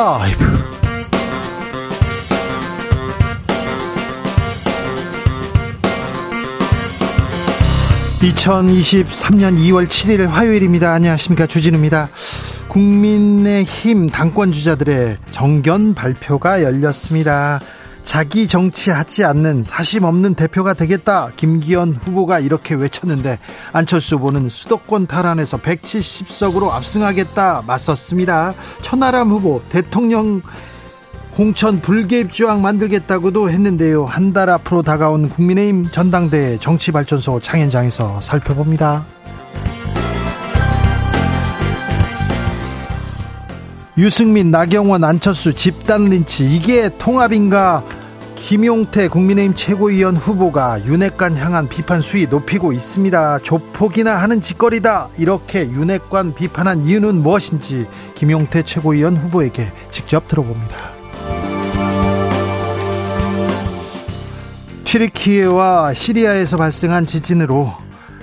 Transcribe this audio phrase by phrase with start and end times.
[0.00, 0.42] 라이브
[8.22, 10.90] 2023년 2월 7일 화요일입니다.
[10.94, 11.46] 안녕하십니까.
[11.46, 12.08] 주진우입니다.
[12.68, 17.60] 국민의힘 당권 주자들의 정견 발표가 열렸습니다.
[18.02, 21.30] 자기 정치하지 않는 사심 없는 대표가 되겠다.
[21.36, 23.38] 김기현 후보가 이렇게 외쳤는데
[23.72, 28.54] 안철수 후보는 수도권 탈환에서 170석으로 압승하겠다 맞섰습니다.
[28.82, 30.42] 천하람 후보 대통령
[31.34, 34.04] 공천 불개입 조항 만들겠다고도 했는데요.
[34.04, 39.04] 한 달 앞으로 다가온 국민의힘 전당대회 정치발전소 장현장에서 살펴봅니다.
[44.00, 47.84] 유승민, 나경원, 안철수 집단 린치 이게 통합인가?
[48.34, 53.40] 김용태 국민의힘 최고위원 후보가 윤핵관 향한 비판 수위 높이고 있습니다.
[53.40, 55.10] 조폭이나 하는 짓거리다.
[55.18, 60.76] 이렇게 윤핵관 비판한 이유는 무엇인지 김용태 최고위원 후보에게 직접 들어봅니다.
[64.84, 67.74] 튀르키예와 시리아에서 발생한 지진으로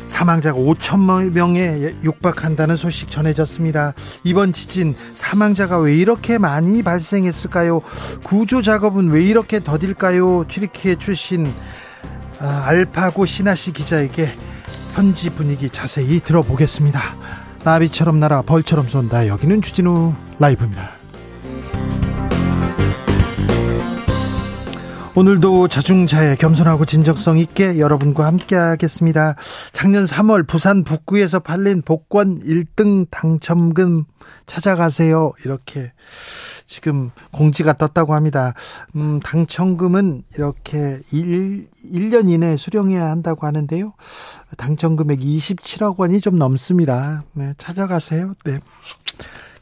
[0.08, 3.94] 사망자가 5천 명에 육박한다는 소식 전해졌습니다.
[4.24, 7.82] 이번 지진 사망자가 왜 이렇게 많이 발생했을까요?
[8.24, 10.46] 구조 작업은 왜 이렇게 더딜까요?
[10.48, 11.46] 튀르키예 출신
[12.40, 14.32] 아, 알파고 시나시 기자에게
[14.94, 17.02] 현지 분위기 자세히 들어보겠습니다.
[17.64, 19.28] 나비처럼 날아 벌처럼 쏜다.
[19.28, 20.97] 여기는 주진우 라이브입니다.
[25.18, 29.34] 오늘도 자중자애 겸손하고 진정성 있게 여러분과 함께 하겠습니다.
[29.74, 34.04] 작년 3월 부산 북구에서 팔린 복권 1등 당첨금
[34.46, 35.34] 찾아가세요.
[35.44, 35.92] 이렇게
[36.68, 38.54] 지금 공지가 떴다고 합니다.
[38.96, 43.94] 음, 당첨금은 이렇게 1, 1년 이내에 수령해야 한다고 하는데요.
[44.58, 47.24] 당첨금액 27억 원이 좀 넘습니다.
[47.34, 48.34] 네, 찾아가세요.
[48.46, 48.60] 네.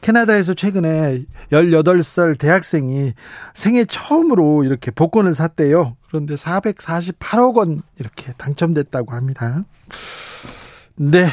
[0.06, 3.12] 캐나다에서 최근에 18살 대학생이
[3.54, 5.96] 생애 처음으로 이렇게 복권을 샀대요.
[6.06, 9.64] 그런데 448억 원 이렇게 당첨됐다고 합니다.
[10.94, 11.26] 네.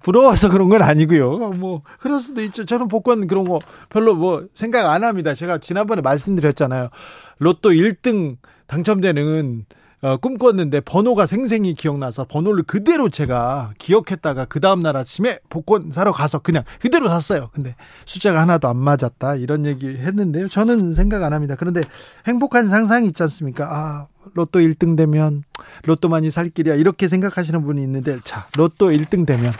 [0.00, 1.38] 부러워서 그런 건 아니고요.
[1.54, 2.64] 뭐 그럴 수도 있죠.
[2.64, 3.58] 저는 복권 그런 거
[3.88, 5.34] 별로 뭐 생각 안 합니다.
[5.34, 6.90] 제가 지난번에 말씀드렸잖아요.
[7.38, 8.36] 로또 1등
[8.68, 9.66] 당첨되는
[10.04, 16.40] 어, 꿈꿨는데 번호가 생생히 기억나서 번호를 그대로 제가 기억했다가 그 다음날 아침에 복권 사러 가서
[16.40, 17.48] 그냥 그대로 샀어요.
[17.54, 20.48] 근데 숫자가 하나도 안 맞았다 이런 얘기 했는데요.
[20.48, 21.56] 저는 생각 안 합니다.
[21.58, 21.80] 그런데
[22.26, 23.64] 행복한 상상이 있지 않습니까?
[23.64, 25.42] 아 로또 1등 되면
[25.86, 29.54] 로또 많이 살 길이야 이렇게 생각하시는 분이 있는데 자 로또 1등 되면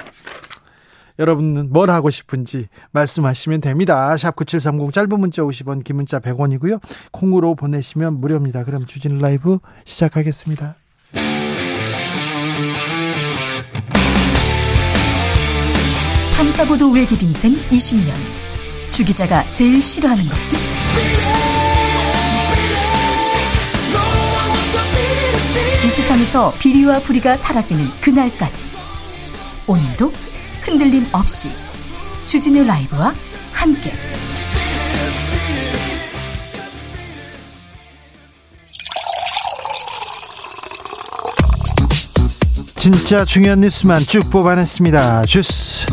[1.19, 4.17] 여러분은 뭘 하고 싶은지 말씀하시면 됩니다.
[4.17, 6.81] 샵 9730 짧은 문자 50원 긴 문자 100원이고요.
[7.13, 8.65] 콩으로 보내시면 무료입니다.
[8.65, 10.77] 그럼 주진 라이브 시작하겠습니다.
[16.37, 18.13] 탐사보도 외길 인생 20년
[18.91, 20.59] 주 기자가 제일 싫어하는 것은?
[25.85, 28.67] 이 세상에서 비리와 부리가 사라지는 그날까지
[29.67, 30.13] 오늘도
[30.65, 31.51] 흔들림 없이
[32.27, 33.13] 주진우 라이브와
[33.53, 33.93] 함께
[42.77, 45.27] 진짜 중요한 뉴스만 쭉 뽑아냈습니다.
[45.27, 45.87] 주스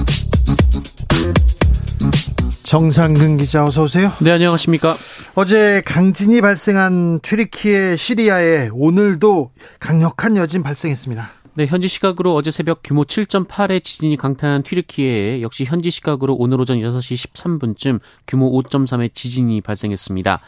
[2.63, 4.13] 정상근 기자 어서 오세요.
[4.19, 4.95] 네 안녕하십니까.
[5.35, 11.40] 어제 강진이 발생한 튀르키예 시리아에 오늘도 강력한 여진 발생했습니다.
[11.53, 16.77] 네, 현지 시각으로 어제 새벽 규모 7.8의 지진이 강타한 튀르키예에 역시 현지 시각으로 오늘 오전
[16.77, 20.39] 6시 13분쯤 규모 5.3의 지진이 발생했습니다.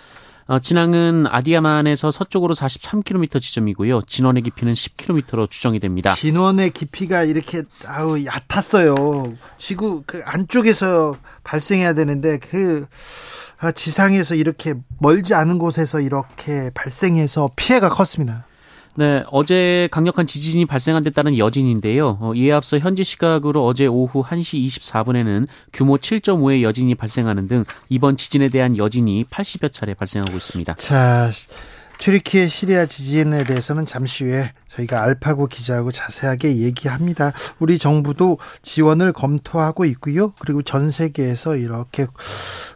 [0.45, 4.01] 어, 진앙은 아디아만에서 서쪽으로 43km 지점이고요.
[4.03, 6.13] 진원의 깊이는 10km로 추정이 됩니다.
[6.13, 9.33] 진원의 깊이가 이렇게 아우 얕았어요.
[9.57, 12.85] 지구 그 안쪽에서 발생해야 되는데 그
[13.59, 18.45] 아, 지상에서 이렇게 멀지 않은 곳에서 이렇게 발생해서 피해가 컸습니다.
[18.95, 22.19] 네, 어제 강력한 지진이 발생한 데 따른 여진인데요.
[22.21, 28.17] 어, 이에 앞서 현지 시각으로 어제 오후 1시 24분에는 규모 7.5의 여진이 발생하는 등 이번
[28.17, 30.75] 지진에 대한 여진이 80여 차례 발생하고 있습니다.
[30.75, 31.31] 자,
[31.99, 37.31] 튀르키예 시리아 지진에 대해서는 잠시 후에 저희가 알파고 기자하고 자세하게 얘기합니다.
[37.59, 40.33] 우리 정부도 지원을 검토하고 있고요.
[40.39, 42.05] 그리고 전 세계에서 이렇게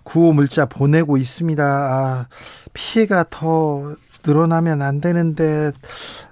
[0.04, 1.64] 구호 물자 보내고 있습니다.
[1.64, 2.28] 아,
[2.74, 3.96] 피해가 더
[4.28, 5.72] 늘어나면 안 되는데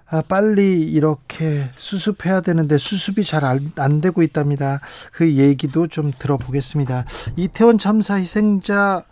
[0.08, 4.80] 아, 빨리 이렇게 수습해야 되는데 수습이 잘안 되고 있답니다.
[5.12, 7.06] 그 얘기도 좀 들어보겠습니다.
[7.38, 9.04] 이태원 참사 희생자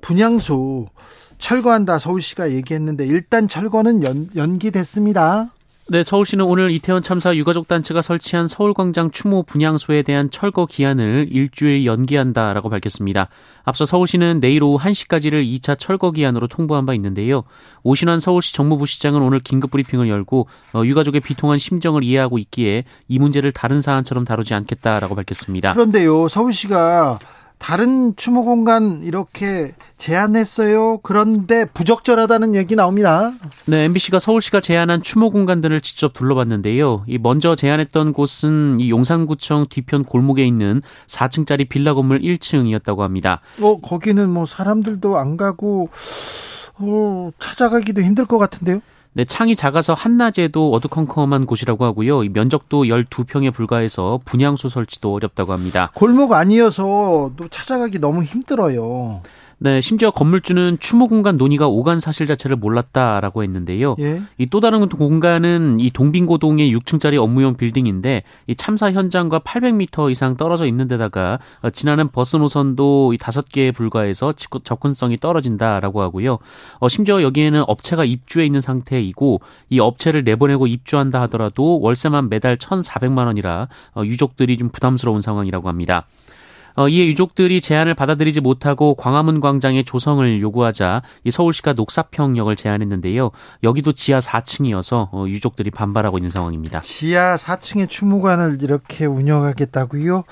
[0.00, 0.88] 분향소
[1.38, 5.53] 철거한다 서울시가 얘기했는데 일단 철거는 연, 연기됐습니다.
[5.86, 11.84] 네, 서울시는 오늘 이태원 참사 유가족 단체가 설치한 서울광장 추모 분향소에 대한 철거 기한을 일주일
[11.84, 13.28] 연기한다라고 밝혔습니다.
[13.64, 17.44] 앞서 서울시는 내일 오후 1시까지를 2차 철거 기한으로 통보한 바 있는데요.
[17.82, 23.18] 오신환 서울시 정무부 시장은 오늘 긴급 브리핑을 열고 어, 유가족의 비통한 심정을 이해하고 있기에 이
[23.18, 25.74] 문제를 다른 사안처럼 다루지 않겠다라고 밝혔습니다.
[25.74, 27.18] 그런데요, 서울시가
[27.64, 30.98] 다른 추모 공간 이렇게 제안했어요.
[30.98, 33.32] 그런데 부적절하다는 얘기 나옵니다.
[33.64, 37.04] 네, MBC가 서울시가 제안한 추모 공간들을 직접 둘러봤는데요.
[37.06, 43.40] 이 먼저 제안했던 곳은 이 용산구청 뒤편 골목에 있는 4층짜리 빌라 건물 1층이었다고 합니다.
[43.62, 45.88] 어, 거기는 뭐 사람들도 안 가고
[46.80, 48.82] 어, 찾아가기도 힘들 것 같은데요.
[49.16, 52.22] 네, 창이 작아서 한낮에도 어두컴컴한 곳이라고 하고요.
[52.32, 55.92] 면적도 12평에 불과해서 분향소 설치도 어렵다고 합니다.
[55.94, 59.22] 골목 아니어서 또 찾아가기 너무 힘들어요.
[59.64, 63.94] 네, 심지어 건물주는 추모 공간 논의가 오간 사실 자체를 몰랐다라고 했는데요.
[63.98, 64.20] 예?
[64.36, 70.86] 이또 다른 공간은 이 동빙고동의 6층짜리 업무용 빌딩인데 이 참사 현장과 800m 이상 떨어져 있는
[70.86, 76.40] 데다가 어, 지나는 버스 노선도 이 5개에 불과해서 접근성이 떨어진다라고 하고요.
[76.80, 79.40] 어, 심지어 여기에는 업체가 입주해 있는 상태이고
[79.70, 86.04] 이 업체를 내보내고 입주한다 하더라도 월세만 매달 1,400만 원이라 어, 유족들이 좀 부담스러운 상황이라고 합니다.
[86.76, 93.30] 어, 이에 유족들이 제안을 받아들이지 못하고 광화문 광장의 조성을 요구하자 이 서울시가 녹사평역을 제안했는데요.
[93.62, 96.80] 여기도 지하 4층이어서 어, 유족들이 반발하고 있는 상황입니다.
[96.80, 100.24] 지하 4층의 추모관을 이렇게 운영하겠다고요?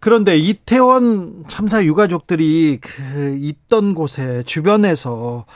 [0.00, 5.46] 그런데 이태원 참사 유가족들이 그 있던 곳에 주변에서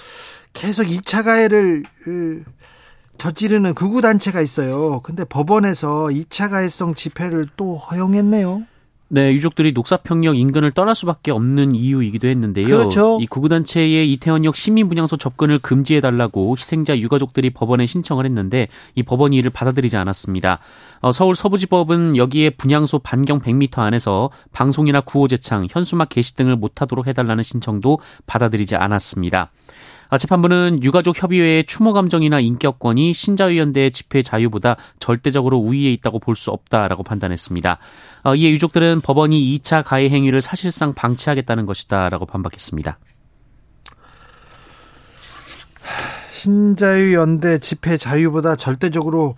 [0.52, 2.44] 계속 2차 가해를 그,
[3.18, 5.00] 저지르는 극우 단체가 있어요.
[5.02, 8.62] 근데 법원에서 2차 가해성 집회를 또 허용했네요.
[9.14, 12.66] 네, 유족들이 녹사평역 인근을 떠날 수밖에 없는 이유이기도 했는데요.
[12.66, 13.16] 그렇죠.
[13.20, 18.66] 이 구구단체의 이태원역 시민분향소 접근을 금지해달라고 희생자 유가족들이 법원에 신청을 했는데
[18.96, 20.58] 이 법원이 이를 받아들이지 않았습니다.
[21.00, 27.44] 어, 서울 서부지법은 여기에 분향소 반경 100m 안에서 방송이나 구호제창, 현수막 게시 등을 못하도록 해달라는
[27.44, 29.52] 신청도 받아들이지 않았습니다.
[30.08, 36.50] 아, 재판부는 유가족 협의회의 추모 감정이나 인격권이 신자유연대의 집회 자유보다 절대적으로 우위에 있다고 볼 수
[36.50, 37.78] 없다라고 판단했습니다.
[38.24, 42.98] 어, 이에 유족들은 법원이 2차 가해 행위를 사실상 방치하겠다는 것이다라고 반박했습니다.
[46.32, 49.36] 신자유연대 집회 자유보다 절대적으로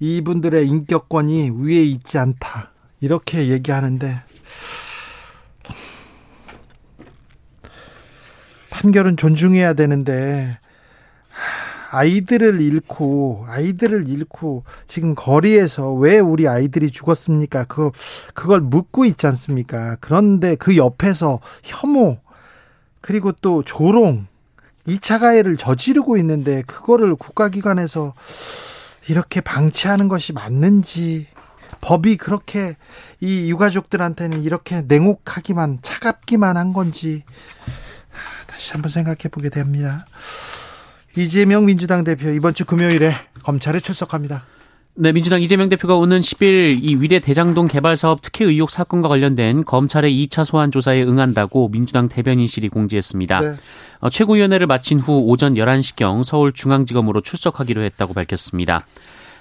[0.00, 2.72] 이분들의 인격권이 위에 있지 않다.
[3.00, 4.22] 이렇게 얘기하는데
[8.74, 10.58] 판결은 존중해야 되는데
[11.92, 17.64] 아이들을 잃고 아이들을 잃고 지금 거리에서 왜 우리 아이들이 죽었습니까?
[17.64, 17.92] 그
[18.34, 19.96] 그걸 묻고 있지 않습니까?
[20.00, 22.18] 그런데 그 옆에서 혐오
[23.00, 24.26] 그리고 또 조롱
[24.88, 28.12] 2차 가해를 저지르고 있는데 그거를 국가기관에서
[29.08, 31.28] 이렇게 방치하는 것이 맞는지
[31.80, 32.74] 법이 그렇게
[33.20, 37.22] 이 유가족들한테는 이렇게 냉혹하기만 차갑기만 한 건지
[38.64, 40.06] 다시 한번 생각해 보게 됩니다.
[41.14, 44.44] 이재명 민주당 대표 이번 주 금요일에 검찰에 출석합니다.
[44.94, 49.66] 네, 민주당 이재명 대표가 오는 10일 이 위례 대장동 개발 사업 특혜 의혹 사건과 관련된
[49.66, 53.40] 검찰의 2차 소환 조사에 응한다고 민주당 대변인실이 공지했습니다.
[53.40, 53.56] 네.
[53.98, 58.86] 어, 최고위원회를 마친 후 오전 11시경 서울중앙지검으로 출석하기로 했다고 밝혔습니다.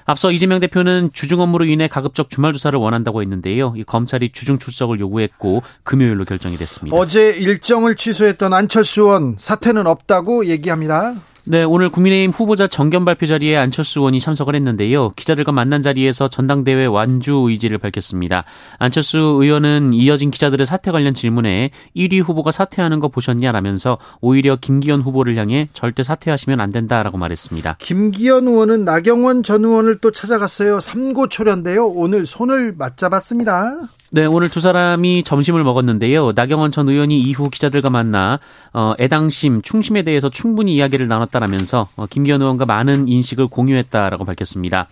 [0.06, 3.74] 앞서 이재명 대표는 주중 업무로 인해 가급적 주말 조사를 원한다고 했는데요.
[3.78, 6.96] 이 검찰이 주중 출석을 요구했고 금요일로 결정이 됐습니다.
[6.96, 11.16] 어제 일정을 취소했던 안철수 의원 사퇴는 없다고 얘기합니다.
[11.46, 15.10] 네, 오늘 국민의힘 후보자 정견 발표 자리에 안철수 의원이 참석을 했는데요.
[15.10, 18.46] 기자들과 만난 자리에서 전당대회 완주 의지를 밝혔습니다.
[18.80, 25.36] 안철수 의원은 이어진 기자들의 사퇴 관련 질문에 1위 후보가 사퇴하는 거 보셨냐라면서 오히려 김기현 후보를
[25.36, 27.76] 향해 절대 사퇴하시면 안 된다라고 말했습니다.
[27.80, 30.80] 김기현 의원은 나경원 전 의원을 또 찾아갔어요.
[30.80, 31.88] 삼고초려인데요.
[31.88, 33.82] 오늘 손을 맞잡았습니다.
[34.16, 36.34] 네, 오늘 두 사람이 점심을 먹었는데요.
[36.36, 38.40] 나경원 전 의원이 이후 기자들과 만나
[38.72, 44.88] 어, 애당심, 충심에 대해서 충분히 이야기를 나눴다라면서 어, 김기현 의원과 많은 인식을 공유했다라고 밝혔습니다.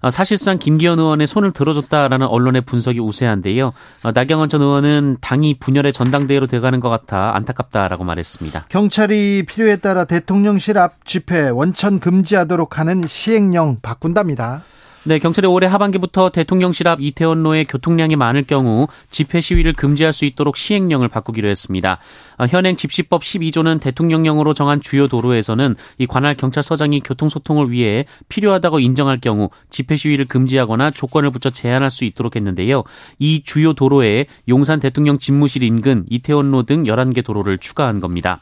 [0.00, 3.70] 어, 사실상 김기현 의원의 손을 들어줬다라는 언론의 분석이 우세한데요.
[4.02, 8.66] 어, 나경원 전 의원은 당이 분열의 전당대회로 돼가는 것 같아 안타깝다라고 말했습니다.
[8.70, 14.64] 경찰이 필요에 따라 대통령실 앞 집회 원천 금지하도록 하는 시행령 바꾼답니다.
[15.06, 20.56] 네, 경찰이 올해 하반기부터 대통령실 앞 이태원로에 교통량이 많을 경우 집회 시위를 금지할 수 있도록
[20.56, 21.98] 시행령을 바꾸기로 했습니다.
[22.38, 29.20] 어, 현행 집시법 12조는 대통령령으로 정한 주요 도로에서는 이 관할 경찰서장이 교통소통을 위해 필요하다고 인정할
[29.20, 32.84] 경우 집회 시위를 금지하거나 조건을 붙여 제한할 수 있도록 했는데요.
[33.18, 38.40] 이 주요 도로에 용산 대통령 집무실 인근 이태원로 등 11개 도로를 추가한 겁니다.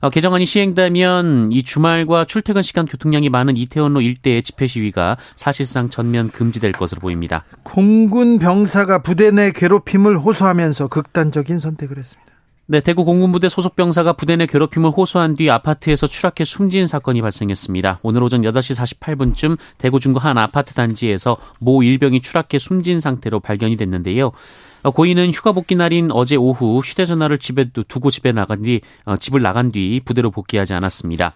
[0.00, 6.30] 어, 개정안이 시행되면 이 주말과 출퇴근 시간 교통량이 많은 이태원로 일대의 집회 시위가 사실상 전면
[6.30, 7.44] 금지될 것으로 보입니다.
[7.62, 12.26] 공군 병사가 부대 내 괴롭힘을 호소하면서 극단적인 선택을 했습니다.
[12.68, 18.00] 네, 대구 공군부대 소속 병사가 부대 내 괴롭힘을 호소한 뒤 아파트에서 추락해 숨진 사건이 발생했습니다.
[18.02, 23.76] 오늘 오전 8시 48분쯤 대구 중구 한 아파트 단지에서 모 일병이 추락해 숨진 상태로 발견이
[23.76, 24.32] 됐는데요.
[24.86, 29.42] 어, 고인은 휴가 복귀 날인 어제 오후 휴대전화를 집에 두고 집에 나간 뒤 어, 집을
[29.42, 31.32] 나간 뒤 부대로 복귀하지 않았습니다.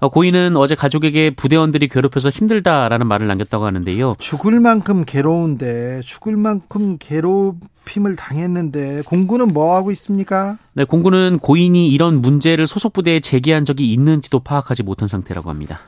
[0.00, 4.16] 어, 고인은 어제 가족에게 부대원들이 괴롭혀서 힘들다라는 말을 남겼다고 하는데요.
[4.18, 10.58] 죽을 만큼 괴로운데 죽을 만큼 괴롭힘을 당했는데 공군은 뭐 하고 있습니까?
[10.74, 15.80] 네, 공군은 고인이 이런 문제를 소속 부대에 제기한 적이 있는지도 파악하지 못한 상태라고 합니다.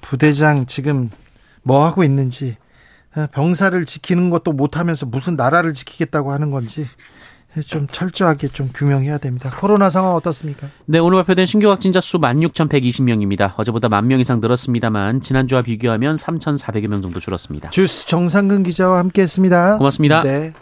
[0.00, 1.10] 부대장 지금
[1.62, 2.69] 뭐 하고 있는지 어,
[3.32, 6.86] 병사를 지키는 것도 못하면서 무슨 나라를 지키겠다고 하는 건지
[7.66, 9.50] 좀 철저하게 좀 규명해야 됩니다.
[9.58, 10.68] 코로나 상황 어떻습니까?
[10.86, 13.52] 네, 오늘 발표된 신규 확진자 수 16,120명입니다.
[13.56, 17.70] 어제보다 만명 이상 늘었습니다만 지난주와 비교하면 3,400여 명 정도 줄었습니다.
[17.70, 19.78] 주스 정상근 기자와 함께했습니다.
[19.78, 20.20] 고맙습니다.
[20.22, 20.52] 네.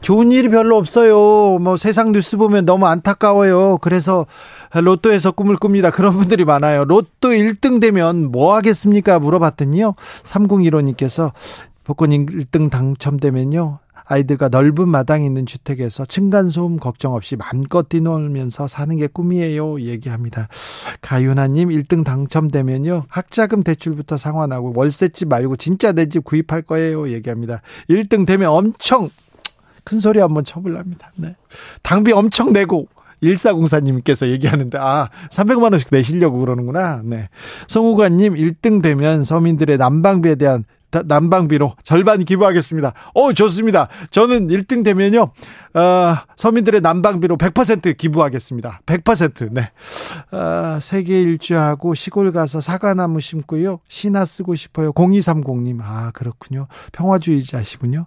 [0.00, 1.58] 좋은 일이 별로 없어요.
[1.58, 3.78] 뭐 세상 뉴스 보면 너무 안타까워요.
[3.78, 4.26] 그래서
[4.74, 5.90] 로또에서 꿈을 꿉니다.
[5.90, 6.84] 그런 분들이 많아요.
[6.84, 9.18] 로또 1등 되면 뭐 하겠습니까?
[9.20, 9.94] 물어봤더니요.
[10.24, 11.32] 3015님께서
[11.84, 13.78] 복권 1등 당첨되면요.
[14.04, 19.80] 아이들과 넓은 마당이 있는 주택에서 층간소음 걱정 없이 맘껏 뛰놀면서 사는 게 꿈이에요.
[19.80, 20.48] 얘기합니다.
[21.00, 23.04] 가윤아님 1등 당첨되면요.
[23.08, 27.08] 학자금 대출부터 상환하고 월세집 말고 진짜 내 집 구입할 거예요.
[27.10, 27.62] 얘기합니다.
[27.88, 29.08] 1등 되면 엄청
[29.84, 31.10] 큰 소리 한번 쳐볼랍니다.
[31.16, 31.36] 네.
[31.82, 32.88] 당비 엄청 내고
[33.22, 37.02] 1404님께서 얘기하는데, 아, 300만원씩 내시려고 그러는구나.
[37.04, 37.28] 네.
[37.68, 40.64] 송우관님, 1등 되면 서민들의 난방비에 대한
[41.06, 42.92] 난방비로 절반 기부하겠습니다.
[43.14, 43.88] 어, 좋습니다.
[44.10, 45.32] 저는 1등 되면요,
[45.74, 48.80] 어, 서민들의 난방비로 100% 기부하겠습니다.
[48.86, 49.52] 100%.
[49.52, 49.70] 네.
[50.30, 53.80] 어, 세계 일주하고 시골 가서 사과나무 심고요.
[53.88, 54.92] 신화 쓰고 싶어요.
[54.92, 55.80] 0230님.
[55.82, 56.66] 아, 그렇군요.
[56.92, 58.06] 평화주의자시군요.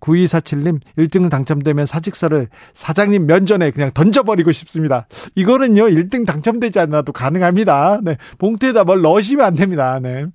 [0.00, 5.06] 9247님 1등 당첨되면 사직서를 사장님 면전에 그냥 던져버리고 싶습니다.
[5.34, 8.00] 이거는요 1등 당첨되지 않아도 가능합니다.
[8.02, 9.98] 네 봉투에다 뭘 넣으시면 안 됩니다.
[10.00, 10.26] 네.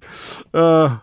[0.53, 1.01] 어,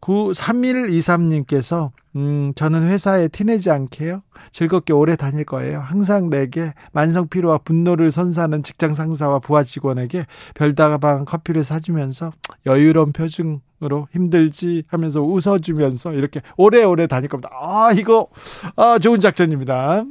[0.00, 4.22] 93123님께서 음, 저는 회사에 티내지 않게요.
[4.50, 5.80] 즐겁게 오래 다닐 거예요.
[5.80, 12.32] 항상 내게 만성 피로와 분노를 선사하는 직장 상사와 부하 직원에게 별다방 커피를 사주면서
[12.64, 17.50] 여유로운 표정으로 힘들지 하면서 웃어주면서 이렇게 오래오래 다닐 겁니다.
[17.52, 18.28] 아, 이거,
[18.76, 20.04] 아, 좋은 작전입니다.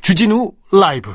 [0.00, 1.10] 주진우 라이브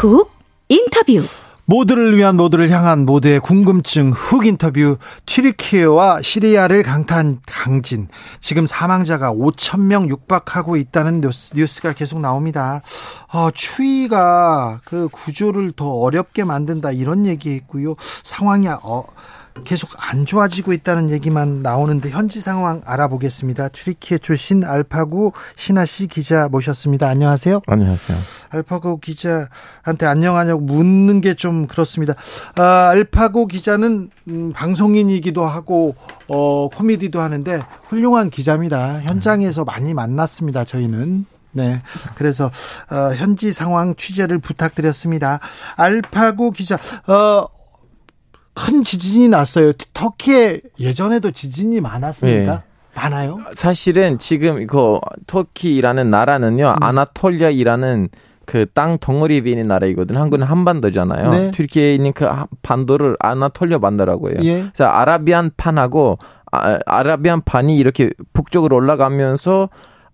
[0.00, 0.32] 훅
[0.70, 1.22] 인터뷰
[1.66, 8.08] 모두를 위한 모두를 향한 모두의 궁금증 훅 인터뷰 튀르키예와 시리아를 강타한 강진
[8.40, 12.80] 지금 사망자가 5천 명 육박하고 있다는 뉴스, 가 계속 나옵니다.
[13.30, 17.94] 어, 추위가 그 구조를 더 어렵게 만든다 이런 얘기했고요.
[18.22, 19.04] 상황이 어,
[19.64, 23.68] 계속 안 좋아지고 있다는 얘기만 나오는데 현지 상황 알아보겠습니다.
[23.68, 27.08] 튀르키예 출신 알파고 신하 씨 기자 모셨습니다.
[27.08, 27.60] 안녕하세요.
[27.66, 28.18] 안녕하세요.
[28.50, 32.14] 알파고 기자한테 안녕하냐고 묻는 게 좀 그렇습니다.
[32.56, 35.94] 아, 알파고 기자는 음, 방송인이기도 하고
[36.28, 39.00] 어, 코미디도 하는데 훌륭한 기자입니다.
[39.02, 40.64] 현장에서 많이 만났습니다.
[40.64, 41.24] 저희는.
[41.52, 41.82] 네.
[42.14, 42.46] 그래서
[42.90, 45.40] 어, 현지 상황 취재를 부탁드렸습니다.
[45.76, 46.76] 알파고 기자,
[47.06, 47.46] 어,
[48.60, 49.72] 큰 지진이 났어요.
[49.94, 52.52] 터키에 예전에도 지진이 많았습니까?
[52.54, 52.62] 네.
[52.94, 53.38] 많아요?
[53.52, 56.82] 사실은 지금 이거 터키라는 나라는요, 음.
[56.82, 58.08] 아나톨리아이라는
[58.46, 60.16] 그 땅 덩어리 비는 나라이거든.
[60.16, 61.30] 한국은 한반도잖아요.
[61.30, 61.50] 네.
[61.52, 62.28] 튀르키에 있는 그
[62.62, 64.38] 반도를 아나톨리아 반도라고 해요.
[64.42, 64.62] 예.
[64.62, 66.18] 그래서 아라비안 판하고
[66.50, 69.68] 아, 아라비안 판이 이렇게 북쪽으로 올라가면서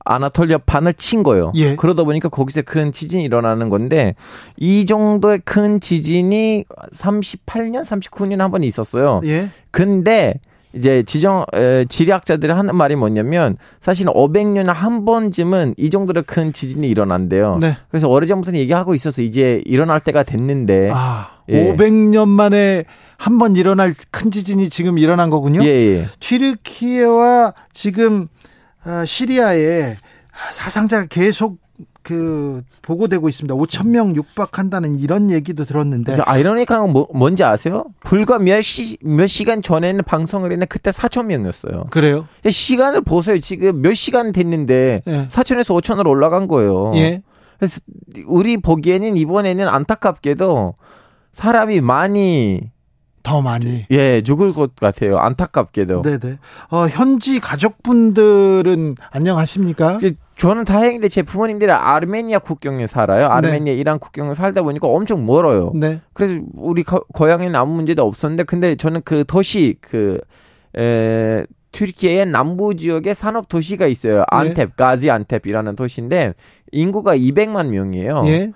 [0.07, 1.53] 아나톨리아 반을 친 거예요.
[1.57, 1.77] 예.
[1.77, 4.15] 그러다 보니까 거기서 큰 지진이 일어나는 건데
[4.57, 9.21] 이 정도의 큰 지진이 38년, 39년 한 번 있었어요.
[9.25, 9.49] 예.
[9.71, 10.35] 근데
[10.73, 16.87] 이제 지정 에, 지리학자들이 하는 말이 뭐냐면 사실 500년에 한 번쯤은 이 정도로 큰 지진이
[16.89, 17.59] 일어난대요.
[17.61, 17.77] 네.
[17.91, 21.73] 그래서 오래전부터 얘기하고 있어서 이제 일어날 때가 됐는데 아, 예.
[21.75, 22.85] 500년 만에
[23.19, 25.65] 한 번 일어날 큰 지진이 지금 일어난 거군요.
[25.65, 26.05] 예, 예.
[26.21, 28.27] 튀르키예와 지금 어,
[29.07, 29.97] 시리아에
[30.53, 31.59] 사상자가 계속
[32.03, 33.55] 그 보고되고 있습니다.
[33.57, 37.87] 5천 명 육박한다는 이런 얘기도 들었는데 아이러니한 건 뭐, 뭔지 아세요?
[38.05, 41.87] 불과 몇, 시, 몇 시간 전에는 방송을 했는데 그때 4천 명이었어요.
[41.91, 42.29] 그래요?
[42.49, 43.39] 시간을 보세요.
[43.41, 45.27] 지금 몇 시간 됐는데 예.
[45.27, 46.93] 4천에서 5천으로 올라간 거예요.
[46.95, 47.23] 예.
[47.59, 47.81] 그래서
[48.27, 50.75] 우리 보기에는 이번에는 안타깝게도
[51.33, 52.71] 사람이 많이
[53.27, 53.87] 더 많이.
[53.91, 55.19] 예, 죽을 것 같아요.
[55.19, 56.03] 안타깝게도.
[56.03, 56.37] 네네.
[56.71, 59.99] 어, 현지 가족분들은 안녕하십니까?
[60.37, 63.27] 저는 다행인데 제 부모님들이 아르메니아 국경에 살아요.
[63.27, 63.81] 아르메니아 네.
[63.81, 65.73] 이란 국경에 살다 보니까 엄청 멀어요.
[65.75, 66.01] 네.
[66.13, 70.21] 그래서 우리 거, 고향에는 아무 문제도 없었는데 근데 저는 그 도시 그
[70.79, 74.23] 에, 튀르키예의 남부 지역에 산업 도시가 있어요.
[74.31, 74.67] 안탭, 네.
[74.77, 76.35] 가지 안탭이라는 도시인데
[76.71, 78.23] 인구가 200만 명이에요.
[78.27, 78.53] 예.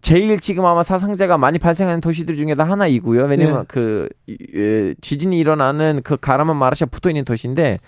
[0.00, 3.24] 제일 지금 아마 사상자가 많이 발생하는 도시들 중에도 하나이고요.
[3.24, 3.64] 왜냐면 네.
[3.68, 4.08] 그
[4.54, 7.78] 예, 지진이 일어나는 그 가라만 마라샤 붙어 있는 도시인데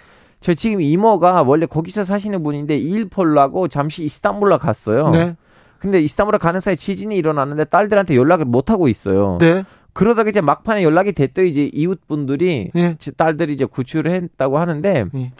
[0.40, 5.10] 저 지금 이모가 원래 거기서 사시는 분인데 일폴라고 잠시 이스탄불로 갔어요.
[5.10, 5.36] 네.
[5.78, 9.38] 근데 이스탄불로 가는 사이에 지진이 일어났는데 딸들한테 연락을 못 하고 있어요.
[9.40, 9.64] 네.
[9.92, 12.96] 그러다가 이제 막판에 연락이 됐더 이제 이웃 분들이 네.
[13.16, 15.32] 딸들이 이제 구출을 했다고 하는데 네.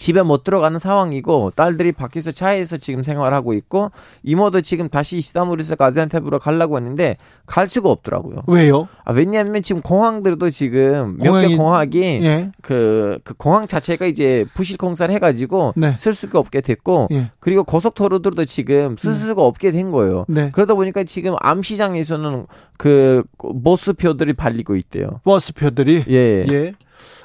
[0.00, 3.90] 집에 못 들어가는 상황이고 딸들이 밖에서 차에서 지금 생활하고 있고
[4.22, 8.44] 이모도 지금 다시 이스탄불에서 가지안테프로 가려고 했는데 갈 수가 없더라고요.
[8.46, 8.88] 왜요?
[9.04, 12.50] 아, 왜냐하면 지금 공항들도 지금 몇 개 공항이 예.
[12.62, 15.94] 그, 그 공항 자체가 이제 부실 공사를 해가지고 네.
[15.98, 17.30] 쓸 수가 없게 됐고 예.
[17.38, 19.18] 그리고 고속도로들도 지금 쓸 네.
[19.18, 19.46] 수가 네.
[19.46, 20.24] 없게 된 거예요.
[20.28, 20.50] 네.
[20.50, 22.46] 그러다 보니까 지금 암시장에서는
[22.78, 23.22] 그
[23.62, 25.20] 버스표들이 발리고 있대요.
[25.24, 26.46] 버스표들이 예.
[26.48, 26.72] 예.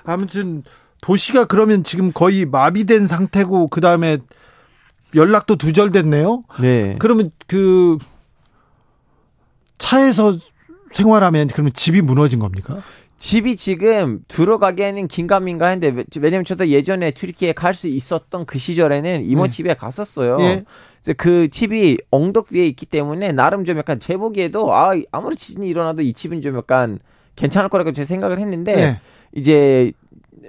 [0.04, 0.64] 아무튼
[1.06, 4.18] 도시가 그러면 지금 거의 마비된 상태고 그 다음에
[5.14, 6.44] 연락도 두절됐네요.
[6.60, 6.96] 네.
[6.98, 8.00] 그러면 그
[9.78, 10.36] 차에서
[10.92, 12.82] 생활하면 그러면 집이 무너진 겁니까?
[13.18, 19.50] 집이 지금 들어가기에는 긴가민가한데 왜냐면 저도 예전에 튀르키에 갈 수 있었던 그 시절에는 이모 네.
[19.50, 20.38] 집에 갔었어요.
[20.38, 20.64] 네.
[21.18, 26.02] 그 집이 엉덕 위에 있기 때문에 나름 좀 약간 제 보기에도 아 아무리 지진이 일어나도
[26.02, 26.98] 이 집은 좀 약간
[27.36, 29.00] 괜찮을 거라고 제 생각을 했는데 네.
[29.36, 29.92] 이제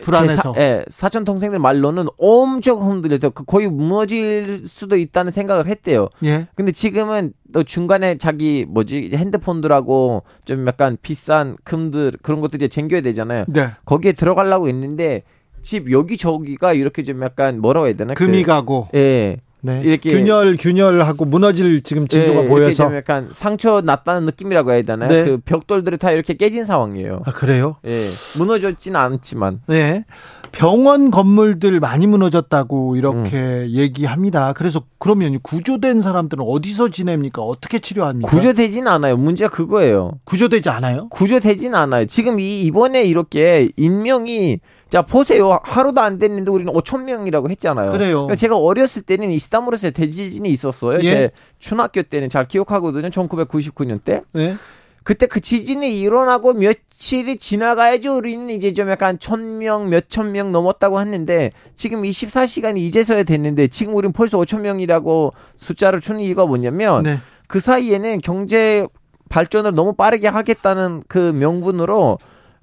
[0.03, 0.55] 불안해서.
[0.55, 6.09] 사, 예, 사촌 동생들 말로는 엄청 흔들려서 그 거의 무너질 수도 있다는 생각을 했대요.
[6.25, 6.47] 예.
[6.55, 13.01] 근데 지금은 또 중간에 자기 뭐지 핸드폰들하고 좀 약간 비싼 금들 그런 것도 이제 챙겨야
[13.01, 13.45] 되잖아요.
[13.49, 13.71] 네.
[13.85, 15.23] 거기에 들어가려고 했는데
[15.63, 18.15] 집 여기 저기가 이렇게 좀 약간 뭐라고 해야 되나?
[18.15, 18.89] 금이 그, 가고.
[18.95, 19.39] 예.
[19.67, 19.83] 네.
[19.85, 25.09] 이렇게 균열 균열하고 무너질 지금 징조가 네, 보여서 좀 약간 상처 났다는 느낌이라고 해야 되나요?
[25.09, 25.25] 네.
[25.25, 27.21] 그 벽돌들이 다 이렇게 깨진 상황이에요.
[27.27, 27.77] 아 그래요?
[27.85, 29.61] 예, 무너졌지는 않지만.
[29.67, 30.05] 네.
[30.53, 33.67] 병원 건물들 많이 무너졌다고 이렇게 음.
[33.69, 34.55] 얘기합니다.
[34.55, 37.43] 그래서 그러면 구조된 사람들은 어디서 지냅니까?
[37.43, 38.31] 어떻게 치료합니까?
[38.31, 39.17] 구조되진 않아요.
[39.17, 40.13] 문제가 그거예요.
[40.25, 41.09] 구조되지 않아요?
[41.11, 42.07] 구조되진 않아요.
[42.07, 47.93] 지금 이 이번에 이렇게 인명이 자 보세요 하루도 안 됐는데 우리는 5천 명이라고 했잖아요.
[47.93, 48.15] 그래요.
[48.19, 50.99] 그러니까 제가 어렸을 때는 이스탄불에서 대지진이 있었어요.
[51.01, 51.05] 예?
[51.05, 53.09] 제 초등학교 때는 잘 기억하거든요.
[53.09, 54.23] 1999년 때.
[54.37, 54.57] 예?
[55.03, 61.01] 그때 그 지진이 일어나고 며칠이 지나가야지 우리는 이제 좀 약간 천 명, 몇천 명 넘었다고
[61.01, 67.19] 했는데 지금 24시간이 이제서야 됐는데 지금 우리는 벌써 5천 명이라고 숫자를 주는 이유가 뭐냐면 네.
[67.47, 68.85] 그 사이에는 경제
[69.29, 72.19] 발전을 너무 빠르게 하겠다는 그 명분으로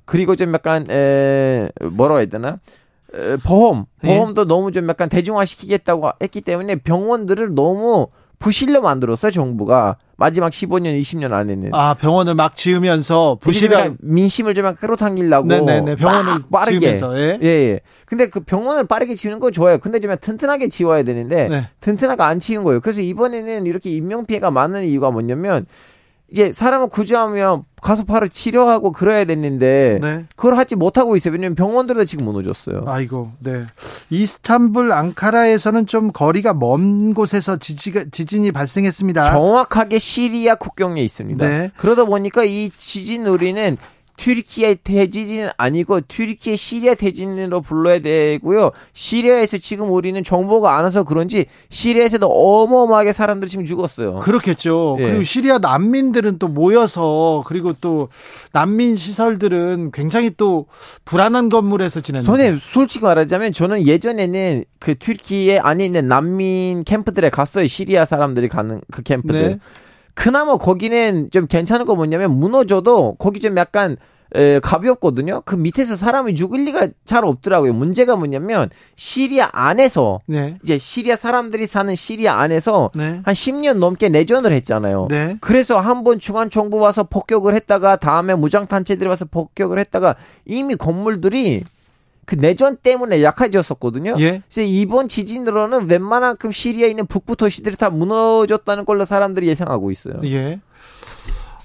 [0.06, 2.60] 그리고 좀 약간 에 뭐라고 해야 되나?
[3.13, 4.08] 에, 보험 예.
[4.08, 4.46] 보험도 예?
[4.46, 8.08] 너무 좀 약간 대중화시키겠다고 했기 때문에 병원들을 너무
[8.39, 15.48] 부실로 만들었어요 정부가 마지막 15년 20년 안에는 아 병원을 막 지으면서 부실한 민심을 좀 끌어당기려고
[15.48, 17.39] 네네네 병원을 빠르게 지으면서, 예.
[17.42, 17.48] 예.
[17.48, 21.70] 예 근데 그 병원을 빠르게 지우는 거 좋아요 근데 좀 튼튼하게 지워야 되는데 네.
[21.80, 25.66] 튼튼하게 안 지은 거예요 그래서 이번에는 이렇게 인명 피해가 많은 이유가 뭐냐면
[26.30, 30.26] 이제 사람을 구조하면 가서 바로 치료하고 그래야 됐는데 네.
[30.36, 31.34] 그걸 하지 못하고 있어요.
[31.34, 32.86] 왜냐면 병원들도 지금 무너졌어요.
[32.88, 33.65] 아이고, 네.
[34.10, 39.32] 이스탄불 앙카라에서는 좀 거리가 먼 곳에서 지지가, 지진이 발생했습니다.
[39.32, 41.48] 정확하게 시리아 국경에 있습니다.
[41.48, 41.72] 네.
[41.78, 43.78] 그러다 보니까 이 지진 우리는
[44.17, 48.71] 튀르키예 대지진은 아니고 튀르키예 시리아 대지진으로 불러야 되고요.
[48.93, 54.19] 시리아에서 지금 우리는 정보가 안 와서 그런지 시리아에서도 어마어마하게 사람들이 지금 죽었어요.
[54.19, 54.97] 그렇겠죠.
[54.99, 55.06] 예.
[55.06, 58.10] 그리고 시리아 난민들은 또 모여서 그리고 또
[58.52, 60.67] 난민 시설들은 굉장히 또
[61.06, 62.26] 불안한 건물에서 지내는.
[62.26, 67.67] 선생님 솔직히 말하자면 저는 예전에는 그 튀르키예 안에 있는 난민 캠프들에 갔어요.
[67.67, 69.41] 시리아 사람들이 가는 그 캠프들.
[69.41, 69.60] 네.
[70.13, 73.97] 그나마 거기는 좀 괜찮은 거 뭐냐면 무너져도 거기 좀 약간
[74.36, 75.43] 에, 가볍거든요.
[75.45, 77.71] 그 밑에서 사람이 죽을 리가 잘 없더라고요.
[77.73, 80.58] 문제가 뭐냐면 시리아 안에서 네.
[80.63, 83.21] 이제 시리아 사람들이 사는 시리아 안에서 네.
[83.23, 85.08] 한 10년 넘게 내전을 했잖아요.
[85.12, 85.38] 네.
[85.39, 90.76] 그래서 한 번 중앙 정부 와서 폭격을 했다가 다음에 무장 단체들이 와서 폭격을 했다가 이미
[90.76, 91.63] 건물들이
[92.26, 94.16] 그 내전 때문에 약해졌었거든요.
[94.20, 94.42] 예?
[94.50, 100.16] 그래서 이번 지진으로는 웬만한큼 시리아에 있는 북부 도시들이 다 무너졌다는 걸로 사람들이 예상하고 있어요.
[100.26, 100.60] 예.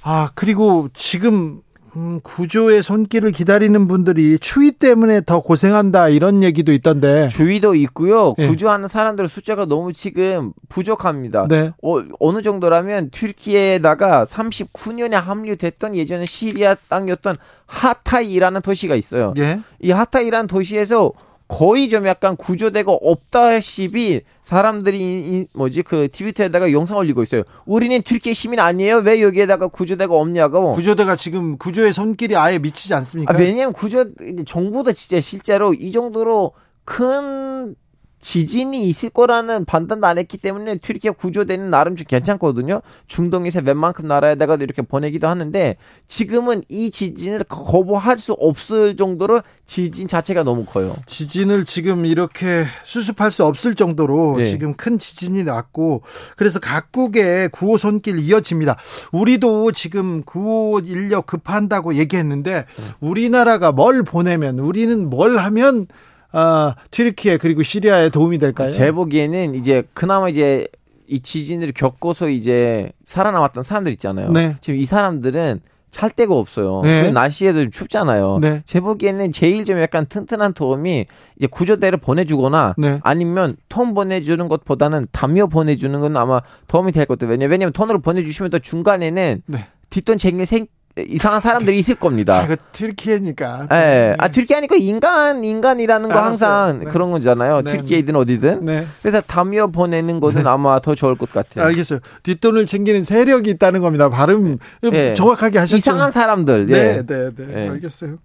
[0.02, 1.60] 아 그리고 지금
[1.96, 7.28] 음, 구조의 손길을 기다리는 분들이 추위 때문에 더 고생한다 이런 얘기도 있던데.
[7.28, 8.34] 주위도 있고요.
[8.38, 8.48] 네.
[8.48, 11.46] 구조하는 사람들 숫자가 너무 지금 부족합니다.
[11.48, 11.72] 네.
[11.82, 19.34] 어, 어느 정도라면 튀르키에다가 39년에 합류됐던 예전에 시리아 땅이었던 하타이라는 도시가 있어요.
[19.38, 19.60] 예.
[19.80, 21.12] 이 하타이라는 도시에서
[21.48, 27.42] 거의 좀 약간 구조대가 없다시피 사람들이 이, 뭐지 그 트위터에다가 영상 올리고 있어요.
[27.64, 28.98] 우리는 튀르키예 시민 아니에요?
[28.98, 30.74] 왜 여기에다가 구조대가 없냐고.
[30.74, 33.32] 구조대가 지금 구조의 손길이 아예 미치지 않습니까?
[33.32, 34.04] 아, 왜냐면 구조
[34.46, 36.52] 정부도 진짜 실제로 이 정도로
[36.84, 37.74] 큰
[38.20, 42.82] 지진이 있을 거라는 판단도 안 했기 때문에 튀르키예 구조되는 나름 좀 괜찮거든요.
[43.06, 45.76] 중동에서 웬만큼 나라에다가 이렇게 보내기도 하는데
[46.06, 50.96] 지금은 이 지진을 거부할 수 없을 정도로 지진 자체가 너무 커요.
[51.06, 54.44] 지진을 지금 이렇게 수습할 수 없을 정도로 네.
[54.44, 56.02] 지금 큰 지진이 났고
[56.36, 58.76] 그래서 각국의 구호 손길 이어집니다.
[59.12, 62.66] 우리도 지금 구호 인력 급한다고 얘기했는데
[63.00, 65.86] 우리나라가 뭘 보내면 우리는 뭘 하면
[66.32, 68.70] 아, 튀르키예 그리고 시리아에 도움이 될까요?
[68.70, 70.66] 제 보기에는 이제 그나마 이제
[71.06, 74.30] 이 지진을 겪고서 이제 살아남았던 사람들 있잖아요.
[74.30, 74.56] 네.
[74.60, 75.60] 지금 이 사람들은
[75.90, 76.82] 찰 데가 없어요.
[76.82, 77.10] 네.
[77.10, 78.40] 날씨에도 좀 춥잖아요.
[78.42, 78.60] 네.
[78.66, 81.06] 제 보기에는 제일 좀 약간 튼튼한 도움이
[81.38, 83.00] 이제 구조대를 보내주거나 네.
[83.02, 87.30] 아니면 톤 보내주는 것보다는 담요 보내주는 건 아마 도움이 될 것 같아요.
[87.30, 89.66] 왜냐면, 왜냐면 톤으로 보내주시면 또 중간에는 네.
[89.88, 90.66] 뒷돈 챙길 생,
[91.06, 92.40] 이상한 사람들이 있을 겁니다.
[92.40, 93.68] 아, 그 튀르키예니까.
[93.70, 93.74] 예.
[93.74, 94.16] 네.
[94.18, 96.90] 아, 튀르키예니까 인간, 인간이라는 거 항상 네.
[96.90, 97.62] 그런 거잖아요.
[97.62, 97.72] 네.
[97.72, 98.64] 튀르키예든 어디든.
[98.64, 98.86] 네.
[99.00, 100.48] 그래서 담요 보내는 것은 네.
[100.48, 101.64] 아마 더 좋을 것 같아요.
[101.66, 102.00] 알겠어요.
[102.22, 104.08] 뒷돈을 챙기는 세력이 있다는 겁니다.
[104.08, 105.14] 발음 네.
[105.14, 105.76] 정확하게 하셨죠.
[105.76, 106.66] 이상한 사람들.
[106.66, 107.46] 네, 네, 네.
[107.46, 107.68] 네.
[107.68, 108.18] 알겠어요.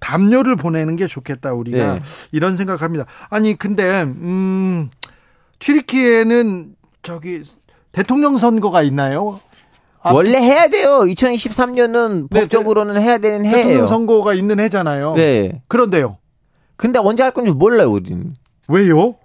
[0.00, 2.00] 담요를 보내는 게 좋겠다 우리가
[2.32, 3.04] 이런 생각합니다.
[3.28, 4.90] 아니 근데 음
[5.58, 7.42] 튀르키예는 저기
[7.92, 9.40] 대통령 선거가 있나요?
[10.02, 11.00] 아, 원래 해야 돼요.
[11.00, 13.56] 2023년은 네, 법적으로는 해야 되는 해예요.
[13.56, 15.14] 대통령 선거가 있는 해잖아요.
[15.14, 15.62] 네.
[15.68, 16.16] 그런데요.
[16.76, 18.34] 근데 언제 할 건지 몰라요, 우리는.
[18.68, 19.16] 왜요?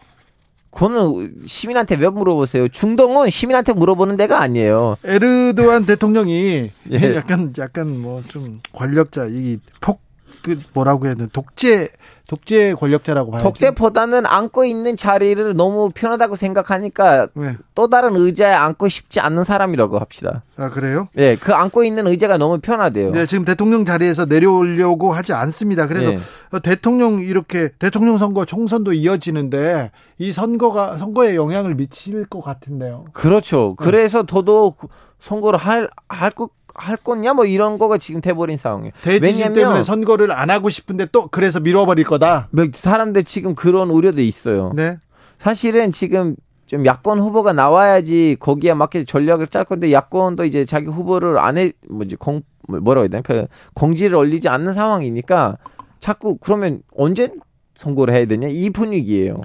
[0.71, 2.67] 그거는 시민한테 왜 물어보세요?
[2.67, 4.97] 중동은 시민한테 물어보는 데가 아니에요.
[5.05, 7.15] 에르도안 대통령이 예.
[7.15, 11.89] 약간 약간 뭐 좀 권력자 이폭그 뭐라고 해야 되나 독재
[12.27, 13.43] 독재 권력자라고 봐야죠.
[13.43, 17.55] 독재보다는 안고 있는 자리를 너무 편하다고 생각하니까 네.
[17.75, 20.43] 또 다른 의자에 앉고 싶지 않는 사람이라고 합시다.
[20.57, 21.07] 아 그래요?
[21.13, 23.11] 네, 그 앉고 있는 의자가 너무 편하대요.
[23.11, 25.87] 네, 지금 대통령 자리에서 내려오려고 하지 않습니다.
[25.87, 26.59] 그래서 네.
[26.63, 33.05] 대통령 이렇게 대통령 선거 총선도 이어지는데 이 선거가 선거에 영향을 미칠 것 같은데요.
[33.13, 33.75] 그렇죠.
[33.79, 33.85] 네.
[33.85, 34.77] 그래서 더더욱
[35.19, 38.91] 선거를 할 할 것 할 거냐 뭐 이런 거가 지금 돼버린 상황이에요.
[39.01, 42.49] 대지진 때문에 선거를 안 하고 싶은데 또 그래서 밀어버릴 거다.
[42.51, 44.71] 뭐 사람들 지금 그런 우려도 있어요.
[44.75, 44.97] 네.
[45.39, 46.35] 사실은 지금
[46.65, 52.17] 좀 야권 후보가 나와야지 거기에 맞게 전략을 짤 건데 야권도 이제 자기 후보를 안해 뭐지
[52.17, 55.57] 공 뭐라고 해야 되나 그 공지를 올리지 않는 상황이니까
[55.99, 57.29] 자꾸 그러면 언제
[57.75, 59.37] 선거를 해야 되냐 이 분위기예요.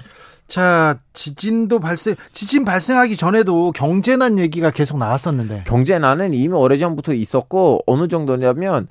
[0.51, 5.63] 자, 지진도 발생, 지진 발생하기 전에도 경제난 얘기가 계속 나왔었는데.
[5.65, 8.89] 경제난은 이미 오래전부터 있었고, 어느 정도냐면,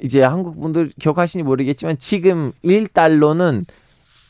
[0.00, 3.66] 이제 한국 분들 기억하시니 모르겠지만, 지금 1달러는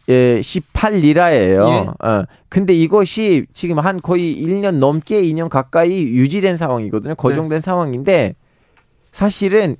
[0.09, 1.69] 예, 18리라예요.
[1.69, 1.87] 예.
[2.05, 2.25] 어.
[2.49, 7.15] 근데 이것이 지금 한 거의 1년 넘게 2년 가까이 유지된 상황이거든요.
[7.15, 7.61] 고정된 네.
[7.61, 8.35] 상황인데
[9.13, 9.77] 사실은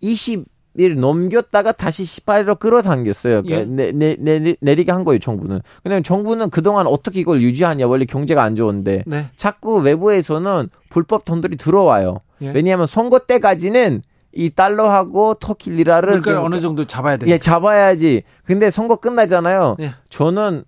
[0.00, 3.42] 20 일 넘겼다가 다시 18일로 끌어당겼어요.
[3.42, 3.92] 그러니까 예.
[3.92, 5.60] 내, 내, 내, 내리 게 한 거예요, 정부는.
[5.84, 7.86] 왜냐면 정부는 그동안 어떻게 이걸 유지하냐.
[7.86, 9.02] 원래 경제가 안 좋은데.
[9.06, 9.26] 네.
[9.36, 12.20] 자꾸 외부에서는 불법 돈들이 들어와요.
[12.42, 12.50] 예.
[12.52, 14.02] 왜냐하면 선거 때까지는
[14.34, 17.26] 이 달러하고 터키 리라를 그러니까 어느 정도 잡아야 돼.
[17.28, 18.22] 예, 잡아야지.
[18.44, 19.76] 근데 선거 끝나잖아요.
[19.80, 19.92] 예.
[20.08, 20.64] 저는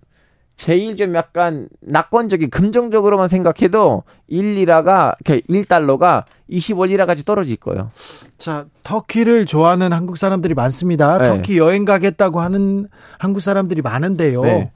[0.57, 7.91] 제일 좀 약간 낙관적인 긍정적으로만 생각해도 1 리라가 1달러가 25리라까지 떨어질 거예요.
[8.37, 11.17] 자, 터키를 좋아하는 한국 사람들이 많습니다.
[11.17, 11.25] 네.
[11.25, 12.87] 터키 여행 가겠다고 하는
[13.19, 14.41] 한국 사람들이 많은데요.
[14.43, 14.71] 네.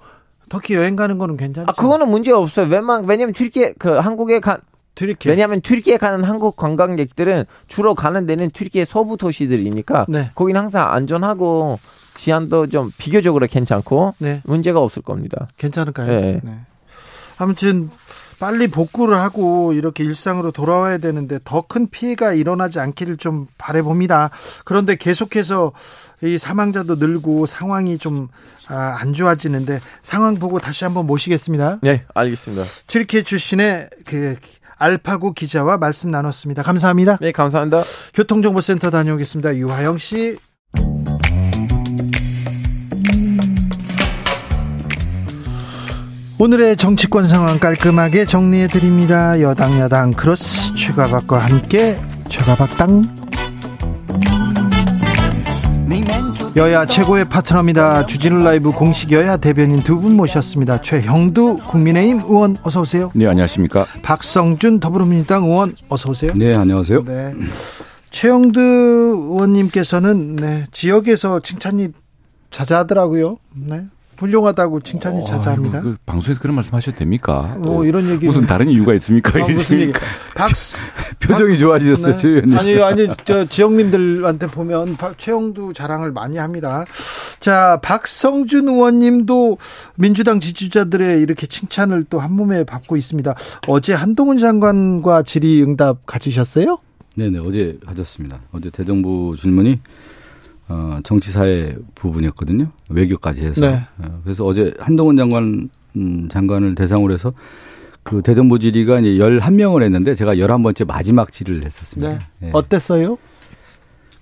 [0.50, 1.70] 터키 여행 가는 거는 괜찮죠?
[1.70, 2.66] 아, 그거는 문제 없어요.
[2.66, 4.58] 왜냐면 왜냐면 튀르키예 그 한국에 가
[4.96, 5.32] 튀르키예.
[5.32, 10.32] 왜냐하면 튀르키예 가는 한국 관광객들은 주로 가는 데는 튀르키예 서부 도시들이니까 네.
[10.36, 11.80] 거기는 항상 안전하고
[12.20, 14.42] 치안도 좀 비교적으로 괜찮고 네.
[14.44, 15.48] 문제가 없을 겁니다.
[15.58, 16.08] 괜찮을까요?
[16.08, 16.40] 네.
[16.44, 16.60] 네.
[17.38, 17.90] 아무튼
[18.40, 24.32] 빨리 복구를 하고 이렇게 일상으로 돌아와야 되는데 더 큰 피해가 일어나지 않기를 좀 바래봅니다.
[24.66, 25.72] 그런데 계속해서
[26.24, 28.30] 이 사망자도 늘고 상황이 좀안
[28.70, 31.80] 아, 좋아지는데 상황 보고 다시 한번 모시겠습니다.
[31.82, 32.64] 네, 알겠습니다.
[32.88, 34.36] 튀르키예 출신의 그
[34.78, 36.64] 알파고 기자와 말씀 나눴습니다.
[36.64, 37.18] 감사합니다.
[37.22, 37.84] 네, 감사합니다.
[38.14, 39.56] 교통정보센터 다녀오겠습니다.
[39.58, 40.38] 유하영 씨.
[46.40, 49.42] 오늘의 정치권 상황 깔끔하게 정리해 드립니다.
[49.42, 52.00] 여당 야당 크로스 최가박과 함께
[52.30, 53.20] 최가박당
[56.56, 58.06] 여야 최고의 파트너입니다.
[58.06, 60.82] 주진우 라이브 공식 여야 대변인 두 분 모셨습니다.
[60.82, 63.12] 최형두 국민의힘 의원 어서 오세요.
[63.14, 63.86] 네, 안녕하십니까?
[64.02, 66.32] 박성준 더불어민주당 의원 어서 오세요.
[66.36, 67.04] 네, 안녕하세요.
[67.06, 67.34] 네.
[68.12, 71.90] 최형두 의원님께서는 네, 지역에서 칭찬이
[72.52, 73.36] 자자하더라고요.
[73.56, 73.86] 네.
[74.20, 75.82] 훌륭하다고 칭찬이 어, 자자합니다.
[75.82, 77.56] 그 방송에서 그런 말씀하셔도 됩니까?
[77.60, 79.44] 어, 이런 얘기 무슨 다른 이유가 있습니까?
[79.44, 79.94] 아, 무슨 얘기?
[80.36, 80.52] 박
[81.20, 82.28] 표정이 좋아지셨어요, 네.
[82.28, 82.58] 의원님.
[82.58, 86.86] 아니 아니 저 지역민들한테 보면 최영두 자랑을 많이 합니다.
[87.40, 89.58] 자 박성준 의원님도
[89.96, 93.34] 민주당 지지자들의 이렇게 칭찬을 또 한 몸에 받고 있습니다.
[93.70, 96.80] 어제 한동훈 장관과 질의응답 가지셨어요?
[97.16, 98.42] 네네 어제 가졌습니다.
[98.52, 99.80] 어제 대정부 질문이
[100.70, 102.68] 어, 정치사회 부분이었거든요.
[102.90, 103.62] 외교까지 해서.
[103.62, 103.82] 네.
[103.98, 107.34] 어, 그래서 어제 한동훈 장관, 음, 장관을 대상으로 해서
[108.04, 112.10] 그 대정부 질의가 이제 11명을 했는데 제가 11번째 마지막 질의를 했었습니다.
[112.10, 112.20] 네.
[112.40, 112.50] 네.
[112.54, 113.18] 어땠어요?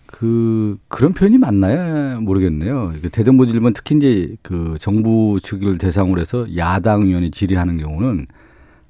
[0.05, 2.21] 그, 그런 표현이 맞나요?
[2.21, 2.93] 모르겠네요.
[3.01, 8.25] 그 대정부 질문 특히 이제 그 정부 측을 대상으로 해서 야당 의원이 질의하는 경우는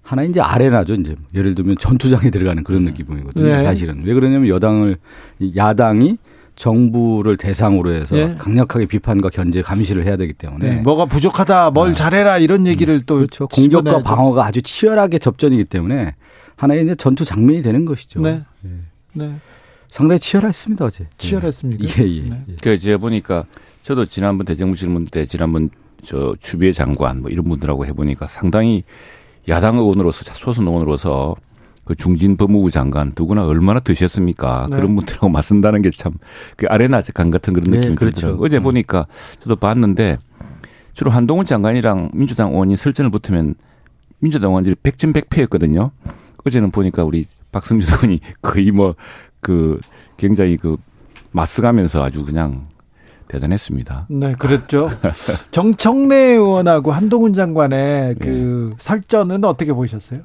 [0.04, 0.94] 하나 이제 아레나죠.
[0.94, 2.86] 이제 예를 들면 전투장에 들어가는 그런 음.
[2.86, 3.46] 느낌이거든요.
[3.46, 3.64] 네.
[3.64, 4.04] 사실은.
[4.06, 4.98] 왜 그러냐면 여당을,
[5.56, 6.18] 야당이
[6.58, 8.36] 정부를 대상으로 해서 예.
[8.38, 10.82] 강력하게 비판과 견제 감시를 해야 되기 때문에 네.
[10.82, 11.96] 뭐가 부족하다, 뭘 네.
[11.96, 12.68] 잘해라 이런 음.
[12.68, 13.48] 얘기를 또 그렇죠.
[13.48, 16.16] 공격과 방어가 아주 치열하게 접전이기 때문에
[16.56, 18.22] 하나의 이제 전투 장면이 되는 것이죠.
[18.22, 18.42] 네.
[18.62, 18.72] 네.
[19.14, 19.36] 네.
[19.88, 21.08] 상당히 치열했습니다 어제.
[21.20, 22.04] 치열했습니까?
[22.04, 22.22] 예, 예.
[22.22, 22.44] 네.
[22.50, 22.56] 예.
[22.62, 23.46] 그 제가 보니까
[23.84, 25.70] 저도 지난번 대정부 질문 때 지난번
[26.04, 28.84] 저 주비의 장관 뭐 이런 분들하고 해보니까 상당히
[29.48, 31.36] 야당 의원으로서 소선 의원으로서
[31.88, 34.68] 그 중진 법무부 장관 누구나 얼마나 드셨습니까?
[34.70, 34.76] 네.
[34.76, 36.14] 그런 분들하고 맞쓴다는 게 참
[36.56, 38.16] 그 아레나 간 같은 그런 네, 느낌이 네, 그렇죠.
[38.16, 38.46] 들더라고요.
[38.46, 38.64] 어제 음.
[38.64, 39.08] 보니까
[39.40, 40.18] 저도 봤는데
[40.94, 43.56] 주로 한동훈 장관이랑 민주당 의원이 설전을 붙으면
[44.20, 45.92] 민주당 의원들이 백진백패였거든요.
[46.46, 48.96] 어제는 보니까 우리 박성준 의원이 거의 뭐
[49.40, 49.80] 그
[50.18, 50.78] 굉장히 그
[51.32, 52.68] 맞서가면서 아주 그냥
[53.28, 54.08] 대단했습니다.
[54.10, 54.90] 네, 그랬죠.
[55.52, 58.76] 정청래 의원하고 한동훈 장관의 그 네.
[58.80, 60.22] 설전은 어떻게 보셨어요?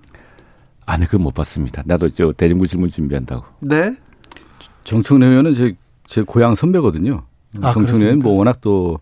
[0.86, 1.82] 아니, 그건 못 봤습니다.
[1.86, 3.44] 나도 저 대정부 질문 준비한다고.
[3.60, 3.96] 네.
[4.84, 7.22] 정청래 의원은 제, 제 고향 선배거든요.
[7.60, 8.98] 아, 정청래 의원은 뭐 워낙 또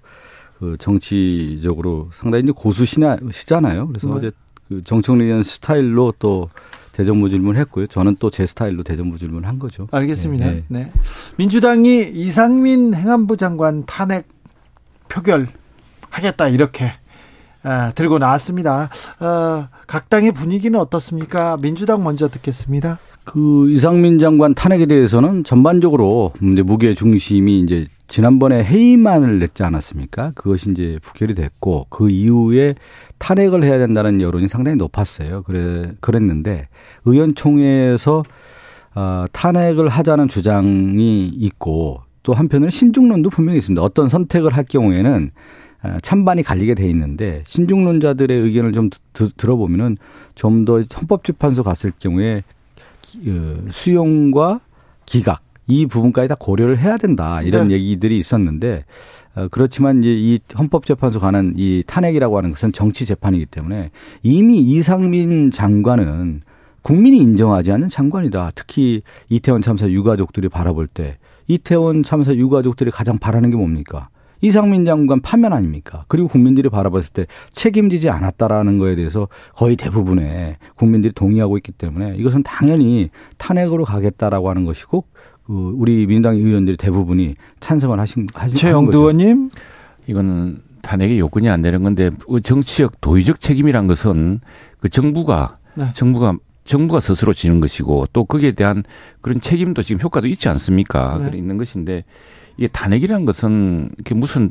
[0.61, 3.89] 그 정치적으로 상당히 고수시잖아요.
[3.89, 4.15] 그래서 네.
[4.15, 4.31] 어제
[4.69, 6.51] 그 정청래 의원 스타일로 또
[6.93, 7.87] 대정부 질문했고요.
[7.87, 9.89] 저는 또 제 스타일로 대정부 질문한 거죠.
[9.91, 10.45] 알겠습니다.
[10.45, 10.65] 네.
[10.69, 10.93] 네.
[11.39, 14.29] 민주당이 이상민 행안부 장관 탄핵
[15.09, 15.49] 표결
[16.11, 17.00] 하겠다 이렇게 아,
[17.95, 18.89] 들고 나왔습니다.
[19.21, 21.57] 어, 각 당의 분위기는 어떻습니까?
[21.61, 22.99] 민주당 먼저 듣겠습니다.
[23.25, 30.33] 그 이상민 장관 탄핵에 대해서는 전반적으로 이제 무게 중심이 이제 지난번에 해임안을 냈지 않았습니까?
[30.35, 32.75] 그것이 이제 부결이 됐고 그 이후에
[33.19, 35.45] 탄핵을 해야 된다는 여론이 상당히 높았어요.
[35.45, 36.69] 그래 그랬는데
[37.05, 38.25] 의원총회에서
[38.97, 43.81] 어, 탄핵을 하자는 주장이 있고 또 한편으로는 신중론도 분명히 있습니다.
[43.81, 45.41] 어떤 선택을 할 경우에는 어,
[46.03, 48.91] 찬반이 갈리게 돼 있는데 신중론자들의 의견을 좀
[49.37, 49.97] 들어보면은
[50.35, 52.43] 좀 더 헌법재판소 갔을 경우에
[53.27, 54.61] 어, 수용과
[55.07, 57.75] 기각 이 부분까지 다 고려를 해야 된다 이런 네.
[57.75, 58.85] 얘기들이 있었는데
[59.35, 63.91] 어, 그렇지만 이제 이 헌법재판소 가는 이 탄핵이라고 하는 것은 정치 재판이기 때문에
[64.23, 66.43] 이미 이상민 장관은
[66.83, 68.53] 국민이 인정하지 않는 장관이다.
[68.55, 74.09] 특히 이태원 참사 유가족들이 바라볼 때 이태원 참사 유가족들이 가장 바라는 게 뭡니까?
[74.41, 76.05] 이상민 장관 파면 아닙니까?
[76.09, 82.43] 그리고 국민들이 바라봤을 때 책임지지 않았다라는 거에 대해서 거의 대부분의 국민들이 동의하고 있기 때문에 이것은
[82.43, 85.05] 당연히 탄핵으로 가겠다라고 하는 것이고
[85.45, 89.51] 그 우리 민주당 의원들이 대부분이 찬성을 하신 하신 최영두 의원님
[90.07, 94.41] 이거는 탄핵의 요건이 안 되는 건데 그 정치적 도의적 책임이란 것은
[94.79, 95.91] 그 정부가 네.
[95.93, 98.85] 정부가 정부가 스스로 지는 것이고 또 거기에 대한
[99.21, 101.19] 그런 책임도 지금 효과도 있지 않습니까?
[101.19, 101.25] 네.
[101.25, 102.05] 그래 있는 것인데
[102.61, 104.51] 이게 탄핵이라는 것은 이게 무슨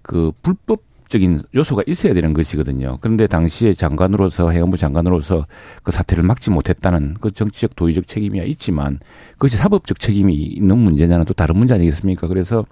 [0.00, 2.96] 그 불법 적인 요소가 있어야 되는 것이거든요.
[3.02, 5.46] 그런데 당시에 장관으로서 해양부 장관으로서
[5.82, 8.98] 그 사태를 막지 못했다는 그 정치적 도의적 책임이야 있지만
[9.32, 12.28] 그것이 사법적 책임이 있는 문제냐는 또 다른 문제 아니겠습니까?
[12.28, 12.64] 그래서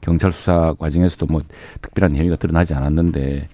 [0.00, 1.42] 경찰 수사 과정에서도 뭐
[1.82, 3.48] 특별한 혐의가 드러나지 않았는데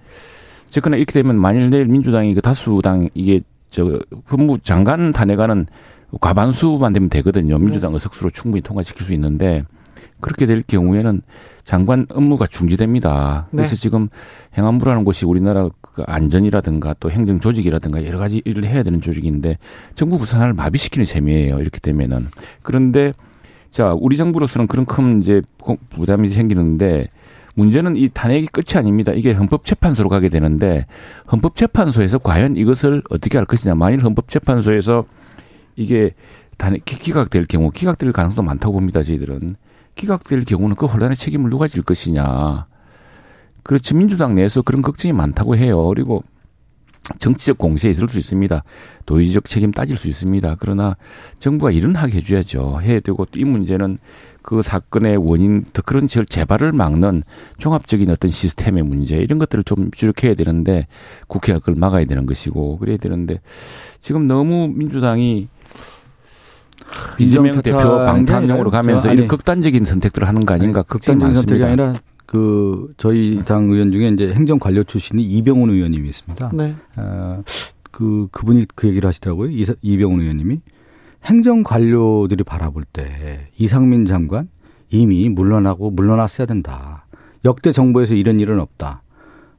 [0.69, 5.65] 어쨌거나 이렇게 되면 만일 내일 민주당이 그 다수당 이게 저 법무 장관 탄핵안은
[6.21, 7.57] 과반수만 되면 되거든요.
[7.57, 9.65] 민주당 의 석수로 충분히 통과시킬 수 있는데
[10.21, 11.21] 그렇게 될 경우에는
[11.63, 13.47] 장관 업무가 중지됩니다.
[13.51, 13.81] 그래서 네.
[13.81, 14.09] 지금
[14.57, 19.57] 행안부라는 곳이 우리나라 그 안전이라든가 또 행정 조직이라든가 여러 가지 일을 해야 되는 조직인데
[19.95, 21.59] 정부 부산을 마비시키는 셈이에요.
[21.59, 22.27] 이렇게 되면은
[22.61, 23.13] 그런데
[23.71, 25.41] 자 우리 정부로서는 그런 큰 이제
[25.89, 27.07] 부담이 생기는데
[27.55, 29.11] 문제는 이 탄핵이 끝이 아닙니다.
[29.11, 30.85] 이게 헌법재판소로 가게 되는데
[31.31, 33.75] 헌법재판소에서 과연 이것을 어떻게 할 것이냐.
[33.75, 35.03] 만일 헌법재판소에서
[35.75, 36.13] 이게
[36.57, 39.03] 탄핵 기각될 경우 기각될 가능성도 많다고 봅니다.
[39.03, 39.55] 저희들은
[39.99, 42.67] 기각될 경우는 그 혼란의 책임을 누가 질 것이냐.
[43.63, 45.85] 그렇지 민주당 내에서 그런 걱정이 많다고 해요.
[45.89, 46.23] 그리고
[47.19, 48.63] 정치적 공세에 있을 수 있습니다.
[49.05, 50.57] 도의적 책임 따질 수 있습니다.
[50.59, 50.95] 그러나
[51.39, 52.79] 정부가 일은 하게 해줘야죠.
[52.81, 53.97] 해야 되고 또 이 문제는
[54.41, 57.23] 그 사건의 원인, 더 그런 재발을 막는
[57.57, 60.87] 종합적인 어떤 시스템의 문제 이런 것들을 좀 주력해야 되는데
[61.27, 63.41] 국회가 그걸 막아야 되는 것이고 그래야 되는데
[64.01, 65.49] 지금 너무 민주당이
[67.19, 71.51] 이재명 대표 방탄용으로 가면서 이런 극단적인 선택들을 하는 거 아닌가 걱정이 많습니다.
[71.51, 71.93] 선택이 아니라
[72.25, 76.51] 그 저희 당 의원 중에 이제 행정관료 출신이 이병훈 의원님이 있습니다.
[76.53, 76.75] 네.
[76.95, 77.43] 어,
[77.91, 79.49] 그 그분이 그 얘기를 하시더라고요.
[79.49, 80.59] 이, 이병훈 의원님이
[81.25, 84.47] 행정관료들이 바라볼 때 이상민 장관
[84.89, 87.05] 이미 물러나고 물러났어야 된다.
[87.45, 89.01] 역대 정부에서 이런 일은 없다.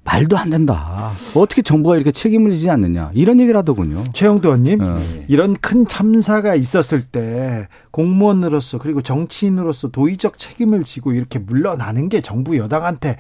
[0.05, 1.13] 말도 안 된다.
[1.37, 3.11] 어떻게 정부가 이렇게 책임을 지지 않느냐.
[3.15, 4.03] 이런 얘기를 하더군요.
[4.13, 5.01] 최영도 의원님, 어.
[5.29, 12.57] 이런 큰 참사가 있었을 때 공무원으로서 그리고 정치인으로서 도의적 책임을 지고 이렇게 물러나는 게 정부
[12.57, 13.17] 여당한테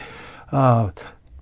[0.52, 0.90] 어,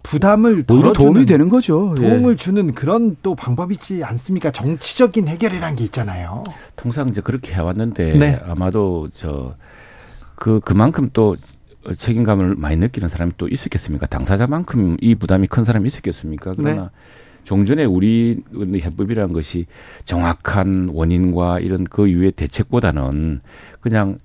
[0.03, 1.95] 부담을 오히려 도움이 되는 거죠.
[1.97, 2.37] 도움을 예.
[2.37, 4.51] 주는 그런 또 방법이지 않습니까?
[4.51, 6.45] 정치적인 해결이란 게 있잖아요.
[6.77, 8.39] 통상 이제 그렇게 해왔는데 네.
[8.47, 9.55] 아마도 저
[10.39, 11.37] 그 그만큼 또
[11.97, 14.07] 책임감을 많이 느끼는 사람이 또 있었겠습니까?
[14.07, 16.55] 당사자만큼 이 부담이 큰 사람이 있었겠습니까?
[16.57, 16.89] 그러나 네.
[17.45, 19.67] 종전에 우리 해법이라는 것이
[20.05, 23.41] 정확한 원인과 이런 그 이후의 대책보다는
[23.81, 24.19] 그냥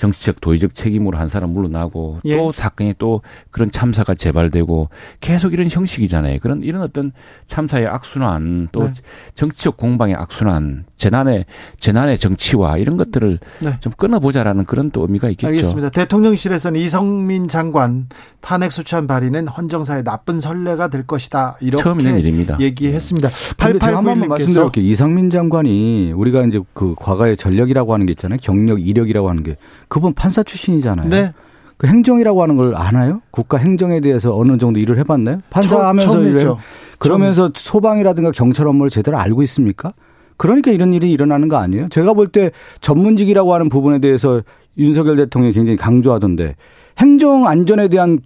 [0.00, 2.36] 정치적 도의적 책임으로 한 사람 물러나고 예.
[2.36, 4.88] 또 사건이 또 그런 참사가 재발되고
[5.20, 6.38] 계속 이런 형식이잖아요.
[6.40, 7.12] 그런 이런 어떤
[7.46, 8.92] 참사의 악순환 또 네.
[9.34, 11.44] 정치적 공방의 악순환 재난의
[11.78, 13.76] 재난의 정치와 이런 것들을 네.
[13.80, 15.48] 좀 끊어보자라는 그런 또 의미가 있겠죠.
[15.48, 15.90] 알겠습니다.
[15.90, 18.08] 대통령실에서는 이성민 장관
[18.40, 21.58] 탄핵 소추안 발의는 헌정사의 나쁜 선례가 될 것이다.
[21.60, 22.58] 이렇게 처음 있는 일입니다.
[22.58, 23.28] 얘기했습니다.
[23.28, 23.90] 네.
[24.02, 24.84] 번만 말씀드릴게요.
[24.84, 28.38] 이상민 장관이 우리가 이제 그 과거의 전력이라고 하는 게 있잖아요.
[28.42, 29.56] 경력, 이력이라고 하는 게
[29.90, 31.08] 그분 판사 출신이잖아요.
[31.10, 31.34] 네.
[31.76, 33.20] 그 행정이라고 하는 걸 아나요?
[33.30, 35.40] 국가 행정에 대해서 어느 정도 일을 해봤나요?
[35.50, 36.54] 판사하면서 일을
[36.98, 39.92] 그러면서 소방이라든가 경찰 업무를 제대로 알고 있습니까?
[40.36, 41.88] 그러니까 이런 일이 일어나는 거 아니에요?
[41.88, 42.50] 제가 볼 때
[42.80, 44.42] 전문직이라고 하는 부분에 대해서
[44.78, 46.54] 윤석열 대통령이 굉장히 강조하던데
[46.98, 48.20] 행정 안전에 대한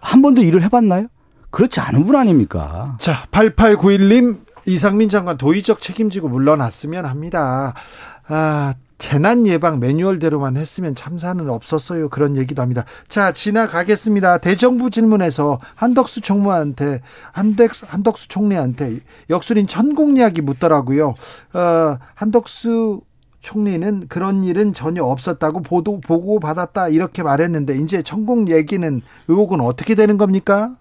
[0.00, 1.08] 한 번도 일을 해봤나요?
[1.50, 2.96] 그렇지 않은 분 아닙니까?
[3.00, 7.74] 자, 8891님 이상민 장관 도의적 책임지고 물러났으면 합니다.
[8.28, 12.08] 아, 재난 예방 매뉴얼대로만 했으면 참사는 없었어요.
[12.08, 12.84] 그런 얘기도 합니다.
[13.08, 14.38] 자, 지나가겠습니다.
[14.38, 17.00] 대정부 질문에서 한덕수 총무한테
[17.32, 18.98] 한덕, 한덕수 총리한테
[19.30, 21.14] 역술인 천공 이야기 묻더라고요.
[21.54, 23.02] 어, 한덕수
[23.40, 29.94] 총리는 그런 일은 전혀 없었다고 보도 보고 받았다 이렇게 말했는데 이제 천공 얘기는 의혹은 어떻게
[29.94, 30.74] 되는 겁니까?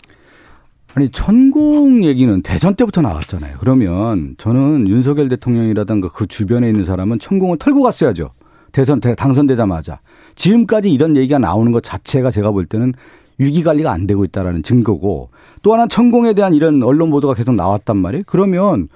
[0.97, 3.57] 아니 천공 얘기는 대선 때부터 나왔잖아요.
[3.60, 8.31] 그러면 저는 윤석열 대통령이라든가 그 주변에 있는 사람은 천공을 털고 갔어야죠.
[8.71, 9.99] 대선 당선되자마자
[10.33, 12.93] 지금까지 이런 얘기가 나오는 것 자체가 제가 볼 때는
[13.38, 15.29] 위기 관리가 안 되고 있다라는 증거고
[15.62, 18.23] 또 하나 천공에 대한 이런 언론 보도가 계속 나왔단 말이에요.
[18.25, 18.88] 그러면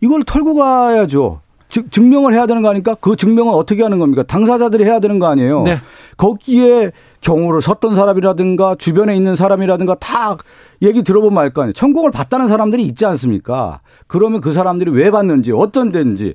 [0.00, 1.40] 이걸 털고 가야죠.
[1.68, 2.96] 즉 증명을 해야 되는 거 아닙니까?
[3.00, 4.24] 그 증명은 어떻게 하는 겁니까?
[4.24, 5.62] 당사자들이 해야 되는 거 아니에요.
[5.62, 5.78] 네.
[6.16, 6.90] 거기에
[7.24, 10.36] 경우를 섰던 사람이라든가 주변에 있는 사람이라든가 다
[10.82, 11.72] 얘기 들어보면 알 거 아니에요.
[11.72, 13.80] 천공을 받다는 사람들이 있지 않습니까?
[14.06, 16.34] 그러면 그 사람들이 왜 받는지 어떤 데인지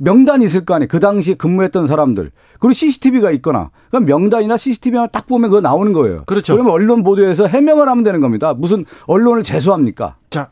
[0.00, 0.88] 명단이 있을 거 아니에요.
[0.88, 2.30] 그 당시에 근무했던 사람들.
[2.60, 3.70] 그리고 CCTV가 있거나.
[3.90, 6.22] 그럼 명단이나 CCTV만 딱 보면 그거 나오는 거예요.
[6.26, 6.54] 그렇죠.
[6.54, 8.54] 그러면 언론 보도에서 해명을 하면 되는 겁니다.
[8.54, 10.16] 무슨 언론을 재수합니까?
[10.30, 10.50] 자,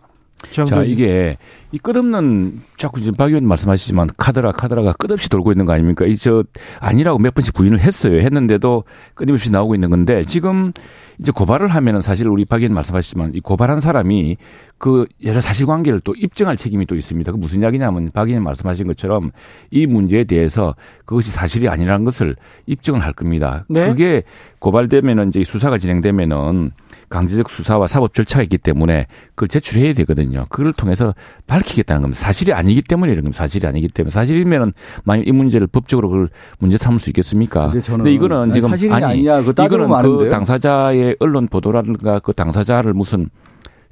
[0.67, 1.39] 자, 이게
[1.73, 6.05] 이 끝없는 자꾸 지금 박 의원 말씀하시지만 카드라 카드라가 끝없이 돌고 있는 거 아닙니까?
[6.07, 6.45] 이 저
[6.81, 8.21] 아니라고 몇 번씩 부인을 했어요.
[8.21, 10.73] 했는데도 끊임없이 나오고 있는 건데 지금
[11.19, 14.37] 이제 고발을 하면은 사실 우리 박 의원 말씀하시지만 이 고발한 사람이
[14.79, 17.33] 그 여러 사실관계를 또 입증할 책임이 또 있습니다.
[17.33, 19.31] 그 무슨 이야기냐면 박 의원 말씀하신 것처럼
[19.71, 20.75] 이 문제에 대해서
[21.07, 23.65] 그것이 사실이 아니라는 것을 입증을 할 겁니다.
[23.69, 23.89] 네?
[23.89, 24.23] 그게
[24.59, 26.73] 고발되면은 이제 수사가 진행되면은
[27.09, 30.45] 강제적 수사와 사법 절차가 있기 때문에 그걸 제출해야 되거든요.
[30.49, 31.15] 그걸 통해서
[31.47, 32.21] 밝히겠다는 겁니다.
[32.23, 33.39] 사실이 아니기 때문에 이런 겁니다.
[33.39, 34.73] 사실이 아니기 때문에 사실이면은
[35.05, 37.71] 만약 이 문제를 법적으로 그걸 문제 삼을 수 있겠습니까?
[37.71, 39.41] 근데, 근데 이거는 지금 아니 아니야.
[39.41, 43.29] 이거는 그 당사자의 언론 보도라든가 그 당사자를 무슨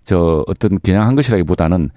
[0.04, 1.90] 저 어떤 그냥 한 것이라기보다는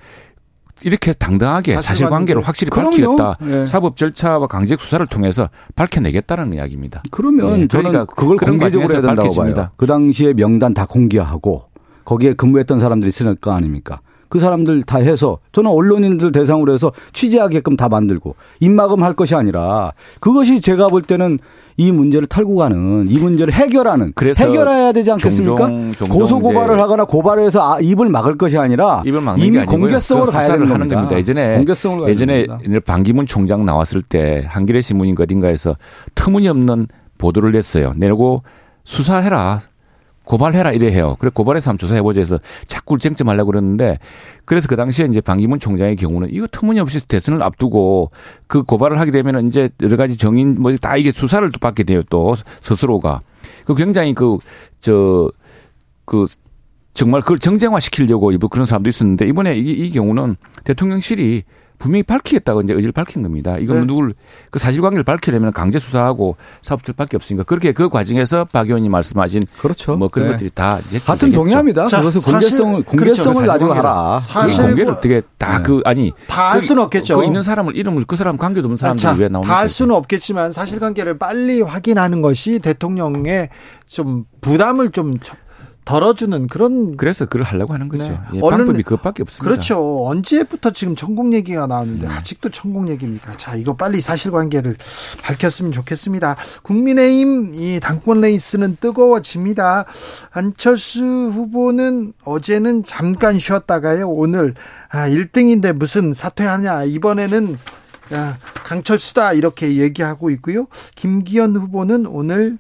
[0.84, 2.90] 이렇게 당당하게 사실관계를 확실히 그럼요.
[2.92, 3.38] 밝히겠다.
[3.42, 3.66] 네.
[3.66, 7.04] 사법 절차와 강제 수사를 통해서 밝혀내겠다는 이야기입니다.
[7.12, 7.68] 그러면 네.
[7.68, 9.70] 그러니까 그걸 공개적으로 해야 된다고 봐요.
[9.76, 11.66] 그 당시에 명단 다 공개하고
[12.06, 14.00] 거기에 근무했던 사람들이 있을 거 아닙니까?
[14.30, 19.94] 그 사람들 다 해서 저는 언론인들 대상으로 해서 취재하게끔 다 만들고 입막음 할 것이 아니라
[20.20, 21.40] 그것이 제가 볼 때는
[21.80, 24.14] 이 문제를 털고 가는 이 문제를 해결하는
[24.48, 25.70] 해결해야 되지 않겠습니까?
[26.10, 29.04] 고소 고발을 하거나 고발해서 아, 입을 막을 것이 아니라
[29.38, 31.16] 이미 공개성으로 가야 되는 하는 겁니다.
[31.18, 31.64] 예전에
[32.10, 32.46] 예전에
[32.86, 35.76] 반기문 총장 나왔을 때 한겨레 신문인가 어딘가에서
[36.16, 36.88] 터무니없는
[37.20, 37.94] 보도를 냈어요.
[37.96, 38.40] 내고
[38.84, 39.62] 수사해라.
[40.28, 41.16] 고발해라 이래 해요.
[41.20, 43.98] 그래 고발해서 한번 조사해보자 해서 자꾸 쟁점하려고 그러는데
[44.44, 48.12] 그래서 그 당시에 이제 방기문 총장의 경우는 이거 터무니없이 대선을 앞두고
[48.46, 52.36] 그 고발을 하게 되면 이제 여러 가지 정인 뭐 다 이게 수사를 받게 돼요 또
[52.62, 53.22] 스스로가.
[53.66, 55.32] 그 굉장히 그저그
[56.94, 61.44] 정말 그걸 정쟁화 시키려고 일부 그런 사람도 있었는데 이번에 이, 이 경우는 대통령실이
[61.78, 63.58] 분명히 밝히겠다고 이제 의지를 밝힌 겁니다.
[63.58, 63.86] 이건 네.
[63.86, 64.14] 누굴
[64.50, 69.96] 그 사실관계를 밝히려면 강제 수사하고 사업들밖에 없으니까 그렇게 그 과정에서 박 의원님 말씀하신 그렇죠.
[69.96, 70.34] 뭐 그런 네.
[70.34, 71.88] 것들이 다 이제 같은 동의합니다.
[71.88, 73.52] 자, 그것은 공개성 공개성을 그렇죠.
[73.52, 74.20] 가지고 하라.
[74.22, 75.90] 사실 그 공개를 어떻게 다그 네.
[75.90, 77.18] 아니 다할 그 수는 없겠죠.
[77.18, 81.18] 그 있는 사람을 이름을 그 사람 관계도 없는 사람들이 왜 나오는 다할 수는 없겠지만 사실관계를
[81.18, 83.50] 빨리 확인하는 것이 대통령의
[83.86, 85.14] 좀 부담을 좀
[85.88, 88.04] 덜어주는 그런 그래서 그걸 하려고 하는 거죠.
[88.04, 88.20] 네.
[88.34, 89.50] 예, 방법이 그것밖에 없습니다.
[89.50, 90.06] 그렇죠.
[90.06, 92.14] 언제부터 지금 천공 얘기가 나왔는데 네.
[92.14, 93.38] 아직도 천공 얘기입니까?
[93.38, 94.76] 자, 이거 빨리 사실관계를
[95.22, 96.36] 밝혔으면 좋겠습니다.
[96.64, 99.86] 국민의힘 이 당권 레이스는 뜨거워집니다.
[100.32, 104.10] 안철수 후보는 어제는 잠깐 쉬었다가요.
[104.10, 104.56] 오늘
[104.90, 106.84] 아, 1등인데 무슨 사퇴하냐.
[106.84, 107.58] 이번에는
[108.14, 110.66] 야, 강철수다 이렇게 얘기하고 있고요.
[110.96, 112.58] 김기현 후보는 오늘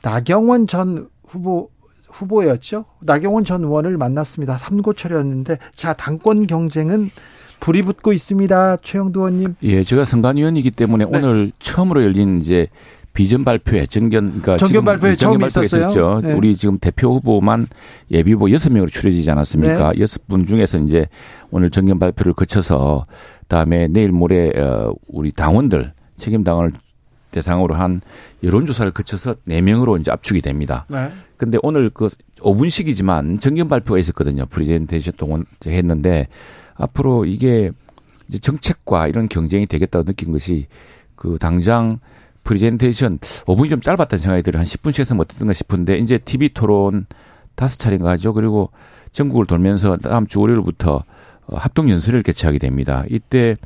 [0.00, 1.71] 나경원 전 후보
[2.12, 2.84] 후보였죠.
[3.00, 4.58] 나경원 전 의원을 만났습니다.
[4.58, 7.10] 삼고철이었는데 자 당권 경쟁은
[7.60, 8.78] 불이 붙고 있습니다.
[8.82, 9.54] 최영두 의원님.
[9.62, 11.10] 예, 제가 선관위원이기 때문에 네.
[11.16, 12.66] 오늘 처음으로 열린 이제
[13.12, 16.20] 비전 발표회 정견 그러니까 정견 발표회 처음 발표가 있었죠.
[16.22, 16.32] 네.
[16.32, 17.66] 우리 지금 대표 후보만
[18.10, 19.92] 예비 후보 여섯 명으로 추려지지 않았습니까?
[19.92, 20.00] 네.
[20.00, 21.06] 여섯 분 중에서 이제
[21.50, 23.04] 오늘 정견 발표를 거쳐서
[23.42, 26.72] 그다음에 내일 모레 어 우리 당원들 책임 당원을
[27.32, 28.00] 대상으로 한
[28.44, 30.86] 여론조사를 거쳐서 4명으로 이제 압축이 됩니다.
[30.88, 31.08] 네.
[31.36, 32.08] 근데 오늘 그
[32.38, 34.46] 5분씩이지만 정견 발표가 있었거든요.
[34.46, 36.28] 프리젠테이션 동원 했는데
[36.74, 37.72] 앞으로 이게
[38.28, 40.66] 이제 정책과 이런 경쟁이 되겠다고 느낀 것이
[41.16, 41.98] 그 당장
[42.44, 44.60] 프리젠테이션 5분이 좀 짧았다는 생각이 들어요.
[44.60, 47.06] 한 10분씩 했으면 어땠던가 싶은데 이제 TV 토론
[47.54, 48.32] 다섯 차례인가 하죠.
[48.32, 48.70] 그리고
[49.12, 51.02] 전국을 돌면서 다음 주 월요일부터
[51.48, 53.04] 합동 연설을 개최하게 됩니다.
[53.10, 53.56] 이때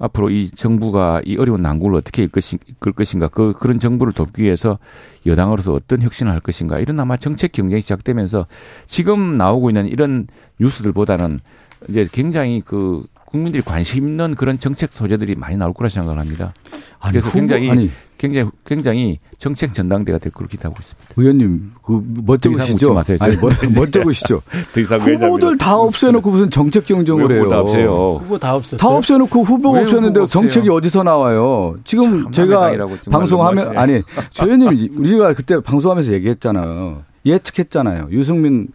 [0.00, 4.78] 앞으로 이 정부가 이 어려운 난국을 어떻게 이끌 것인가 그 그런 정부를 돕기 위해서
[5.26, 8.46] 여당으로서 어떤 혁신을 할 것인가 이런 아마 정책 경쟁이 시작되면서
[8.86, 10.26] 지금 나오고 있는 이런
[10.58, 11.40] 뉴스들보다는
[11.88, 16.52] 이제 굉장히 그 국민들이 관심 있는 그런 정책 소재들이 많이 나올 거라 생각을 합니다.
[16.98, 21.14] 아니, 그래서 후보, 굉장히 아니, 굉장히 굉장히 정책 전당대가 될 거로 기대하고 있습니다.
[21.16, 22.92] 의원님 그 멋쩍으시죠?
[22.92, 23.16] 마세요.
[23.20, 23.36] 아니
[23.74, 24.42] 멋쩍으시죠?
[25.00, 27.48] 후보들 다 없애놓고 무슨 정책 경쟁을 해요?
[27.48, 28.20] 다 없애요.
[28.22, 28.78] 후보 다 없었어요.
[28.78, 31.76] 다 없애놓고 후보가 없었는데 정책이 어디서 나와요?
[31.84, 32.72] 지금 제가
[33.10, 37.02] 방송하면 아니 조 의원님 우리가 그때 방송하면서 얘기했잖아요.
[37.24, 38.08] 예측했잖아요.
[38.10, 38.68] 유승민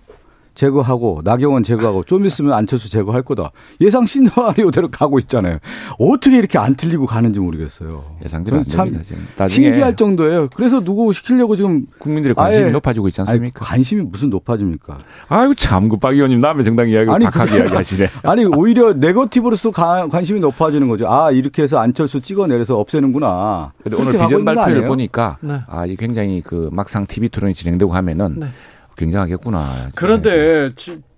[0.56, 3.51] 제거하고 나경원 제거하고 좀 있으면 안철수 제거할 거다.
[3.82, 5.60] 예상 시나리오대로 가고 있잖아요.
[5.99, 8.03] 어떻게 이렇게 안 틀리고 가는지 모르겠어요.
[8.24, 9.03] 예상대로 안 됩니다.
[9.03, 9.28] 지금.
[9.47, 10.47] 신기할 정도예요.
[10.56, 13.43] 그래서 누구 시키려고 지금 국민들의 관심이 높아지고 있지 않습니까?
[13.45, 14.97] 아니, 관심이 무슨 높아집니까?
[15.28, 18.08] 아유 참, 그 박 의원님 남의 정당 이야기 아니, 박하게 이야기 하시네.
[18.24, 21.10] 아니 오히려 네거티브로서 관심이 높아지는 거죠.
[21.10, 23.74] 아 이렇게 해서 안철수 찍어내려서 없애는구나.
[23.84, 25.60] 근데 오늘 비전 발표를 보니까 네.
[25.68, 28.39] 아 굉장히 그 막상 TV 토론이 진행되고 하면은.
[28.39, 28.47] 네.
[28.96, 29.89] 굉장하겠구나.
[29.96, 30.72] 그런데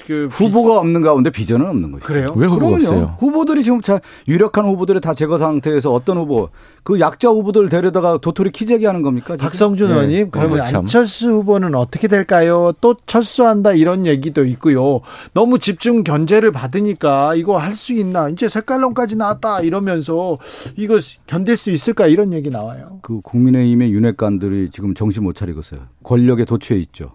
[0.05, 2.05] 그 후보가 없는 가운데 비전은 없는 거죠.
[2.05, 2.27] 그래요?
[2.35, 3.15] 왜 후보가 없어요?
[3.19, 6.49] 후보들이 지금 자 유력한 후보들을 다 제거 상태에서 어떤 후보
[6.83, 9.35] 그 약자 후보들 데려다가 도토리 키재기 하는 겁니까?
[9.35, 9.37] 지금?
[9.37, 9.93] 박성준 네.
[9.93, 12.71] 의원님 그러면 어, 안철수 후보는 어떻게 될까요?
[12.79, 15.01] 또 철수한다 이런 얘기도 있고요.
[15.33, 18.27] 너무 집중 견제를 받으니까 이거 할 수 있나?
[18.29, 20.39] 이제 색깔론까지 나왔다 이러면서
[20.77, 20.97] 이거
[21.27, 22.97] 견딜 수 있을까 이런 얘기 나와요.
[23.03, 25.81] 그 국민의힘의 윤핵관들이 지금 정신 못 차리고 있어요.
[26.03, 27.11] 권력에 도취해 있죠.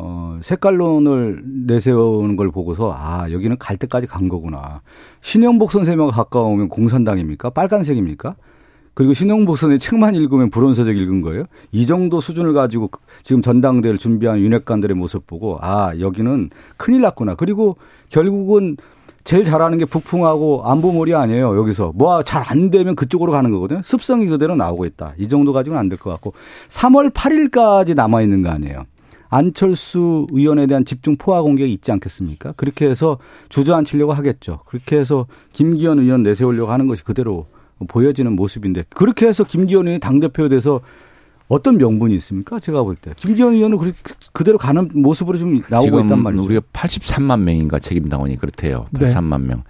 [0.00, 4.80] 어, 색깔론을 내세우는 걸 보고서 아, 여기는 갈 때까지 간 거구나.
[5.20, 7.50] 신영복 선생님과 가까우면 공산당입니까?
[7.50, 8.36] 빨간색입니까?
[8.94, 11.44] 그리고 신영복 선생님 책만 읽으면 불온서적 읽은 거예요?
[11.72, 12.90] 이 정도 수준을 가지고
[13.22, 17.34] 지금 전당대를 준비한 윤핵관들의 모습 보고 아, 여기는 큰일 났구나.
[17.34, 17.76] 그리고
[18.10, 18.76] 결국은
[19.24, 21.56] 제일 잘하는 게 북풍하고 안보몰이 아니에요.
[21.58, 23.82] 여기서 뭐 잘 안 되면 그쪽으로 가는 거거든요.
[23.82, 25.12] 습성이 그대로 나오고 있다.
[25.18, 26.32] 이 정도 가지고는 안 될 것 같고
[26.68, 28.84] 3월 8일까지 남아 있는 거 아니에요.
[29.30, 32.52] 안철수 의원에 대한 집중 포화 공격이 있지 않겠습니까?
[32.56, 33.18] 그렇게 해서
[33.48, 34.60] 주저앉히려고 하겠죠.
[34.66, 37.46] 그렇게 해서 김기현 의원 내세우려고 하는 것이 그대로
[37.86, 40.80] 보여지는 모습인데 그렇게 해서 김기현 의원이 당대표에 대해서
[41.48, 42.60] 어떤 명분이 있습니까?
[42.60, 43.12] 제가 볼 때.
[43.16, 43.78] 김기현 의원은
[44.32, 46.44] 그대로 가는 모습으로 좀 나오고 있단 말이죠.
[46.44, 48.84] 우리가 83만 명인가 책임당원이 그렇대요.
[48.92, 49.48] 83만 네.
[49.48, 49.62] 명.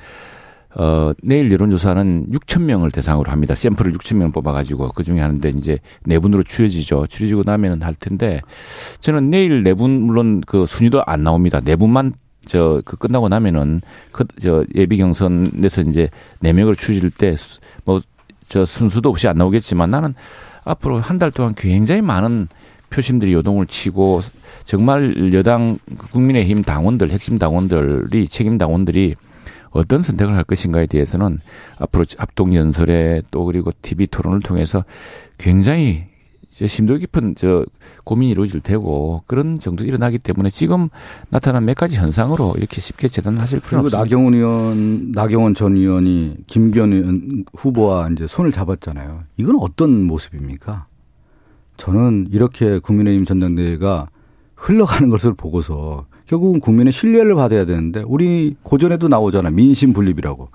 [0.75, 3.55] 어, 내일 여론조사는 6천 명을 대상으로 합니다.
[3.55, 7.07] 샘플을 6천 명 뽑아가지고 그 중에 하는데 이제 내분으로 추려지죠.
[7.07, 8.41] 추려지고 나면은 할 텐데
[9.01, 11.61] 저는 내일 내분 물론 그 순위도 안 나옵니다.
[11.65, 12.13] 내분만
[12.47, 13.81] 저 그 끝나고 나면은
[14.13, 16.09] 그 저 예비 경선에서 이제
[16.41, 18.01] 네 명을 추질 때뭐
[18.49, 20.15] 저 순수도 없이 안 나오겠지만 나는
[20.65, 22.47] 앞으로 한 달 동안 굉장히 많은
[22.91, 24.21] 표심들이 요동을 치고
[24.65, 25.79] 정말 여당
[26.11, 29.15] 국민의힘 당원들 핵심 당원들이 책임 당원들이
[29.71, 31.39] 어떤 선택을 할 것인가에 대해서는
[31.79, 34.83] 앞으로 합동 연설에 또 그리고 TV 토론을 통해서
[35.37, 36.07] 굉장히
[36.51, 37.65] 심도 깊은 저
[38.03, 40.89] 고민이 이루어질 테고 그런 정도 일어나기 때문에 지금
[41.29, 43.99] 나타난 몇 가지 현상으로 이렇게 쉽게 재단하실 필요는 없습니다.
[43.99, 49.23] 나경원 의원, 나경원 전 의원이 김기현 후보와 이제 손을 잡았잖아요.
[49.37, 50.87] 이건 어떤 모습입니까?
[51.77, 54.09] 저는 이렇게 국민의힘 전당대회가
[54.57, 60.49] 흘러가는 것을 보고서 결국은 국민의 신뢰를 받아야 되는데 우리 고전에도 나오잖아 민심 분립이라고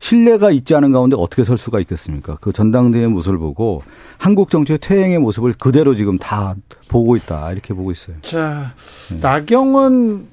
[0.00, 2.36] 신뢰가 있지 않은 가운데 어떻게 설 수가 있겠습니까?
[2.40, 3.82] 그 전당대회 모습을 보고
[4.18, 6.54] 한국 정치의 퇴행의 모습을 그대로 지금 다
[6.88, 8.16] 보고 있다 이렇게 보고 있어요.
[8.22, 8.74] 자
[9.10, 9.20] 네.
[9.20, 10.26] 나경원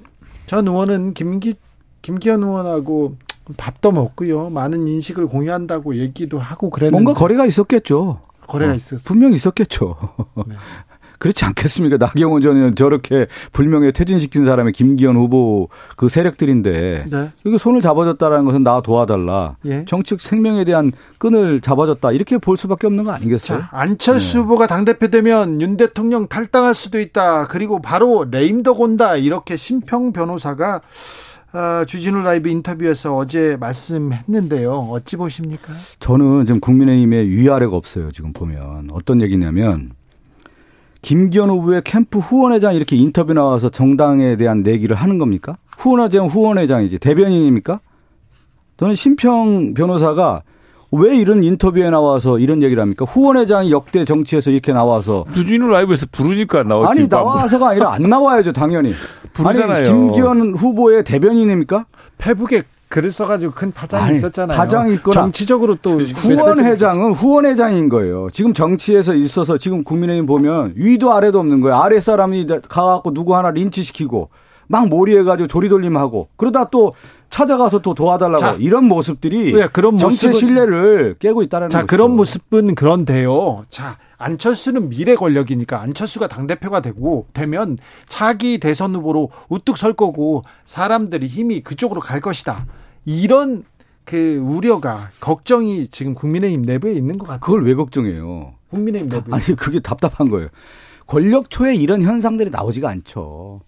[0.48, 1.54] 전 의원은 김기
[2.02, 3.18] 김기현 의원하고
[3.56, 8.22] 밥도 먹고요 많은 인식을 공유한다고 얘기도 하고 그랬는데 뭔가 거래가 있었겠죠.
[8.48, 9.98] 거래가 어, 있었 분명 있었겠죠.
[10.48, 10.56] 네.
[11.18, 11.98] 그렇지 않겠습니까?
[11.98, 17.32] 나경원 전 의원 저렇게 불명예 퇴진시킨 사람이 김기현 후보 그 세력들인데 네.
[17.46, 19.58] 여기 손을 잡아줬다라는 것은 나 도와달라.
[19.66, 19.86] 예.
[19.88, 23.60] 정책 생명에 대한 끈을 잡아줬다 이렇게 볼 수밖에 없는 거 아니겠어요?
[23.60, 24.44] 자, 안철수 네.
[24.44, 27.48] 후보가 당 대표 되면 윤 대통령 탈당할 수도 있다.
[27.48, 30.82] 그리고 바로 레임덕 온다 이렇게 심평 변호사가
[31.54, 34.90] 어, 주진우 라이브 인터뷰에서 어제 말씀했는데요.
[34.92, 35.74] 어찌 보십니까?
[36.00, 38.12] 저는 지금 국민의힘에 위아래가 없어요.
[38.12, 39.92] 지금 보면 어떤 얘기냐면
[41.02, 45.58] 김기현 후보의 캠프 후원회장 이렇게 인터뷰 나와서 정당에 대한 내기를 하는 겁니까?
[45.78, 47.80] 후원회장 후원회장이지 대변인입니까?
[48.78, 50.44] 저는 심평 변호사가
[50.92, 53.06] 왜 이런 인터뷰에 나와서 이런 얘기를 합니까?
[53.06, 56.88] 후원회장이 역대 정치에서 이렇게 나와서 주진우 라이브에서 부르니까 나오지.
[57.00, 58.94] 아니 나와서가 아니라 안 나와야죠 당연히.
[59.34, 59.78] 부르잖아요.
[59.78, 61.86] 아니 김기현 후보의 대변인입니까?
[62.18, 64.58] 페북에 글을 써가지고 큰 파장이 아니, 있었잖아요.
[64.58, 68.30] 파장이 있거나 정치적으로 또 후원 회장은 후원 회장인 거예요.
[68.32, 71.76] 지금 정치에서 있어서 지금 국민의힘 보면 위도 아래도 없는 거예요.
[71.76, 74.30] 아래 사람이 가갖고 누구 하나 린치시키고
[74.68, 76.94] 막 몰이해가지고 조리돌림하고 그러다 또
[77.30, 82.76] 찾아가서 또 도와달라고 자, 이런 모습들이 왜 그런 정치의 신뢰를 깨고 있다는 자, 그런 모습은
[82.76, 83.66] 그런데요.
[83.70, 91.28] 자, 안철수는 미래 권력이니까 안철수가 당대표가 되고 되면 차기 대선 후보로 우뚝 설 거고 사람들이
[91.28, 92.66] 힘이 그쪽으로 갈 것이다.
[93.06, 93.64] 이런
[94.06, 97.40] 그 우려가 걱정이 지금 국민의힘 내부에 있는 것 같아요.
[97.42, 98.54] 그걸 왜 걱정해요?
[98.72, 99.34] 국민의힘 내부에.
[99.34, 100.48] 아니 그게 답답한 거예요.
[101.06, 103.62] 권력 초에 이런 현상들이 나오지가 않죠.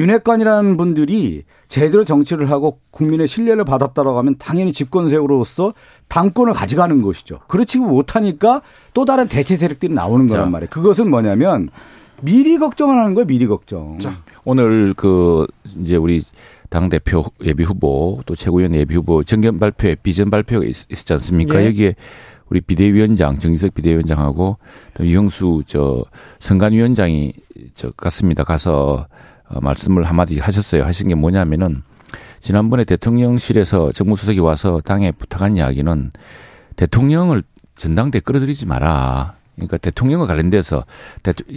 [0.00, 5.74] 윤핵관이라는 분들이 제대로 정치를 하고 국민의 신뢰를 받았다라고 하면 당연히 집권 세력으로서
[6.08, 7.40] 당권을 가져가는 것이죠.
[7.46, 8.62] 그렇지 못하니까
[8.94, 10.70] 또 다른 대체 세력들이 나오는 거란 말이에요.
[10.70, 11.68] 그것은 뭐냐면
[12.22, 13.26] 미리 걱정하는 거예요.
[13.26, 13.98] 미리 걱정.
[13.98, 14.16] 자.
[14.44, 15.46] 오늘 그
[15.76, 16.22] 이제 우리
[16.70, 21.60] 당 대표 예비 후보 또 최고위원 예비 후보 정견 발표에 비전 발표가 있, 었지 않습니까?
[21.62, 21.66] 예.
[21.66, 21.94] 여기에
[22.48, 24.56] 우리 비대위원장 정기석 비대위원장하고
[24.98, 26.04] 유형수 저
[26.38, 27.32] 선관위원장이
[27.74, 28.44] 저 갔습니다.
[28.44, 29.06] 가서 어,
[29.60, 30.84] 말씀을 한마디 하셨어요.
[30.84, 31.82] 하신 게 뭐냐면은
[32.40, 36.10] 지난번에 대통령실에서 정무수석이 와서 당에 부탁한 이야기는
[36.76, 37.42] 대통령을
[37.76, 39.34] 전당대 끌어들이지 마라.
[39.56, 40.84] 그러니까 대통령과 관련돼서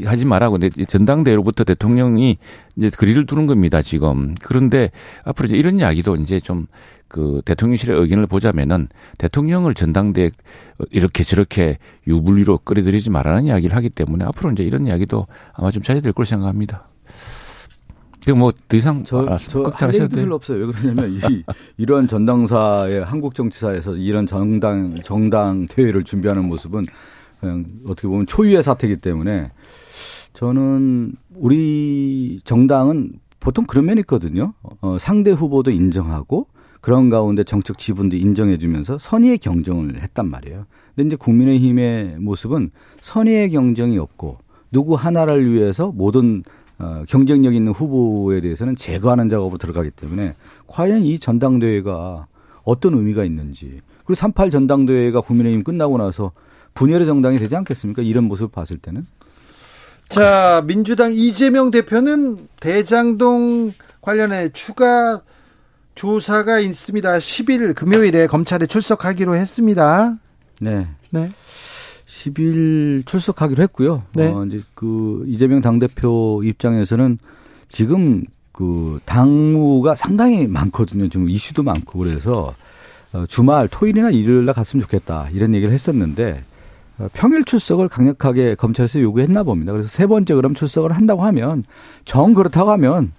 [0.05, 2.37] 하지 말라고 전당대로부터 대통령이
[2.75, 4.91] 이제 거리를 두는 겁니다 지금 그런데
[5.23, 6.67] 앞으로 이제 이런 이야기도 이제 좀
[7.13, 8.87] 그 대통령실의 의견을 보자면은
[9.19, 10.31] 대통령을 전당대
[10.89, 11.77] 이렇게 저렇게
[12.07, 16.87] 유불리로 끌어들이지 말라는 이야기를 하기 때문에 앞으로 이제 이런 이야기도 아마 좀 자제될 걸 생각합니다.
[18.23, 20.65] 지금 뭐 더 이상 저, 저할 얘기도 별로 없어요.
[20.65, 21.43] 왜 그러냐면 이,
[21.75, 26.83] 이런 전당사의 한국 정치사에서 이런 정당 정당 대회를 준비하는 모습은
[27.41, 29.51] 그냥 어떻게 보면 초유의 사태이기 때문에
[30.33, 33.11] 저는 우리 정당은
[33.41, 34.53] 보통 그런 면이 있거든요.
[34.79, 36.47] 어, 상대 후보도 인정하고
[36.79, 40.65] 그런 가운데 정책 지분도 인정해주면서 선의의 경쟁을 했단 말이에요.
[40.95, 42.71] 근데 이제 국민의힘의 모습은
[43.01, 44.37] 선의의 경쟁이 없고
[44.71, 46.43] 누구 하나를 위해서 모든
[46.79, 50.33] 어, 경쟁력 있는 후보에 대해서는 제거하는 작업으로 들어가기 때문에
[50.67, 52.27] 과연 이 전당대회가
[52.63, 56.31] 어떤 의미가 있는지 그리고 38 전당대회가 국민의힘 끝나고 나서
[56.73, 58.01] 분열의 정당이 되지 않겠습니까?
[58.01, 59.05] 이런 모습을 봤을 때는.
[60.09, 63.71] 자, 민주당 이재명 대표는 대장동
[64.01, 65.21] 관련해 추가
[65.95, 67.17] 조사가 있습니다.
[67.17, 70.15] 10일 금요일에 검찰에 출석하기로 했습니다.
[70.59, 70.87] 네.
[71.11, 71.31] 네.
[72.23, 74.03] 10일 출석하기로 했고요.
[74.13, 74.27] 네.
[74.27, 77.17] 어, 이제 그 이재명 당대표 입장에서는
[77.69, 81.09] 지금 그 당무가 상당히 많거든요.
[81.09, 82.53] 지금 이슈도 많고 그래서
[83.11, 85.29] 어, 주말 토요일이나 일요일 날 갔으면 좋겠다.
[85.33, 86.43] 이런 얘기를 했었는데
[86.99, 89.71] 어, 평일 출석을 강력하게 검찰에서 요구했나 봅니다.
[89.71, 91.63] 그래서 세 번째 그럼 출석을 한다고 하면
[92.05, 93.11] 정 그렇다고 하면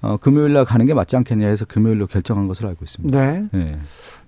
[0.00, 3.18] 어, 금요일 날 가는 게 맞지 않겠냐 해서 금요일로 결정한 것으로 알고 있습니다.
[3.18, 3.48] 네.
[3.52, 3.78] 네.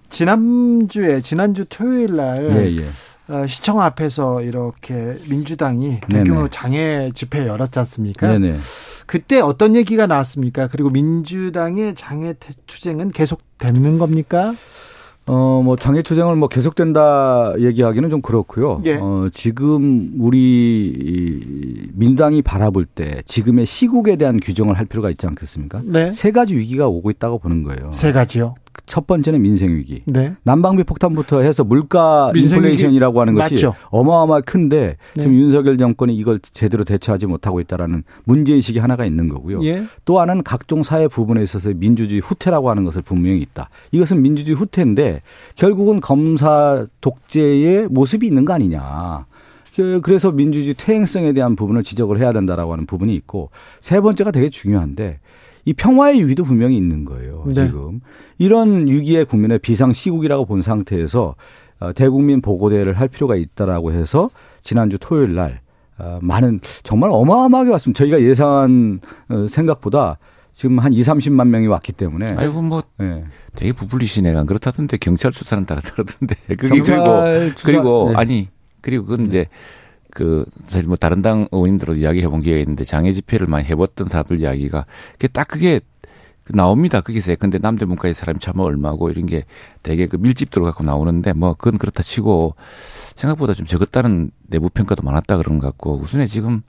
[0.08, 2.88] 지난주에 지난주 토요일 날 예, 예.
[3.28, 8.26] 어, 시청 앞에서 이렇게 민주당이 대규모 장애 집회 열었지 않습니까?
[8.38, 8.58] 네네.
[9.06, 10.68] 그때 어떤 얘기가 나왔습니까?
[10.68, 12.34] 그리고 민주당의 장애
[12.66, 14.54] 투쟁은 계속 되는 겁니까?
[15.26, 18.80] 어, 뭐, 장애 투쟁을 뭐 계속된다 얘기하기는 좀 그렇고요.
[18.86, 18.94] 예.
[18.94, 25.82] 어, 지금 우리 민당이 바라볼 때 지금의 시국에 대한 규정을 할 필요가 있지 않겠습니까?
[25.84, 26.12] 네.
[26.12, 27.90] 세 가지 위기가 오고 있다고 보는 거예요.
[27.92, 28.54] 세 가지요?
[28.86, 30.02] 첫 번째는 민생 위기.
[30.06, 30.34] 네.
[30.42, 33.74] 난방비 폭탄부터 해서 물가 인플레이션이라고 하는 것이 맞죠.
[33.90, 35.22] 어마어마 큰데 네.
[35.22, 39.64] 지금 윤석열 정권이 이걸 제대로 대처하지 못하고 있다라는 문제 의식이 하나가 있는 거고요.
[39.64, 39.84] 예.
[40.04, 43.70] 또 하나는 각종 사회 부분에 있어서 민주주의 후퇴라고 하는 것을 분명히 있다.
[43.92, 45.22] 이것은 민주주의 후퇴인데
[45.56, 49.26] 결국은 검사 독재의 모습이 있는 거 아니냐.
[49.78, 54.50] 그, 그래서 민주주의 퇴행성에 대한 부분을 지적을 해야 된다라고 하는 부분이 있고 세 번째가 되게
[54.50, 55.20] 중요한데
[55.68, 57.44] 이 평화의 위기도 분명히 있는 거예요.
[57.48, 57.66] 네.
[57.66, 58.00] 지금
[58.38, 61.34] 이런 위기의 국면에 비상 시국이라고 본 상태에서
[61.80, 64.30] 어, 대국민 보고대를 할 필요가 있다라고 해서
[64.62, 65.60] 지난주 토요일 날
[65.98, 67.98] 어, 많은 정말 어마어마하게 왔습니다.
[67.98, 70.16] 저희가 예상한 어, 생각보다
[70.54, 72.32] 지금 한 2, 30만 명이 왔기 때문에.
[72.38, 73.24] 아이고 뭐 네.
[73.54, 76.34] 되게 부풀리시네가 그렇다던데 경찰 수사는 따르다던데.
[76.56, 78.16] 그게 그리고 수사, 그리고 네.
[78.16, 78.48] 아니
[78.80, 79.28] 그리고 그건 네.
[79.28, 79.46] 이제
[80.18, 84.40] 그 사실 뭐 다른 당 의원님들도 이야기해 본 기회가 있는데 장애 집회를 많이 해봤던 사람들
[84.40, 85.78] 이야기가 그게 딱 그게
[86.48, 87.00] 나옵니다.
[87.00, 89.44] 거기서 근데 남대 문과의 사람이 참 얼마고 이런 게
[89.84, 92.56] 되게 그 밀집도로 갖고 나오는데 뭐 그건 그렇다 치고
[93.14, 96.62] 생각보다 좀 적었다는 내부 평가도 많았다 그런 것 같고 우선에 지금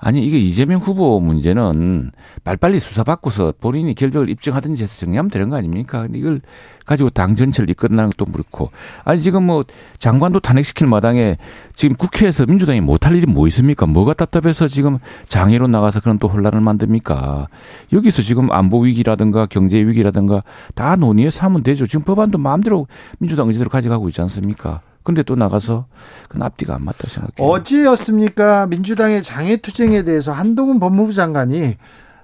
[0.00, 2.12] 아니 이게 이재명 후보 문제는
[2.44, 6.02] 빨리빨리 수사받고서 본인이 결정을 입증하든지 해서 정리하면 되는 거 아닙니까?
[6.02, 6.40] 근데 이걸
[6.86, 8.70] 가지고 당 전체를 이끌어나는 것도 그렇고
[9.04, 9.64] 아니 지금 뭐
[9.98, 11.36] 장관도 탄핵시킬 마당에
[11.74, 13.86] 지금 국회에서 민주당이 못할 일이 뭐 있습니까?
[13.86, 17.48] 뭐가 답답해서 지금 장애로 나가서 그런 또 혼란을 만듭니까?
[17.92, 20.44] 여기서 지금 안보 위기라든가 경제 위기라든가
[20.76, 21.88] 다 논의해서 하면 되죠.
[21.88, 22.86] 지금 법안도 마음대로
[23.18, 24.80] 민주당 의지대로 가져가고 있지 않습니까?
[25.08, 25.86] 근데 또 나가서
[26.28, 27.50] 그건 앞뒤가 안 맞다 생각해요.
[27.50, 28.66] 어제였습니까?
[28.66, 31.78] 민주당의 장애투쟁에 대해서 한동훈 법무부 장관이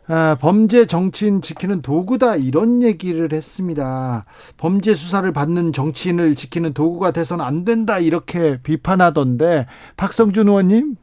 [0.07, 4.26] 아, 범죄 정치인 지키는 도구다 이런 얘기를 했습니다.
[4.59, 9.64] 범죄 수사를 받는 정치인을 지키는 도구가 돼서는 안 된다 이렇게 비판하던데
[9.97, 10.97] 박성준 의원님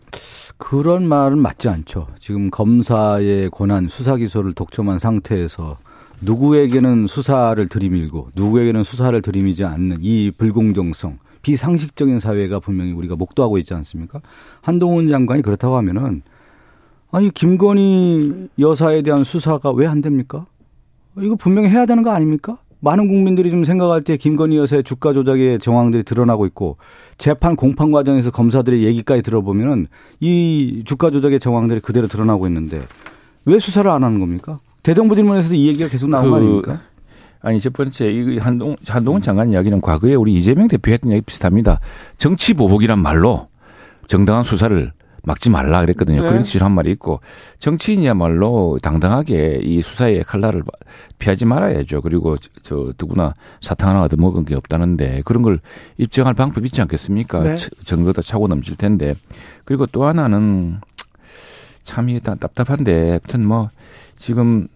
[0.58, 2.10] 그런 말은 맞지 않죠.
[2.20, 5.78] 지금 검사의 권한 수사 기소를 독점한 상태에서
[6.22, 13.74] 누구에게는 수사를 들이밀고 누구에게는 수사를 들이미지 않는 이 불공정성 비상식적인 사회가 분명히 우리가 목도하고 있지
[13.74, 14.22] 않습니까?
[14.62, 16.22] 한동훈 장관이 그렇다고 하면은
[17.12, 20.46] 아니 김건희 여사에 대한 수사가 왜 안 됩니까?
[21.20, 22.58] 이거 분명히 해야 되는 거 아닙니까?
[22.80, 26.78] 많은 국민들이 좀 생각할 때 김건희 여사의 주가 조작의 정황들이 드러나고 있고
[27.18, 29.88] 재판 공판 과정에서 검사들의 얘기까지 들어보면은
[30.20, 32.82] 이 주가 조작의 정황들이 그대로 드러나고 있는데
[33.46, 34.60] 왜 수사를 안 하는 겁니까?
[34.84, 36.82] 대정부 질문에서도 이 얘기가 계속 나온 그, 거 아닙니까?
[37.42, 41.80] 아니 첫 번째 이 한동 한동훈 장관 이야기는 과거에 우리 이재명 대표 했던 이야기 비슷합니다.
[42.18, 43.48] 정치 보복이란 말로
[44.08, 44.92] 정당한 수사를
[45.24, 46.22] 막지 말라 그랬거든요.
[46.24, 46.28] 네.
[46.28, 47.20] 그런 취지로 한 말이 있고
[47.60, 50.64] 정치인이야말로 당당하게 이 수사의 칼날을
[51.20, 52.02] 피하지 말아야죠.
[52.02, 55.60] 그리고 저 누구나 사탕 하나 얻어먹은 게 없다는데 그런 걸
[55.98, 57.44] 입증할 방법이 있지 않겠습니까?
[57.44, 57.56] 네.
[57.86, 59.16] 정도다 차고 넘칠 텐데
[59.64, 60.80] 그리고 또 하나는
[61.84, 63.70] 참 일단 답답한데 아무튼 뭐
[64.18, 64.68] 지금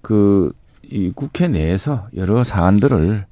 [0.00, 0.52] 그
[0.90, 3.26] 이 국회 내에서 여러 사안들을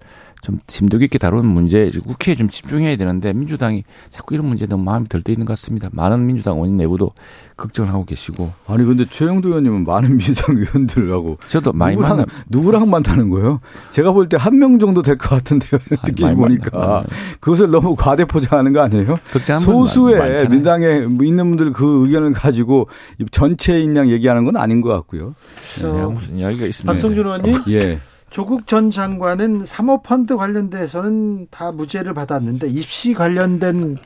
[0.47, 5.09] 좀 심도 깊게 다루는 문제, 국회에 좀 집중해야 되는데 민주당이 자꾸 이런 문제에 너무 마음이
[5.09, 5.89] 덜때 있는 것 같습니다.
[5.91, 7.11] 많은 민주당 의원 내부도
[7.57, 8.53] 걱정을 하고 계시고.
[8.69, 13.59] 아니 근데 최영도 의원님은 많은 민주당 의원들하고 저도 많이 누구랑, 만나 누구랑 만나는 거예요?
[13.91, 15.81] 제가 볼 때 한 명 정도 될 것 같은데요.
[16.07, 17.05] 느낌이 보니까 만나.
[17.41, 19.19] 그것을 너무 과대 포장하는 거 아니에요?
[19.59, 22.89] 소수의 민당에 있는 분들 그 의견을 가지고
[23.33, 25.35] 전체인 양 얘기하는 건 아닌 것 같고요.
[25.83, 26.93] 네, 무슨 이야기가 있습니다.
[26.93, 27.63] 박성준 의원님.
[27.71, 27.99] 예.
[28.31, 33.97] 조국 전 장관은 사모펀드 관련돼서는 다 무죄를 받았는데 입시 관련된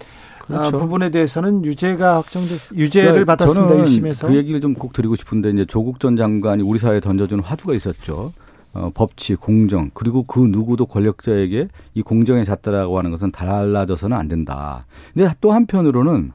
[0.49, 0.79] 아, 그렇죠.
[0.79, 3.75] 부분에 대해서는 유죄가 확정됐 유죄를 그러니까 받았습니다.
[3.85, 4.27] 1심에서.
[4.29, 8.33] 그 얘기를 좀 꼭 드리고 싶은데 이제 조국 전 장관이 우리 사회에 던져준 화두가 있었죠.
[8.73, 14.87] 어, 법치, 공정, 그리고 그 누구도 권력자에게 이 공정에 잣다라고 하는 것은 달라져서는 안 된다.
[15.13, 16.33] 근데 또 한편으로는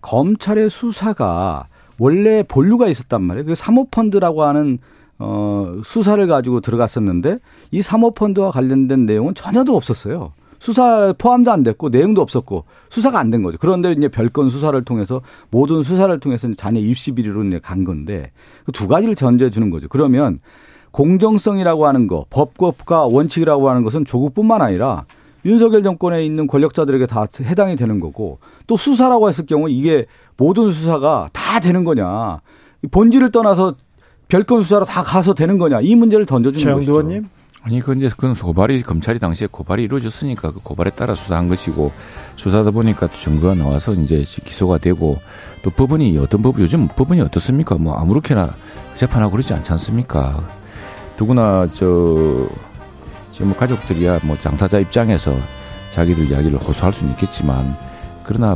[0.00, 1.68] 검찰의 수사가
[1.98, 3.46] 원래 본류가 있었단 말이에요.
[3.46, 4.78] 그 사모펀드라고 하는
[5.18, 7.38] 어, 수사를 가지고 들어갔었는데
[7.70, 10.32] 이 사모펀드와 관련된 내용은 전혀도 없었어요.
[10.58, 13.58] 수사 포함도 안 됐고 내용도 없었고 수사가 안 된 거죠.
[13.60, 18.32] 그런데 이제 별건 수사를 통해서 모든 수사를 통해서 자녀 입시 비리로 이제 간 건데
[18.64, 19.86] 그 두 가지를 전제해 주는 거죠.
[19.88, 20.40] 그러면
[20.92, 25.04] 공정성이라고 하는 거, 법과 원칙이라고 하는 것은 조국뿐만 아니라
[25.44, 30.06] 윤석열 정권에 있는 권력자들에게 다 해당이 되는 거고 또 수사라고 했을 경우 이게
[30.38, 32.40] 모든 수사가 다 되는 거냐.
[32.90, 33.74] 본질을 떠나서
[34.28, 36.84] 별건 수사로 다 가서 되는 거냐 이 문제를 던져주는 거죠.
[36.84, 37.28] 최영도 의원님.
[37.62, 41.90] 아니, 그 이제 그건 고발이 검찰이 당시에 고발이 이루어졌으니까 그 고발에 따라 수사한 것이고
[42.36, 45.18] 수사하다 보니까 증거가 나와서 이제 기소가 되고
[45.62, 47.76] 또 법원이 어떤 법 요즘 법원이 어떻습니까?
[47.76, 48.54] 뭐 아무렇게나
[48.94, 50.48] 재판하고 그러지 않지 않습니까?
[51.18, 52.48] 누구나 저
[53.32, 55.34] 지금 뭐 가족들이야 뭐 장사자 입장에서
[55.90, 57.76] 자기들 이야기를 호소할 수는 있겠지만
[58.22, 58.54] 그러나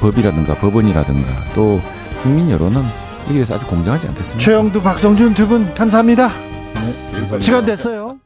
[0.00, 1.80] 법이라든가 법원이라든가 또
[2.22, 2.82] 국민 여론은
[3.28, 4.44] 이게 아주 공정하지 않겠습니까?
[4.44, 6.28] 최영두, 박성준 두 분 감사합니다.
[6.28, 8.18] 네, 시간 됐어요.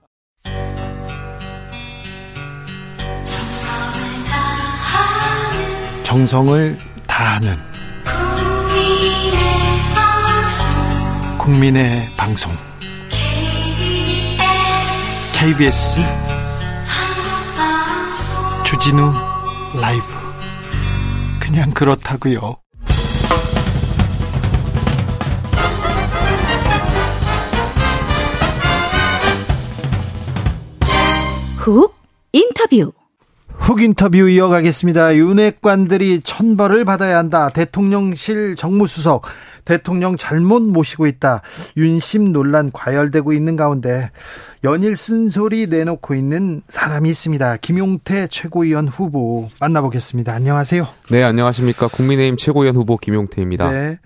[6.03, 7.57] 정성을 다하는
[11.39, 12.53] 국민의 방송
[15.39, 16.01] KBS
[18.65, 19.13] 주진우
[19.81, 20.05] 라이브
[21.39, 22.57] 그냥 그렇다고요.
[31.69, 31.95] 훅
[32.33, 32.93] 인터뷰
[33.49, 35.17] 훅 인터뷰 이어가겠습니다.
[35.17, 37.51] 윤핵관들이 천벌을 받아야 한다.
[37.51, 39.27] 대통령실 정무수석
[39.67, 41.43] 대통령 잘못 모시고 있다.
[41.77, 44.11] 윤심 논란 과열되고 있는 가운데
[44.65, 47.59] 연일 쓴소리 내놓고 있는 사람이 있습니다.
[47.59, 50.33] 김용태 최고위원 후보 만나보겠습니다.
[50.33, 50.89] 안녕하세요.
[51.11, 51.89] 네, 안녕하십니까.
[51.89, 53.71] 국민의힘 최고위원 후보 김용태입니다.
[53.71, 53.99] 네.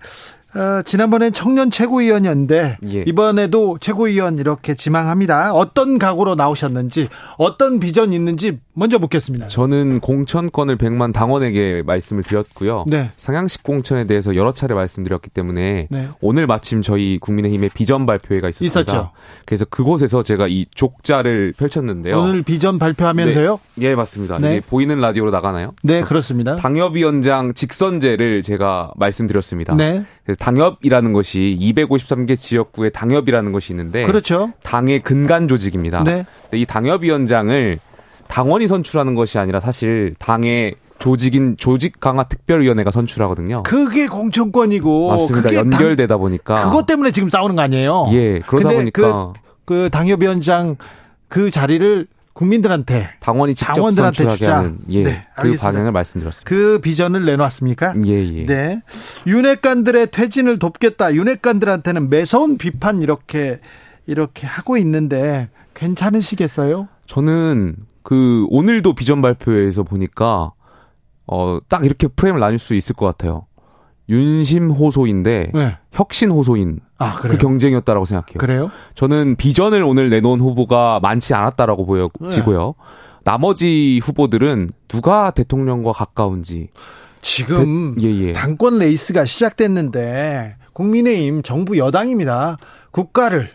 [0.55, 3.03] 어, 지난번엔 청년 최고위원이었는데 예.
[3.07, 5.53] 이번에도 최고위원 이렇게 지망합니다.
[5.53, 9.47] 어떤 각오로 나오셨는지 어떤 비전이 있는지 먼저 묻겠습니다.
[9.47, 12.85] 저는 공천권을 100만 당원에게 말씀을 드렸고요.
[12.87, 13.11] 네.
[13.17, 16.09] 상향식 공천에 대해서 여러 차례 말씀드렸기 때문에 네.
[16.21, 18.81] 오늘 마침 저희 국민의힘의 비전 발표회가 있었습니다.
[18.81, 19.11] 있었죠.
[19.45, 22.19] 그래서 그곳에서 제가 이 족자를 펼쳤는데요.
[22.19, 23.59] 오늘 비전 발표하면서요?
[23.75, 23.87] 네.
[23.87, 24.39] 예, 맞습니다.
[24.39, 24.59] 네.
[24.61, 25.73] 보이는 라디오로 나가나요?
[25.83, 26.55] 네, 그렇습니다.
[26.55, 29.75] 당협위원장 직선제를 제가 말씀드렸습니다.
[29.75, 30.03] 네.
[30.23, 34.51] 그래서 당협이라는 것이 253개 지역구의 당협이라는 것이 있는데 그렇죠.
[34.61, 36.03] 당의 근간 조직입니다.
[36.03, 36.25] 네.
[36.51, 37.79] 이 당협위원장을
[38.27, 43.63] 당원이 선출하는 것이 아니라 사실 당의 조직인 조직 강화 특별위원회가 선출하거든요.
[43.63, 45.53] 그게 공천권이고 맞습니다.
[45.53, 48.09] 연결되다 보니까 그것 때문에 지금 싸우는 거 아니에요?
[48.11, 49.33] 예, 그러다 보니까
[49.63, 50.75] 그, 그 당협위원장
[51.29, 54.57] 그 자리를 국민들한테 당원이 직접 당원들한테 주자.
[54.57, 56.49] 하는 예, 네, 그 방향을 말씀드렸습니다.
[56.49, 57.93] 그 비전을 내놨습니까?
[58.05, 58.45] 예, 예.
[58.45, 58.81] 네.
[59.27, 61.13] 윤핵관들의 퇴진을 돕겠다.
[61.13, 63.59] 윤핵관들한테는 매서운 비판 이렇게
[64.07, 66.87] 이렇게 하고 있는데 괜찮으시겠어요?
[67.05, 70.51] 저는 그 오늘도 비전 발표에서 보니까
[71.25, 73.45] 어 딱 이렇게 프레임을 나눌 수 있을 것 같아요.
[74.09, 75.77] 윤심 호소인 대 네.
[75.93, 78.37] 혁신 호소인 아, 그 경쟁이었다라고 생각해요.
[78.37, 78.71] 그래요?
[78.95, 82.65] 저는 비전을 오늘 내놓은 후보가 많지 않았다라고 보여지고요.
[82.67, 82.73] 네.
[83.25, 86.69] 나머지 후보들은 누가 대통령과 가까운지
[87.21, 88.33] 지금 대, 예, 예.
[88.33, 92.57] 당권 레이스가 시작됐는데 국민의힘 정부 여당입니다.
[92.91, 93.49] 국가를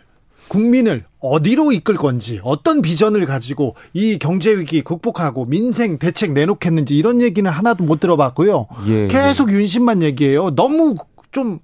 [0.49, 7.21] 국민을 어디로 이끌 건지 어떤 비전을 가지고 이 경제 위기 극복하고 민생 대책 내놓겠는지 이런
[7.21, 8.67] 얘기는 하나도 못 들어봤고요.
[8.87, 9.55] 예, 계속 예.
[9.55, 10.49] 윤심만 얘기해요.
[10.55, 10.95] 너무
[11.31, 11.59] 좀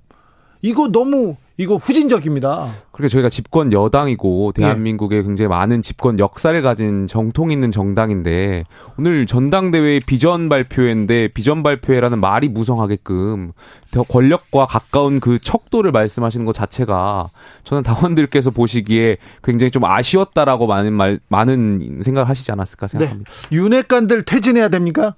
[0.61, 2.68] 이거 너무 이거 후진적입니다.
[2.91, 5.24] 그러니까 저희가 집권 여당이고 대한민국에 예.
[5.24, 8.66] 굉장히 많은 집권 역사를 가진 정통 있는 정당인데
[8.97, 13.53] 오늘 전당대회 비전 발표회인데 비전 발표회라는 말이 무성하게끔
[13.91, 17.30] 더 권력과 가까운 그 척도를 말씀하시는 것 자체가
[17.64, 23.32] 저는 당원들께서 보시기에 굉장히 좀 아쉬웠다라고 많은 말 많은 생각을 하시지 않았을까 생각합니다.
[23.32, 23.56] 네.
[23.56, 25.16] 윤핵관들 퇴진해야 됩니까?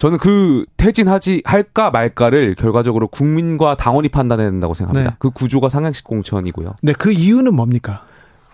[0.00, 5.10] 저는 그 퇴진하지 할까 말까를 결과적으로 국민과 당원이 판단해야 된다고 생각합니다.
[5.10, 5.16] 네.
[5.18, 6.74] 그 구조가 상향식 공천이고요.
[6.82, 8.04] 네, 그 이유는 뭡니까?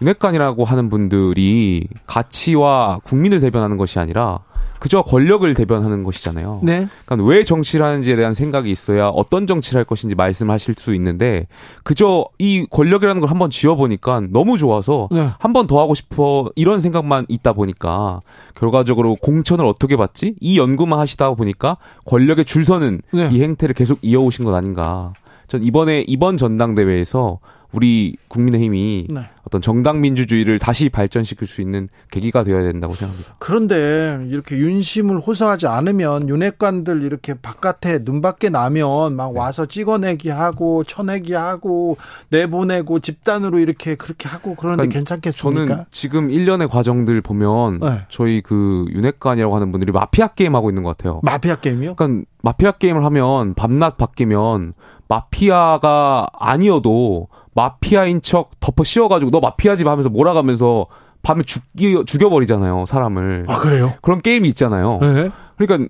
[0.02, 4.40] 윤핵관이라고 하는 분들이 가치와 국민을 대변하는 것이 아니라
[4.78, 6.60] 그저 권력을 대변하는 것이잖아요.
[6.62, 6.88] 네.
[7.04, 11.46] 그러니까 왜 정치를 하는지에 대한 생각이 있어야 어떤 정치를 할 것인지 말씀하실 수 있는데
[11.84, 15.28] 그저 이 권력이라는 걸 한번 쥐어보니까 너무 좋아서 네.
[15.38, 18.20] 한번 더 하고 싶어 이런 생각만 있다 보니까
[18.54, 20.34] 결과적으로 공천을 어떻게 받지?
[20.40, 23.28] 이 연구만 하시다 보니까 권력에 줄 서는 네.
[23.32, 25.12] 이 행태를 계속 이어오신 것 아닌가.
[25.48, 27.38] 전 이번에 이번 전당대회에서
[27.72, 29.28] 우리 국민의힘이 네.
[29.44, 33.36] 어떤 정당 민주주의를 다시 발전시킬 수 있는 계기가 되어야 된다고 생각합니다.
[33.38, 39.38] 그런데 이렇게 윤심을 호소하지 않으면 윤핵관들 이렇게 바깥에 눈 밖에 나면 막 네.
[39.38, 41.96] 와서 찍어내기 하고 쳐내기 하고
[42.30, 45.66] 내보내고 집단으로 이렇게 그렇게 하고 그런데 그러니까 괜찮겠습니까?
[45.66, 48.00] 저는 지금 1년의 과정들 보면 네.
[48.08, 51.20] 저희 그 윤핵관이라고 하는 분들이 마피아 게임 하고 있는 것 같아요.
[51.22, 51.94] 마피아 게임이요?
[51.94, 54.74] 그러니까 마피아 게임을 하면 밤낮 바뀌면
[55.08, 60.86] 마피아가 아니어도 마피아인 척 덮어 씌워가지고 너 마피아지 하면서 몰아가면서
[61.22, 63.46] 밤에 죽기, 죽여버리잖아요, 사람을.
[63.48, 63.90] 아, 그래요?
[64.02, 64.98] 그런 게임이 있잖아요.
[65.00, 65.30] 네.
[65.56, 65.88] 그러니까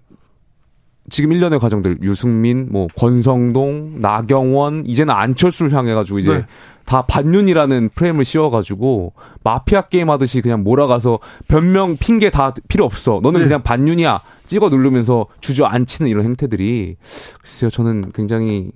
[1.11, 6.47] 지금 1년의 과정들, 유승민, 뭐, 권성동, 나경원, 이제는 안철수를 향해가지고 이제 네.
[6.85, 9.12] 다 반윤이라는 프레임을 씌워가지고
[9.43, 13.21] 마피아 게임 하듯이 그냥 몰아가서 변명 핑계 다 필요 없어.
[13.23, 13.47] 너는 네.
[13.47, 14.21] 그냥 반윤이야.
[14.47, 16.97] 찍어 누르면서 주저앉히는 이런 행태들이
[17.43, 18.71] 글쎄요 저는 굉장히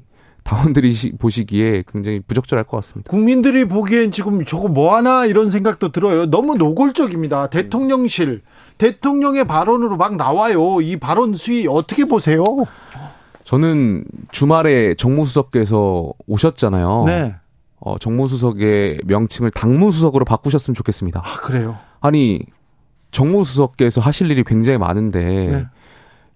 [0.45, 3.11] 당원들이 보시기에 굉장히 부적절할 것 같습니다.
[3.11, 6.27] 국민들이 보기엔 지금 저거 뭐 하나 이런 생각도 들어요.
[6.27, 7.49] 너무 노골적입니다.
[7.49, 8.43] 대통령실
[8.79, 10.81] 대통령의 발언으로 막 나와요.
[10.81, 12.43] 이 발언 수위 어떻게 보세요?
[13.45, 17.05] 저는 주말에 정무수석께서 오셨잖아요.
[17.07, 17.35] 네.
[17.81, 21.23] 어, 정무수석의 명칭을 당무수석으로 바꾸셨으면 좋겠습니다.
[21.25, 21.79] 아, 그래요?
[22.01, 22.41] 아니,
[23.11, 25.67] 정무수석께서 하실 일이 굉장히 많은데, 네.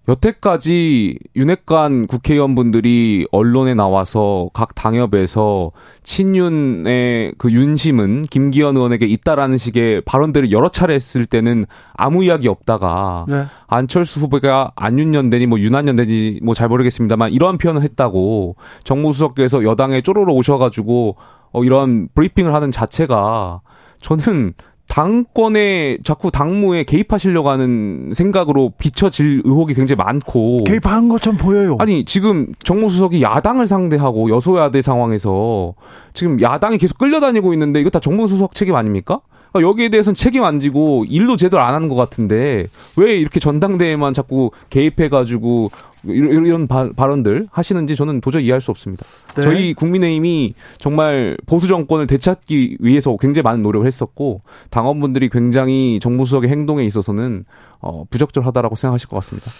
[0.07, 5.71] 여태까지 윤핵관 국회의원분들이 언론에 나와서 각 당협에서
[6.03, 13.25] 친윤의 그 윤심은 김기현 의원에게 있다라는 식의 발언들을 여러 차례 했을 때는 아무 이야기 없다가
[13.27, 13.45] 네.
[13.67, 21.17] 안철수 후보가 안윤연대니 뭐 윤한연대니 뭐 잘 모르겠습니다만 이러한 표현을 했다고 정무수석께서 여당에 쪼로로 오셔가지고
[21.51, 23.61] 어 이런 브리핑을 하는 자체가
[24.01, 24.53] 저는
[24.87, 31.75] 당권에 자꾸 당무에 개입하시려고 하는 생각으로 비춰질 의혹이 굉장히 많고 개입한 것처럼 보여요.
[31.79, 35.73] 아니 지금 정무수석이 야당을 상대하고 여소야대 상황에서
[36.13, 39.19] 지금 야당이 계속 끌려다니고 있는데 이거 다 정무수석 책임 아닙니까?
[39.51, 42.67] 그러니까 여기에 대해서는 책임 안 지고 일로 제대로 안 하는 것 같은데
[42.97, 45.71] 왜 이렇게 전당대회만 자꾸 개입해가지고
[46.07, 49.05] 이런, 이런 바, 발언들 하시는지 저는 도저히 이해할 수 없습니다.
[49.35, 49.41] 네.
[49.41, 56.85] 저희 국민의힘이 정말 보수 정권을 되찾기 위해서 굉장히 많은 노력을 했었고 당원분들이 굉장히 정부수석의 행동에
[56.85, 57.45] 있어서는
[57.79, 59.51] 어, 부적절하다라고 생각하실 것 같습니다.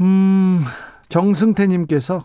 [0.00, 0.64] 음.
[1.10, 2.24] 정승태님께서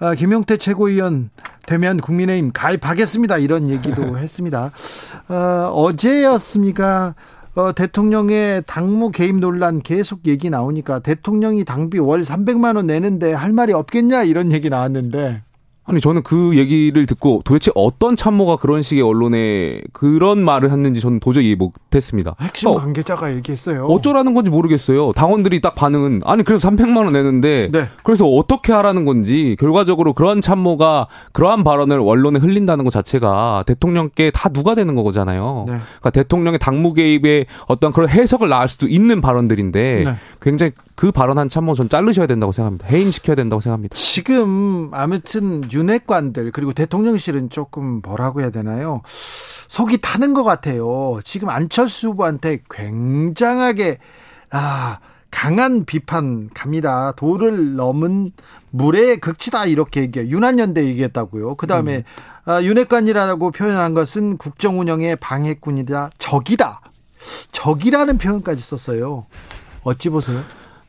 [0.00, 1.30] 아, 김용태 최고위원
[1.66, 4.72] 되면 국민의힘 가입하겠습니다 이런 얘기도 했습니다.
[5.28, 7.14] 어, 어제였습니까?
[7.54, 13.52] 어, 대통령의 당무 개입 논란 계속 얘기 나오니까 대통령이 당비 월 300만 원 내는데 할
[13.52, 15.42] 말이 없겠냐 이런 얘기 나왔는데
[15.92, 21.20] 아니 저는 그 얘기를 듣고 도대체 어떤 참모가 그런 식의 언론에 그런 말을 했는지 저는
[21.20, 22.34] 도저히 이해 못했습니다.
[22.40, 23.84] 핵심 어, 관계자가 얘기했어요.
[23.84, 25.12] 어쩌라는 건지 모르겠어요.
[25.12, 27.88] 당원들이 딱 반응은 아니 그래서 300만 원 내는데 네.
[28.04, 34.48] 그래서 어떻게 하라는 건지 결과적으로 그런 참모가 그러한 발언을 언론에 흘린다는 것 자체가 대통령께 다
[34.48, 35.66] 누가 되는 거잖아요.
[35.68, 35.74] 네.
[35.74, 40.14] 그러니까 대통령의 당무 개입에 어떤 그런 해석을 낳을 수도 있는 발언들인데 네.
[40.40, 42.86] 굉장히 그 발언한 참모 전 자르셔야 된다고 생각합니다.
[42.86, 43.96] 해임시켜야 된다고 생각합니다.
[43.96, 49.02] 지금 아무튼 윤핵관들 그리고 대통령실은 조금 뭐라고 해야 되나요?
[49.68, 51.20] 속이 타는 것 같아요.
[51.24, 53.98] 지금 안철수 후보한테 굉장하게
[54.50, 54.98] 아
[55.30, 57.12] 강한 비판 갑니다.
[57.16, 58.32] 도를 넘은
[58.70, 61.56] 물의 극치다 이렇게 얘기해 윤한연대 얘기했다고요.
[61.56, 62.02] 그 다음에 음.
[62.44, 66.80] 아, 윤핵관이라고 표현한 것은 국정 운영의 방해꾼이다, 적이다,
[67.52, 69.26] 적이라는 표현까지 썼어요.
[69.84, 70.42] 어찌 보세요?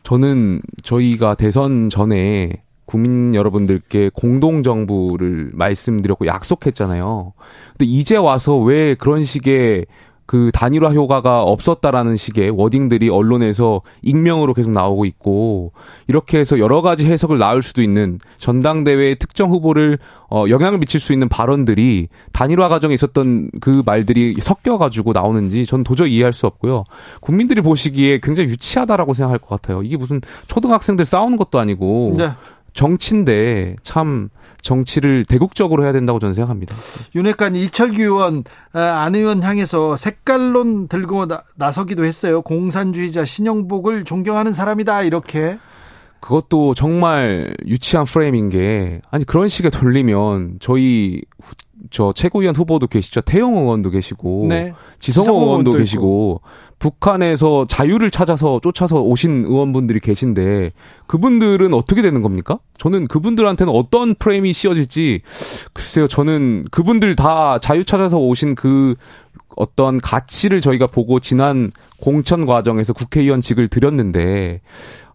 [0.03, 7.33] 저는 저희가 대선 전에 국민 여러분들께 공동정부를 말씀드렸고 약속했잖아요.
[7.71, 9.85] 근데 이제 와서 왜 그런 식의
[10.26, 15.74] 그 단일화 효과가 없었다라는 식의 워딩들이 언론에서 익명으로 계속 나오고 있고
[16.07, 19.97] 이렇게 해서 여러 가지 해석을 낳을 수도 있는 전당대회의 특정 후보를
[20.30, 25.84] 어 영향을 미칠 수 있는 발언들이 단일화 과정에 있었던 그 말들이 섞여 가지고 나오는지 전
[25.84, 26.86] 도저히 이해할 수 없고요.
[27.21, 29.84] 국민들이 보시기에 굉장히 유치하다라고 생각할 것 같아요.
[29.84, 32.32] 이게 무슨 초등학생들 싸우는 것도 아니고 네.
[32.74, 34.30] 정치인데 참
[34.61, 36.76] 정치를 대국적으로 해야 된다고 저는 생각합니다.
[37.15, 42.41] 윤핵관 이철규 의원 아, 안 의원 향해서 색깔론 들고 나, 나서기도 했어요.
[42.41, 45.57] 공산주의자 신영복을 존경하는 사람이다 이렇게.
[46.21, 51.21] 그것도 정말 유치한 프레임인 게 아니 그런 식의 돌리면 저희
[51.91, 53.19] 저 최고위원 후보도 계시죠.
[53.21, 54.74] 태영 의원도 계시고 네.
[54.99, 56.41] 지성호 의원도 계시고
[56.84, 60.71] 북한에서 자유를 찾아서 쫓아서 오신 의원분들이 계신데
[61.07, 62.59] 그분들은 어떻게 되는 겁니까?
[62.77, 65.21] 저는 그분들한테는 어떤 프레임이 씌워질지
[65.71, 66.09] 글쎄요.
[66.09, 68.95] 저는 그분들 다 자유 찾아서 오신 그
[69.55, 71.71] 어떤 가치를 저희가 보고 지난
[72.01, 74.59] 공천 과정에서 국회의원직을 드렸는데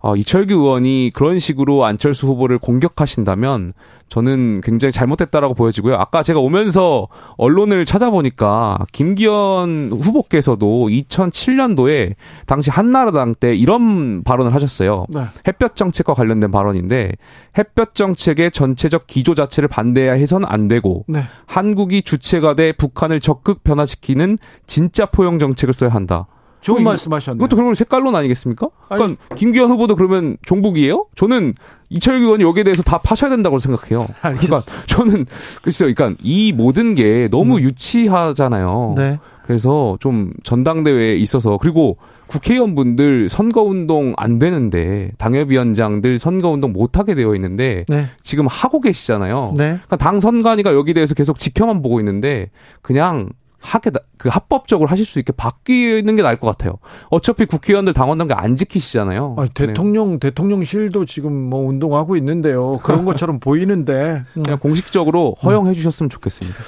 [0.01, 3.73] 어, 이철규 의원이 그런 식으로 안철수 후보를 공격하신다면
[4.09, 5.97] 저는 굉장히 잘못됐다라고 보여지고요.
[5.97, 12.15] 아까 제가 오면서 언론을 찾아보니까 김기현 후보께서도 2007년도에
[12.47, 15.05] 당시 한나라당 때 이런 발언을 하셨어요.
[15.11, 15.25] 네.
[15.47, 17.13] 햇볕 정책과 관련된 발언인데
[17.59, 21.25] 햇볕 정책의 전체적 기조 자체를 반대해야 해선 안 되고 네.
[21.47, 26.27] 한국이 주체가 돼 북한을 적극 변화시키는 진짜 포용 정책을 써야 한다.
[26.61, 27.39] 좋은 말씀하셨네요.
[27.39, 28.69] 이것도 그러면 색깔론 아니겠습니까?
[28.89, 31.07] 그러니까 아니, 김기현 후보도 그러면 종북이에요?
[31.15, 31.55] 저는
[31.91, 34.07] 이철규 의원이 여기에 대해서 다 파셔야 된다고 생각해요.
[34.21, 35.27] 그러니까 저는
[35.63, 35.93] 글쎄요.
[35.93, 37.63] 그러니까 이 모든 게 너무 음.
[37.63, 38.95] 유치하잖아요.
[38.97, 39.19] 네.
[39.47, 41.97] 그래서 좀 전당대회에 있어서 그리고
[42.27, 48.07] 국회의원분들 선거운동 안 되는데 당협위원장들 선거운동 못 하게 되어 있는데 네.
[48.21, 49.55] 지금 하고 계시잖아요.
[49.57, 49.65] 네.
[49.69, 52.51] 그러니까 당 선관위가 여기 대해서 계속 지켜만 보고 있는데
[52.83, 53.31] 그냥
[53.61, 56.79] 하게 그 합법적으로 하실 수 있게 바뀌는 게 나을 것 같아요.
[57.11, 59.35] 어차피 국회의원들 당원 단계 안 지키시잖아요.
[59.39, 60.19] 아니, 대통령 네.
[60.19, 62.79] 대통령실도 지금 뭐 운동하고 있는데요.
[62.83, 66.59] 그런 것처럼 보이는데 그냥 공식적으로 허용해 주셨으면 좋겠습니다.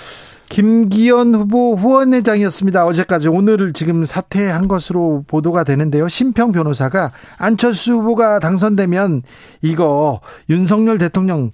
[0.51, 2.85] 김기현 후보 후원회장이었습니다.
[2.85, 6.09] 어제까지 오늘을 지금 사퇴한 것으로 보도가 되는데요.
[6.09, 9.23] 심평 변호사가 안철수 후보가 당선되면
[9.63, 11.51] 이거 윤석열 대통령 어,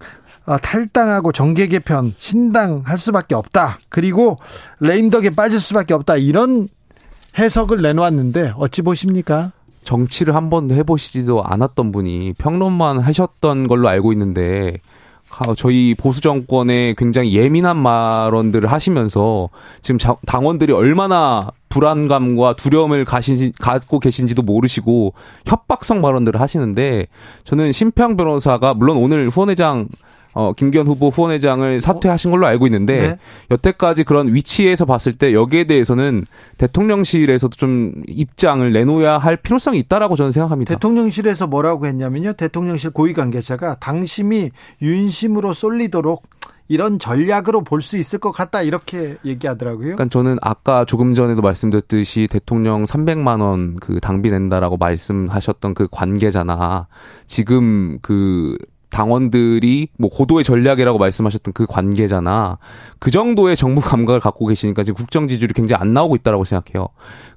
[0.63, 3.79] 탈당하고 정계 개편 신당할 수밖에 없다.
[3.89, 4.39] 그리고
[4.81, 6.17] 레임덕에 빠질 수밖에 없다.
[6.17, 6.69] 이런
[7.39, 9.53] 해석을 내놓았는데 어찌 보십니까?
[9.85, 14.79] 정치를 한 번도 해보시지도 않았던 분이 평론만 하셨던 걸로 알고 있는데
[15.57, 19.51] 저희 보수 정권에 굉장히 예민한 발언들을 하시면서
[19.83, 25.13] 지금 당원들이 얼마나 불안감과 두려움을 가신, 갖고 계신지도 모르시고
[25.45, 27.07] 협박성 발언들을 하시는데
[27.45, 29.89] 저는 심평 변호사가 물론 오늘 후원회장
[30.39, 33.19] 어, 김기현 후보 후원회장을 사퇴하신 걸로 알고 있는데 네.
[33.51, 36.27] 여태까지 그런 위치에서 봤을 때 여기에 대해서는
[36.59, 40.75] 대통령실에서도 좀 입장을 내놓아야 할 필요성이 있다라고 저는 생각합니다.
[40.75, 42.35] 대통령실에서 뭐라고 했냐면요.
[42.35, 44.51] 대통령실 고위 관계자가 당심이
[44.83, 46.25] 윤심으로 쏠리도록
[46.69, 49.95] 이런 전략으로 볼 수 있을 것 같다 이렇게 얘기하더라고요.
[49.97, 56.89] 그러니까 저는 아까 조금 전에도 말씀드렸듯이 대통령 300만 원 그 당비 낸다라고 말씀하셨던 그 관계자나
[57.27, 58.59] 지금 그
[58.91, 62.59] 당원들이 뭐 고도의 전략이라고 말씀하셨던 그 관계자나
[62.99, 66.89] 그 정도의 정무 감각을 갖고 계시니까 지금 국정 지지율이 굉장히 안 나오고 있다라고 생각해요.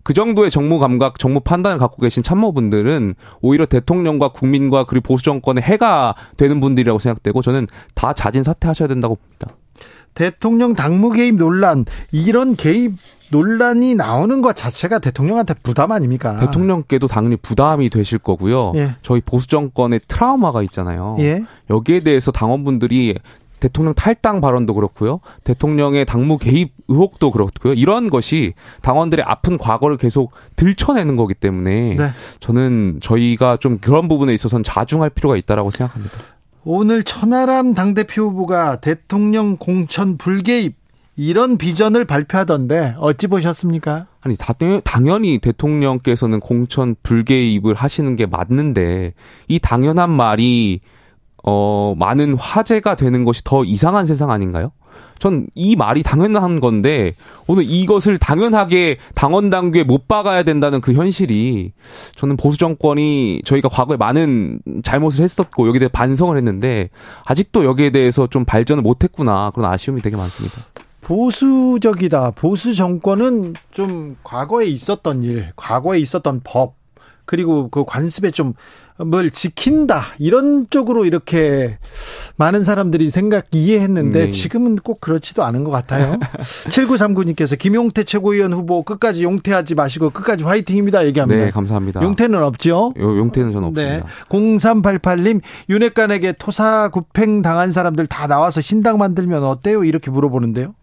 [0.04, 5.64] 그 정도의 정무 감각, 정무 판단을 갖고 계신 참모분들은 오히려 대통령과 국민과 그리고 보수 정권의
[5.64, 9.47] 해가 되는 분들이라고 생각되고 저는 다 자진 사퇴하셔야 된다고 봅니다.
[10.14, 12.93] 대통령 당무 개입 논란 이런 개입
[13.32, 16.38] 논란이 나오는 것 자체가 대통령한테 부담 아닙니까?
[16.38, 18.73] 대통령께도 당연히 부담이 되실 거고요.
[18.75, 18.95] 예.
[19.01, 21.15] 저희 보수 정권의 트라우마가 있잖아요.
[21.19, 21.43] 예.
[21.69, 23.15] 여기에 대해서 당원분들이
[23.59, 25.19] 대통령 탈당 발언도 그렇고요.
[25.43, 27.73] 대통령의 당무 개입 의혹도 그렇고요.
[27.73, 32.09] 이런 것이 당원들의 아픈 과거를 계속 들춰내는 거기 때문에 네.
[32.39, 36.17] 저는 저희가 좀 그런 부분에 있어서는 자중할 필요가 있다라고 생각합니다.
[36.63, 40.77] 오늘 천하람 당대표 후보가 대통령 공천 불개입
[41.20, 44.07] 이런 비전을 발표하던데 어찌 보셨습니까?
[44.22, 44.38] 아니
[44.86, 49.13] 당연히 대통령께서는 공천 불개입을 하시는 게 맞는데
[49.49, 50.80] 이 당연한 말이
[51.43, 54.72] 어 많은 화제가 되는 것이 더 이상한 세상 아닌가요?
[55.20, 57.11] 전 이 말이 당연한 건데
[57.47, 61.74] 오늘 이것을 당연하게 당원 당규에 못 박아야 된다는 그 현실이
[62.15, 66.89] 저는 보수 정권이 저희가 과거에 많은 잘못을 했었고 여기에 대해 반성을 했는데
[67.26, 70.61] 아직도 여기에 대해서 좀 발전을 못 했구나 그런 아쉬움이 되게 많습니다.
[71.10, 72.32] 보수적이다.
[72.32, 76.76] 보수 정권은 좀 과거에 있었던 일, 과거에 있었던 법,
[77.26, 78.53] 그리고 그 관습에 좀
[79.05, 80.07] 뭘 지킨다.
[80.18, 81.78] 이런 쪽으로 이렇게
[82.36, 84.32] 많은 사람들이 생각 이해했는데 네.
[84.32, 86.18] 지금은 꼭 그렇지도 않은 것 같아요.
[86.68, 91.05] 7939님께서 김용태 최고위원 후보 끝까지 용태하지 마시고 끝까지 화이팅입니다.
[91.05, 91.45] 얘기합니다.
[91.45, 92.01] 네, 감사합니다.
[92.01, 92.93] 용태는 없죠?
[92.97, 93.95] 요, 용태는 저는 없습니다.
[93.95, 94.03] 네.
[94.30, 99.86] 0388님, 윤핵관에게 토사구팽 당한 사람들 다 나와서 신당 만들면 어때요?
[99.86, 100.74] 이렇게 물어보는데요.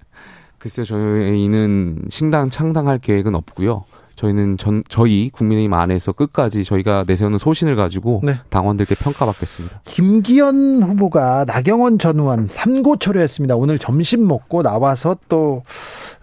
[0.66, 3.84] 글쎄요, 저희는 신당 창당할 계획은 없고요.
[4.16, 8.32] 저희는 전 저희 국민의힘 안에서 끝까지 저희가 내세우는 소신을 가지고 네.
[8.48, 9.82] 당원들께 평가받겠습니다.
[9.84, 13.54] 김기현 후보가 나경원 전 의원 삼고초려했습니다.
[13.54, 15.62] 오늘 점심 먹고 나와서 또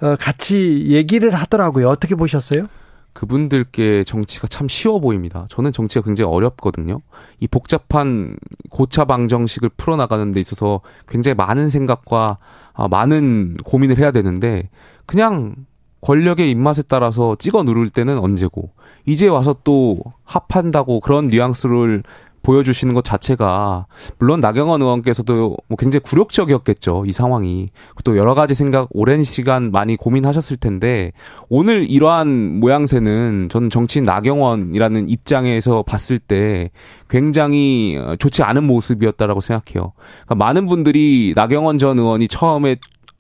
[0.02, 1.88] 어, 같이 얘기를 하더라고요.
[1.88, 2.66] 어떻게 보셨어요?
[3.14, 5.46] 그분들께 정치가 참 쉬워 보입니다.
[5.50, 7.00] 저는 정치가 굉장히 어렵거든요.
[7.40, 8.36] 이 복잡한
[8.70, 12.38] 고차 방정식을 풀어나가는 데 있어서 굉장히 많은 생각과
[12.74, 14.70] 아, 많은 고민을 해야 되는데
[15.06, 15.56] 그냥
[16.02, 18.72] 권력의 입맛에 따라서 찍어 누를 때는 언제고
[19.06, 22.04] 이제 와서 또 합한다고 그런 뉘앙스를
[22.44, 23.88] 보여주시는 것 자체가
[24.20, 27.70] 물론 나경원 의원께서도 뭐 굉장히 굴욕적이었겠죠 이 상황이
[28.04, 31.12] 또 여러 가지 생각 오랜 시간 많이 고민하셨을 텐데
[31.50, 36.70] 오늘 이러한 모양새는 저는 정치인 나경원이라는 입장에서 봤을 때
[37.10, 39.94] 굉장히 좋지 않은 모습이었다라고 생각해요.
[40.26, 42.76] 그러니까 많은 분들이 나경원 전 의원이 처음에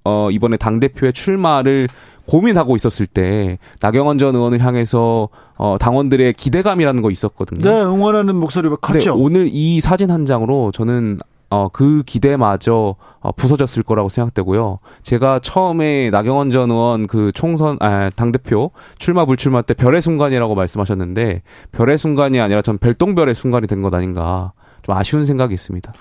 [0.05, 1.87] 어 이번에 당 대표의 출마를
[2.27, 7.61] 고민하고 있었을 때 나경원 전 의원을 향해서 어 당원들의 기대감이라는 거 있었거든요.
[7.61, 9.15] 네, 응원하는 목소리가 컸죠.
[9.17, 11.19] 오늘 이 사진 한 장으로 저는
[11.49, 14.79] 어, 그 기대마저 어, 부서졌을 거라고 생각되고요.
[15.03, 21.43] 제가 처음에 나경원 전 의원 그 총선, 아, 당대표 출마 불출마 때 별의 순간이라고 말씀하셨는데
[21.71, 25.93] 별의 순간이 아니라 전 별똥별의 순간이 된 것 아닌가 좀 아쉬운 생각이 있습니다.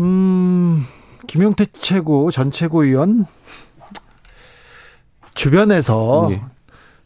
[0.00, 0.86] 음,
[1.26, 3.26] 김용태 최고 전 최고위원
[5.34, 6.42] 주변에서 네.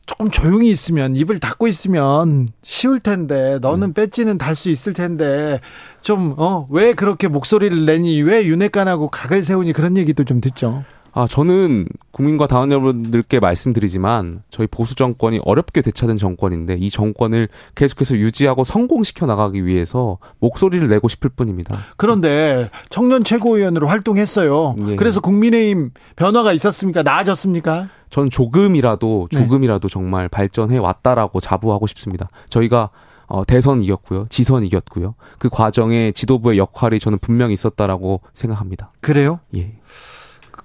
[0.06, 4.02] 조금 조용히 있으면 입을 닫고 있으면 쉬울 텐데 너는 네.
[4.02, 5.60] 배지는 달 수 있을 텐데
[6.00, 10.84] 좀 어 왜 그렇게 목소리를 내니 왜 윤핵관하고 각을 세우니 그런 얘기도 좀 듣죠.
[11.12, 18.16] 아, 저는 국민과 당원 여러분들께 말씀드리지만 저희 보수 정권이 어렵게 되찾은 정권인데 이 정권을 계속해서
[18.16, 21.76] 유지하고 성공시켜 나가기 위해서 목소리를 내고 싶을 뿐입니다.
[21.96, 24.76] 그런데 청년 최고위원으로 활동했어요.
[24.86, 24.96] 예.
[24.96, 27.02] 그래서 국민의힘 변화가 있었습니까?
[27.02, 27.88] 나아졌습니까?
[28.10, 29.38] 저는 조금이라도 네.
[29.38, 29.92] 조금이라도 네.
[29.92, 32.28] 정말 발전해 왔다라고 자부하고 싶습니다.
[32.50, 32.90] 저희가
[33.26, 34.26] 어, 대선 이겼고요.
[34.30, 35.14] 지선 이겼고요.
[35.38, 38.90] 그 과정에 지도부의 역할이 저는 분명히 있었다라고 생각합니다.
[39.00, 39.40] 그래요?
[39.54, 39.74] 예.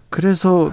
[0.10, 0.72] 그래서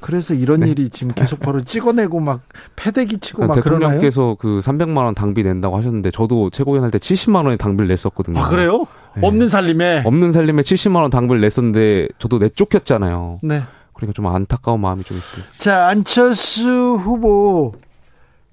[0.00, 0.70] 그래서 이런 네.
[0.70, 2.40] 일이 지금 계속 바로 찍어내고 막
[2.74, 7.36] 패대기 치고 막 대통령께서 그 300만 원 당비 낸다고 하셨는데 저도 최고위원 할 때 70만
[7.36, 8.38] 원의 당비를 냈었거든요.
[8.40, 8.84] 아 그래요?
[9.16, 9.26] 네.
[9.26, 13.38] 없는 살림에 없는 살림에 70만 원 당비를 냈었는데 저도 내쫓겼잖아요.
[13.44, 13.62] 네.
[14.06, 15.44] 그러니까 좀 안타까운 마음이 좀 있어요.
[15.58, 17.72] 자 안철수 후보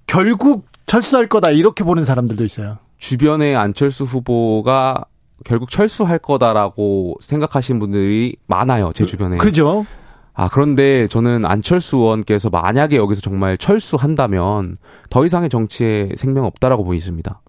[0.07, 2.77] 결국 철수할 거다 이렇게 보는 사람들도 있어요.
[2.97, 5.05] 주변에 안철수 후보가
[5.45, 9.37] 결국 철수할 거다라고 생각하시는 분들이 많아요 제 주변에.
[9.37, 9.85] 그죠?
[10.33, 14.77] 아, 그런데 저는 안철수 의원께서 만약에 여기서 정말 철수한다면
[15.09, 17.41] 더 이상의 정치에 생명 없다라고 보이십니다.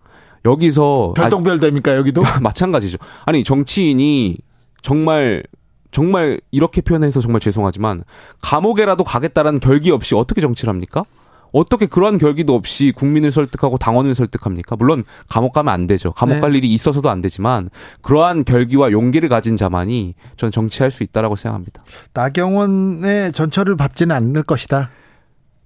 [0.45, 2.23] 여기서 별똥별 됩니까 여기도?
[2.43, 2.99] 마찬가지죠.
[3.27, 4.39] 아니 정치인이
[4.83, 5.45] 정말
[5.91, 8.05] 정말 이렇게 표현해서 정말 죄송하지만
[8.43, 11.05] 감옥에라도 가겠다라는 결기 없이 어떻게 정치를 합니까?
[11.53, 14.77] 어떻게 그러한 결기도 없이 국민을 설득하고 당원을 설득합니까?
[14.77, 16.13] 물론 감옥 가면 안 되죠.
[16.13, 16.41] 감옥 네.
[16.41, 17.71] 갈 일이 있어서도 안 되지만
[18.03, 21.83] 그러한 결기와 용기를 가진 자만이 저는 정치할 수 있다라고 생각합니다.
[22.15, 24.91] 나경원의 전철을 밟지는 않을 것이다.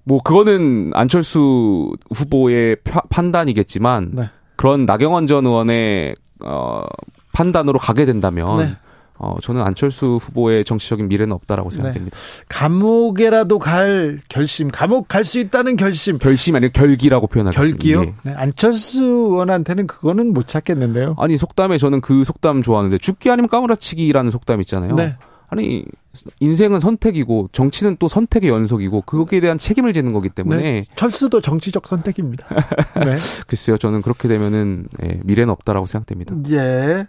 [0.04, 2.76] 뭐 그거는 안철수 후보의
[3.08, 4.30] 판단이겠지만 네.
[4.56, 6.14] 그런 나경원 전 의원의
[6.44, 6.82] 어
[7.32, 8.76] 판단으로 가게 된다면 네.
[9.16, 11.76] 어, 저는 안철수 후보의 정치적인 미래는 없다라고 네.
[11.76, 12.16] 생각됩니다.
[12.16, 12.44] 네.
[12.48, 16.18] 감옥에라도 갈 결심, 감옥 갈 수 있다는 결심.
[16.18, 17.76] 결심 아니고 결기라고 표현하겠습니다.
[17.78, 18.02] 결기요?
[18.02, 18.14] 예.
[18.22, 18.34] 네.
[18.36, 21.14] 안철수 의원한테는 그거는 못 찾겠는데요.
[21.18, 24.96] 아니 속담에 저는 그 속담 좋아하는데 죽기 아니면 까무라치기라는 속담 있잖아요.
[24.96, 25.16] 네.
[25.58, 25.84] 아니
[26.40, 30.86] 인생은 선택이고 정치는 또 선택의 연속이고 그거에 대한 책임을 지는 거기 때문에 네.
[30.96, 32.46] 철수도 정치적 선택입니다.
[33.04, 33.14] 네.
[33.46, 36.34] 글쎄요, 저는 그렇게 되면은 예, 미래는 없다라고 생각됩니다.
[36.50, 37.06] 예.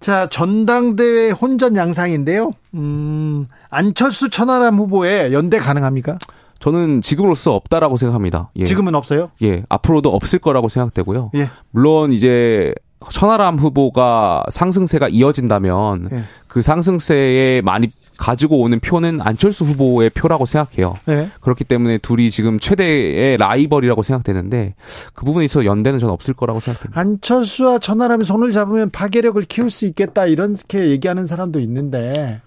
[0.00, 2.52] 자 전당대회 혼전 양상인데요.
[2.74, 6.18] 음, 안철수 천하람 후보의 연대 가능합니까?
[6.58, 8.50] 저는 지금으로서 없다라고 생각합니다.
[8.56, 8.64] 예.
[8.64, 9.30] 지금은 없어요?
[9.42, 11.30] 예, 앞으로도 없을 거라고 생각되고요.
[11.36, 11.50] 예.
[11.70, 12.74] 물론 이제
[13.10, 16.22] 천하람 후보가 상승세가 이어진다면 네.
[16.48, 20.96] 그 상승세에 많이 가지고 오는 표는 안철수 후보의 표라고 생각해요.
[21.06, 21.30] 네.
[21.40, 24.74] 그렇기 때문에 둘이 지금 최대의 라이벌이라고 생각되는데
[25.14, 27.00] 그 부분에 있어 연대는 저는 없을 거라고 생각합니다.
[27.00, 32.42] 안철수와 천하람이 손을 잡으면 파괴력을 키울 수 있겠다 이렇게 얘기하는 사람도 있는데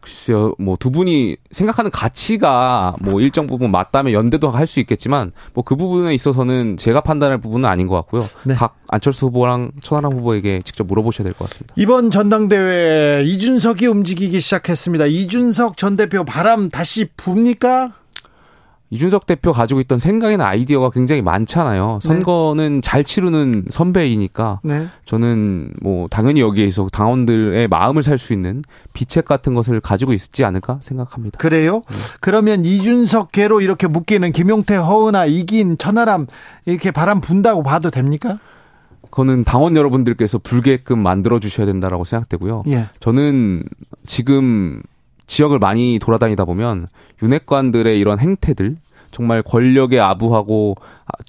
[0.00, 5.64] 글쎄요, 뭐 두 분이 생각하는 가치가 뭐 일정 부분 맞다면 연대도 할 수 있겠지만 뭐
[5.64, 8.22] 그 부분에 있어서는 제가 판단할 부분은 아닌 것 같고요.
[8.44, 8.54] 네.
[8.54, 11.74] 각 안철수 후보랑 천하람 후보에게 직접 물어보셔야 될 것 같습니다.
[11.76, 15.06] 이번 전당대회 이준석이 움직이기 시작했습니다.
[15.06, 17.92] 이준석 전 대표 바람 다시 붑니까?
[18.90, 21.98] 이준석 대표 가지고 있던 생각이나 아이디어가 굉장히 많잖아요.
[22.02, 22.08] 네.
[22.08, 22.80] 선거는 네.
[22.82, 24.86] 잘 치르는 선배이니까 네.
[25.04, 28.62] 저는 뭐 당연히 여기에서 당원들의 마음을 살 수 있는
[28.94, 31.38] 비책 같은 것을 가지고 있지 않을까 생각합니다.
[31.38, 31.82] 그래요?
[31.88, 31.96] 네.
[32.20, 36.26] 그러면 이준석 계로 이렇게 묶이는 김용태, 허은아, 이긴, 천하람
[36.64, 38.38] 이렇게 바람 분다고 봐도 됩니까?
[39.10, 42.64] 그거는 당원 여러분들께서 불게끔 만들어 주셔야 된다라고 생각되고요.
[42.68, 42.86] 예.
[43.00, 43.62] 저는
[44.04, 44.82] 지금
[45.26, 46.86] 지역을 많이 돌아다니다 보면
[47.22, 48.76] 윤핵관들의 이런 행태들
[49.10, 50.76] 정말 권력에 아부하고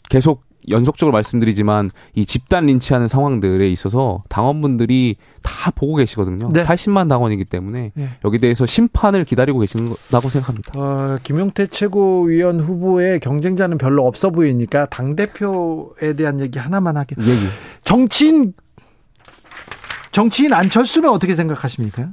[0.10, 6.50] 계속 연속적으로 말씀드리지만 이 집단 린치하는 상황들에 있어서 당원분들이 다 보고 계시거든요.
[6.52, 6.66] 네.
[6.66, 8.10] 80만 당원이기 때문에 네.
[8.26, 10.74] 여기 대해서 심판을 기다리고 계신다고 생각합니다.
[10.76, 17.16] 어, 김용태 최고위원 후보의 경쟁자는 별로 없어 보이니까 당 대표에 대한 얘기 하나만 하게.
[17.20, 17.50] 예, 예.
[17.84, 18.54] 정치인
[20.12, 22.10] 정치인 안철수는 어떻게 생각하십니까?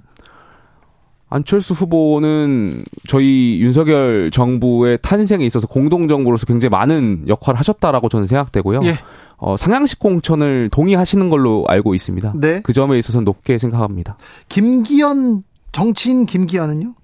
[1.35, 8.81] 안철수 후보는 저희 윤석열 정부의 탄생에 있어서 공동정부로서 굉장히 많은 역할을 하셨다라고 저는 생각되고요.
[8.85, 8.99] 예.
[9.39, 12.35] 어, 상향식 공천을 동의하시는 걸로 알고 있습니다.
[12.37, 12.61] 네.
[12.63, 14.17] 그 점에 있어서는 높게 생각합니다.
[14.49, 15.43] 김기현
[15.73, 16.95] 정치인 김기현은요?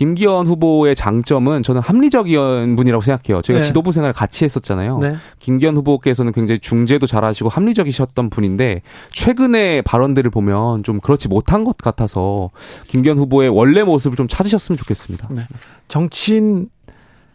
[0.00, 3.42] 김기현 후보의 장점은 저는 합리적인 분이라고 생각해요.
[3.42, 3.66] 저희가 네.
[3.66, 4.96] 지도부 생활을 같이 했었잖아요.
[4.96, 5.16] 네.
[5.40, 8.80] 김기현 후보께서는 굉장히 중재도 잘하시고 합리적이셨던 분인데
[9.12, 12.48] 최근의 발언들을 보면 좀 그렇지 못한 것 같아서
[12.86, 15.28] 김기현 후보의 원래 모습을 좀 찾으셨으면 좋겠습니다.
[15.32, 15.46] 네.
[15.88, 16.70] 정치인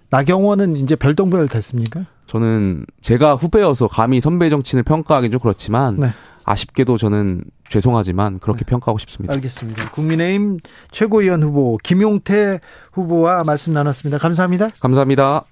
[0.09, 2.07] 나경원은 이제 별동별 됐습니까?
[2.25, 6.07] 저는 제가 후배여서 감히 선배 정치인을 평가하기는 좀 그렇지만 네.
[6.45, 8.65] 아쉽게도 저는 죄송하지만 그렇게 네.
[8.69, 9.33] 평가하고 싶습니다.
[9.33, 9.89] 알겠습니다.
[9.91, 10.59] 국민의힘
[10.91, 12.59] 최고위원 후보 김용태
[12.93, 14.17] 후보와 말씀 나눴습니다.
[14.17, 14.69] 감사합니다.
[14.79, 15.45] 감사합니다.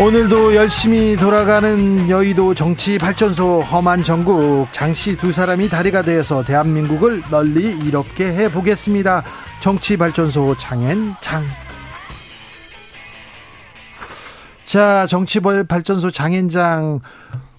[0.00, 7.70] 오늘도 열심히 돌아가는 여의도 정치 발전소 험한 전국 장씨 두 사람이 다리가 되어서 대한민국을 널리
[7.70, 9.22] 이롭게 해 보겠습니다.
[9.60, 11.44] 정치 발전소 장앤장.
[14.64, 17.00] 자, 정치 발전소 장앤장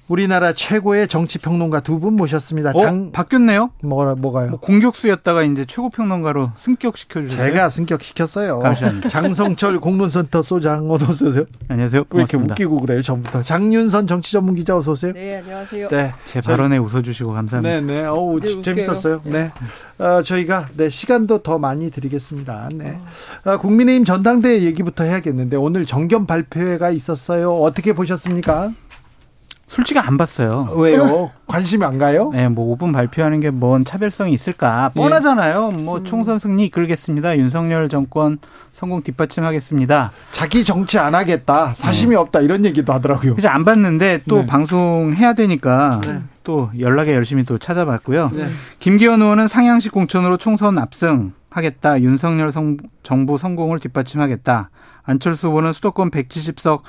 [0.07, 2.71] 우리나라 최고의 정치 평론가 두 분 모셨습니다.
[2.75, 2.77] 어?
[2.77, 3.69] 장 바뀌었네요.
[3.81, 4.49] 뭐가 뭐가요?
[4.49, 7.45] 뭐 공격수였다가 이제 최고 평론가로 승격 시켜 주세요.
[7.47, 8.59] 제가 승격 시켰어요.
[8.59, 9.07] 감사합니다.
[9.07, 11.45] 장성철 공론센터 소장 어서 오세요.
[11.69, 12.03] 안녕하세요.
[12.09, 13.43] 왜 이렇게 웃기고 그래요, 전부터.
[13.43, 15.13] 장윤선 정치 전문 기자 어서 오세요.
[15.13, 15.87] 네, 안녕하세요.
[15.87, 17.75] 네, 제 발언에 웃어 주시고 감사합니다.
[17.75, 18.05] 네, 네.
[18.05, 19.21] 어우, 네, 재밌었어요.
[19.23, 19.51] 네.
[19.99, 22.69] 어, 저희가 네, 시간도 더 많이 드리겠습니다.
[22.73, 22.97] 네.
[23.45, 27.53] 어, 국민의힘 전당대회 얘기부터 해야겠는데 오늘 정견 발표회가 있었어요.
[27.61, 28.71] 어떻게 보셨습니까?
[29.65, 30.67] 솔직히 안 봤어요.
[30.75, 31.31] 왜요?
[31.47, 32.29] 관심이 안 가요?
[32.33, 34.91] 네, 뭐 5분 발표하는 게 뭔 차별성이 있을까?
[34.95, 34.99] 예.
[34.99, 35.71] 뻔하잖아요.
[35.71, 36.03] 뭐 음.
[36.05, 37.37] 총선 승리 이끌겠습니다.
[37.37, 38.39] 윤석열 정권
[38.73, 40.11] 성공 뒷받침하겠습니다.
[40.31, 41.73] 자기 정치 안 하겠다.
[41.75, 42.15] 사심이 네.
[42.17, 42.41] 없다.
[42.41, 43.33] 이런 얘기도 하더라고요.
[43.33, 44.45] 그래서 안 봤는데 또 네.
[44.45, 46.21] 방송해야 되니까 네.
[46.43, 48.31] 또 연락에 열심히 또 찾아봤고요.
[48.33, 48.49] 네.
[48.79, 52.01] 김기현 의원은 상향식 공천으로 총선 압승 하겠다.
[52.01, 54.69] 윤석열 성, 정부 성공을 뒷받침하겠다.
[55.03, 56.81] 안철수 후보는 수도권 170석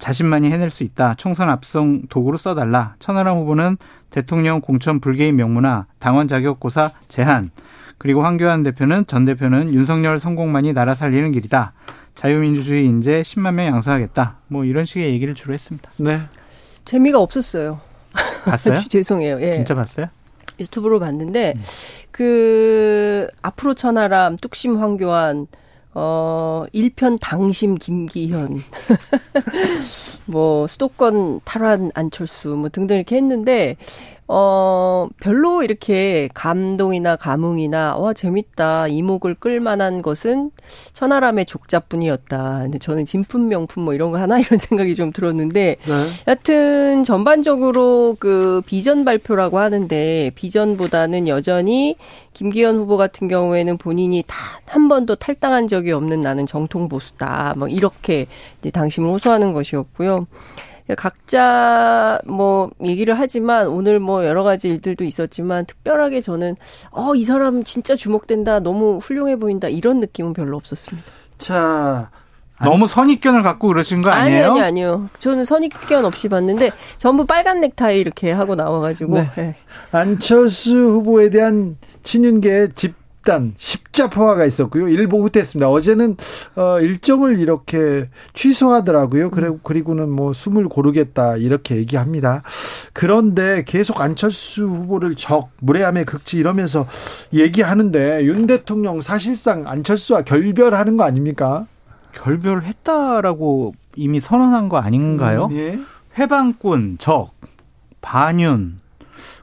[0.00, 1.14] 자신만이 해낼 수 있다.
[1.14, 2.96] 총선 압승 도구로 써달라.
[2.98, 3.76] 천하람 후보는
[4.10, 7.50] 대통령 공천 불개인 명문화, 당원 자격고사 제한,
[7.98, 11.74] 그리고 황교안 대표는 전 대표는 윤석열 성공만이 나라 살리는 길이다.
[12.14, 14.38] 자유민주주의 인재 10만 명 양성하겠다.
[14.48, 15.90] 뭐 이런 식의 얘기를 주로 했습니다.
[15.98, 16.22] 네.
[16.86, 17.78] 재미가 없었어요.
[18.46, 18.80] 봤어요?
[18.88, 19.40] 죄송해요.
[19.42, 19.54] 예.
[19.54, 20.06] 진짜 봤어요?
[20.58, 21.62] 유튜브로 봤는데 음.
[22.10, 25.46] 그 앞으로 천하람, 뚝심 황교안
[25.94, 28.58] 어, 1편 당심 김기현,
[30.26, 33.76] 뭐, 수도권 탈환 안철수, 뭐 등등 이렇게 했는데,
[34.32, 40.52] 어, 별로 이렇게 감동이나 감흥이나, 와, 재밌다, 이목을 끌만한 것은
[40.92, 42.60] 천하람의 족자뿐이었다.
[42.62, 45.94] 근데 저는 진품 명품 뭐 이런 거 하나 이런 생각이 좀 들었는데, 네.
[46.28, 51.96] 여튼 전반적으로 그 비전 발표라고 하는데, 비전보다는 여전히
[52.32, 57.54] 김기현 후보 같은 경우에는 본인이 단 한 번도 탈당한 적이 없는 나는 정통 보수다.
[57.56, 58.26] 뭐 이렇게
[58.60, 60.26] 이제 당심을 호소하는 것이었고요.
[60.96, 66.56] 각자 뭐 얘기를 하지만 오늘 뭐 여러 가지 일들도 있었지만 특별하게 저는
[66.90, 71.06] 어 이 사람 진짜 주목된다 너무 훌륭해 보인다 이런 느낌은 별로 없었습니다.
[71.38, 72.10] 자
[72.62, 74.50] 너무 선입견을 갖고 그러신 거 아니에요?
[74.50, 75.08] 아니, 아니, 아니요.
[75.18, 79.14] 저는 선입견 없이 봤는데 전부 빨간 넥타이 이렇게 하고 나와가지고.
[79.14, 79.30] 네.
[79.36, 79.56] 네.
[79.92, 82.94] 안철수 후보에 대한 친윤계 집
[83.30, 84.88] 집단 십자포화가 있었고요.
[84.88, 85.70] 일부 후퇴했습니다.
[85.70, 86.16] 어제는
[86.56, 89.30] 어 일정을 이렇게 취소하더라고요.
[89.30, 89.60] 그리고 음.
[89.62, 92.42] 그리고는 뭐 숨을 고르겠다 이렇게 얘기합니다.
[92.92, 96.88] 그런데 계속 안철수 후보를 적 무례함의 극치 이러면서
[97.32, 101.66] 얘기하는데 윤 대통령 사실상 안철수와 결별하는 거 아닙니까?
[102.12, 105.46] 결별했다라고 이미 선언한 거 아닌가요?
[105.52, 105.78] 음, 예.
[106.18, 107.30] 회방꾼, 적,
[108.00, 108.80] 반윤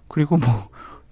[0.10, 0.68] 그리고 뭐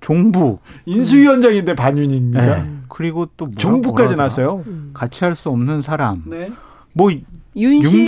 [0.06, 2.46] 종북 인수위원장인데 반윤입니까?
[2.64, 2.70] 네.
[2.90, 4.64] 그리고 또 뭐라, 종북까지 나서요.
[4.94, 6.22] 같이 할 수 없는 사람.
[6.28, 6.52] 네.
[6.94, 7.10] 뭐
[7.58, 8.06] 윤심이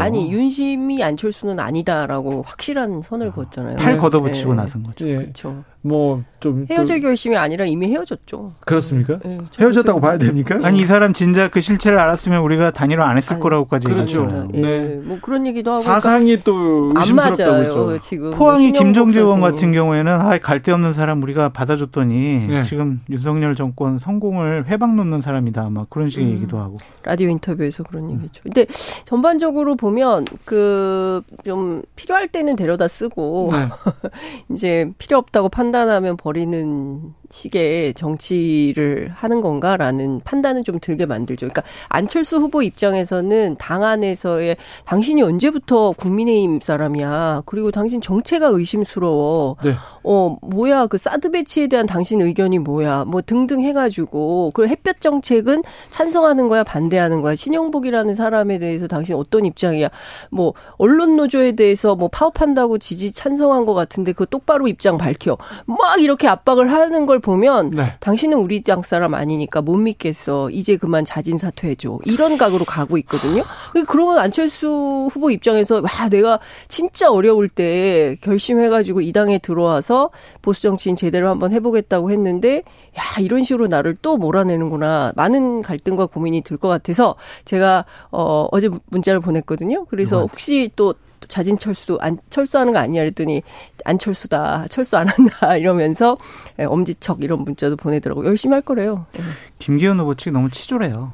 [0.00, 3.76] 아니 윤심이 안철수는 아니다라고 확실한 선을 아, 그었잖아요.
[3.76, 4.62] 팔 걷어붙이고 네.
[4.62, 5.08] 나선 거죠.
[5.08, 5.16] 예.
[5.16, 5.62] 그렇죠.
[5.82, 8.54] 뭐 좀 헤어질 결심이 아니라 이미 헤어졌죠.
[8.66, 9.20] 그렇습니까?
[9.24, 10.58] 네, 헤어졌다고 봐야 됩니까?
[10.64, 14.22] 아니 이 사람 진짜 그 실체를 알았으면 우리가 단일화 안 했을 아니, 거라고까지 그렇죠.
[14.22, 14.48] 얘기했잖아요.
[14.52, 14.60] 네.
[14.60, 15.00] 네.
[15.04, 17.98] 뭐 그런 얘기도 하고 사상이 또 의심스럽다고 했죠.
[18.00, 22.62] 지금 포항이 뭐 김정재 의원 같은 경우에는 아, 갈데 없는 사람 우리가 받아줬더니 네.
[22.62, 25.70] 지금 윤석열 정권 성공을 회방 놓는 사람이다.
[25.70, 26.32] 막 그런 식의 음.
[26.32, 28.42] 얘기도 하고 라디오 인터뷰에서 그런 얘기죠.
[28.42, 28.66] 근데
[29.04, 33.68] 전반적으로 보면 그 좀 필요할 때는 데려다 쓰고 네.
[34.54, 41.48] 이제 필요 없다고 판 판단하면 버리는 식의 정치를 하는 건가라는 판단은 좀 들게 만들죠.
[41.48, 47.44] 그러니까 안철수 후보 입장에서는 당 안에서의 당신이 언제부터 국민의힘 사람이야.
[47.46, 49.56] 그리고 당신 정체가 의심스러워.
[49.64, 49.72] 네.
[50.04, 50.88] 어, 뭐야.
[50.88, 53.06] 그 사드 배치에 대한 당신 의견이 뭐야.
[53.06, 54.50] 뭐 등등 해가지고.
[54.54, 57.34] 그리고 햇볕 정책은 찬성하는 거야, 반대하는 거야.
[57.34, 59.88] 신영복이라는 사람에 대해서 당신 어떤 입장이야.
[60.30, 65.38] 뭐, 언론 노조에 대해서 뭐 파업한다고 지지 찬성한 것 같은데 그 똑바로 입장 밝혀.
[65.66, 67.84] 막 이렇게 압박을 하는 걸 보면 네.
[68.00, 70.50] 당신은 우리 당 사람 아니니까 못 믿겠어.
[70.50, 71.98] 이제 그만 자진 사퇴해줘.
[72.04, 73.42] 이런 각으로 가고 있거든요.
[73.86, 80.10] 그러면 안철수 후보 입장에서 와 내가 진짜 어려울 때 결심해가지고 이 당에 들어와서
[80.42, 82.62] 보수 정치인 제대로 한번 해보겠다고 했는데
[82.98, 85.12] 야 이런 식으로 나를 또 몰아내는구나.
[85.16, 89.84] 많은 갈등과 고민이 들 것 같아서 제가 어 어제 문자를 보냈거든요.
[89.86, 90.94] 그래서 혹시 또
[91.28, 93.42] 자진 철수 안 철수하는 거 아니야 그랬더니
[93.84, 96.16] 안 철수다 철수 안 한다 이러면서
[96.58, 99.06] 예, 엄지척 이런 문자도 보내더라고 열심히 할 거래요.
[99.16, 99.22] 예.
[99.58, 101.12] 김기현 후보 측 너무 치졸해요.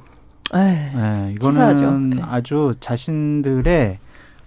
[0.55, 2.01] 에 네, 이거는 치사하죠.
[2.23, 3.99] 아주 자신들의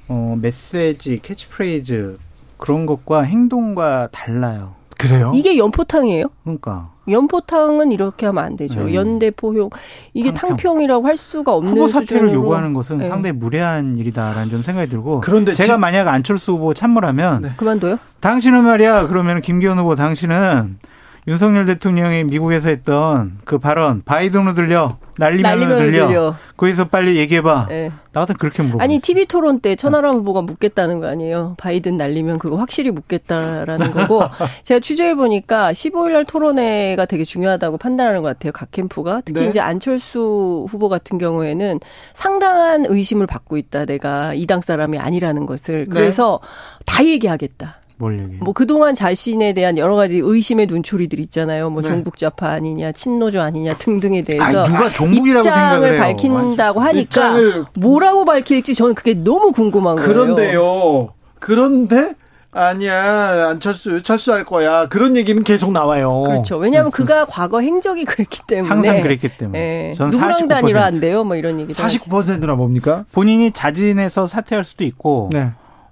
[0.07, 2.17] 어, 메시지, 캐치프레이즈
[2.57, 4.75] 그런 것과 행동과 달라요.
[4.97, 5.31] 그래요?
[5.33, 6.25] 이게 연포탕이에요?
[6.43, 6.91] 그러니까.
[7.10, 8.84] 연포탕은 이렇게 하면 안 되죠.
[8.84, 8.94] 네.
[8.94, 9.69] 연대 포용
[10.14, 10.82] 이게 탕평.
[10.82, 12.34] 이라고할 수가 없는 후보 사퇴를 수준으로.
[12.34, 13.10] 요구하는 것은 네.
[13.10, 15.22] 상당히 무례한 일이다라는 좀 생각이 들고.
[15.22, 15.80] 그런데 제가 지...
[15.80, 17.52] 만약 안철수 후보 참모라면 네.
[17.57, 17.98] 그만둬요?
[18.19, 20.78] 당신은 말이야 그러면 김기현 후보 당신은
[21.27, 26.07] 윤석열 대통령이 미국에서 했던 그 발언 바이든으로 들려 날리면 들려.
[26.07, 26.35] 들려.
[26.57, 27.68] 거기서 빨리 얘기해봐.
[27.69, 27.91] 네.
[28.11, 31.56] 나 같은 그렇게 물어보 아니 TV 토론 때 천하람 후보가 묻겠다는 거 아니에요.
[31.57, 34.23] 바이든 날리면 그거 확실히 묻겠다라는 거고
[34.64, 38.52] 제가 취재해 보니까 15일날 토론회가 되게 중요하다고 판단하는 것 같아요.
[38.52, 39.49] 각 캠프가 특히 네.
[39.49, 41.80] 이제 안철수 후보 같은 경우에는
[42.14, 43.85] 상당한 의심을 받고 있다.
[43.85, 45.93] 내가 이당 사람이 아니라는 것을 네.
[45.93, 46.84] 그래서 네.
[46.85, 47.80] 다 얘기하겠다.
[48.02, 48.38] 뭘 얘기?
[48.40, 51.69] 뭐 그동안 자신에 대한 여러 가지 의심의 눈초리들 있잖아요.
[51.69, 51.90] 뭐 네.
[51.90, 57.65] 종북좌파 아니냐, 친노조 아니냐 등등에 대해서 아니, 누가 종북이라고 입장을 밝힌다고 하니까 입장을...
[57.76, 60.07] 뭐라고 밝힐지 저는 그게 너무 궁금한 거예요.
[60.10, 61.10] 그런데요.
[61.40, 62.15] 그런데
[62.53, 66.23] 아니야 안철수 철수할 거야 그런 얘기는 계속 나와요.
[66.28, 66.57] 그렇죠.
[66.57, 66.95] 왜냐하면 네.
[66.98, 69.60] 그가 과거 행적이 그랬기 때문에 항상 그랬기 때문에.
[69.60, 69.94] 네.
[69.94, 71.72] 전 누구랑 단일화한대요, 뭐 이런 얘기.
[71.72, 73.06] 49%나 뭡니까?
[73.11, 75.30] 본인이 자진해서 사퇴할 수도 있고.
[75.32, 75.52] 네.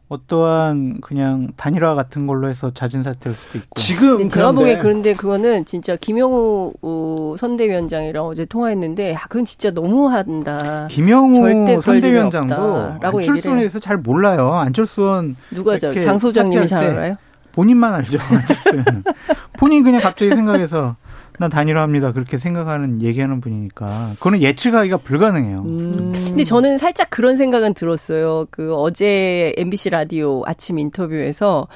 [0.10, 3.80] 어떠한 그냥 단일화 같은 걸로 해서 자진 사퇴할 수도 있고.
[3.80, 10.88] 지금 제가 보기에 그런데 그거는 진짜 김영우 선대위원장이랑 어제 통화했는데 아, 그건 진짜 너무한다.
[10.90, 14.54] 김영우 선대위원장도 안철수에서 잘 몰라요.
[14.56, 17.16] 안철수는 누가 저 장 소장님이 잘 알아요?
[17.52, 18.18] 본인만 알죠.
[18.32, 19.04] 안철수는
[19.60, 20.96] 본인 그냥 갑자기 생각해서
[21.40, 22.12] 난 단일화합니다.
[22.12, 25.60] 그렇게 생각하는 얘기하는 분이니까 그거는 예측하기가 불가능해요.
[25.62, 26.12] 음.
[26.14, 28.46] 근데 저는 살짝 그런 생각은 들었어요.
[28.52, 31.70] 그 어제 MBC 라디오 아침 인터뷰에서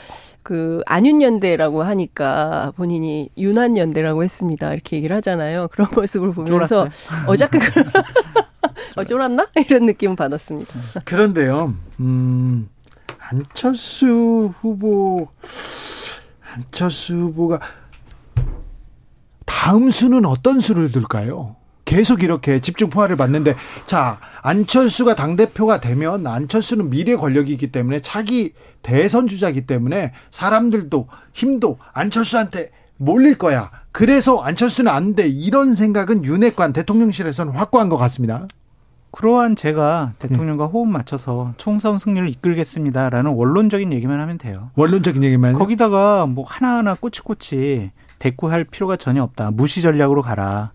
[0.43, 4.73] 그 안윤연대라고 하니까 본인이 윤한연대라고 했습니다.
[4.73, 5.69] 이렇게 얘기를 하잖아요.
[5.71, 6.89] 그런 모습을 보면서
[7.25, 7.59] 어저께
[8.97, 10.73] 어 쫄았나 이런 느낌을 받았습니다.
[11.05, 12.67] 그런데요, 음,
[13.17, 15.29] 안철수 후보
[16.53, 17.61] 안철수 후보가
[19.53, 21.55] 다음 수는 어떤 수를 둘까요?
[21.85, 23.55] 계속 이렇게 집중 포화를 받는데
[23.85, 31.77] 자 안철수가 당 대표가 되면 안철수는 미래 권력이기 때문에 차기 대선 주자이기 때문에 사람들도 힘도
[31.93, 33.69] 안철수한테 몰릴 거야.
[33.91, 35.27] 그래서 안철수는 안 돼.
[35.27, 38.47] 이런 생각은 윤핵관 대통령실에서는 확고한 것 같습니다.
[39.11, 44.71] 그러한 제가 대통령과 호흡 맞춰서 총선 승리를 이끌겠습니다라는 원론적인 얘기만 하면 돼요.
[44.75, 49.51] 원론적인 얘기만 거기다가 뭐 하나하나 꼬치꼬치 대꾸할 필요가 전혀 없다.
[49.51, 50.71] 무시 전략으로 가라.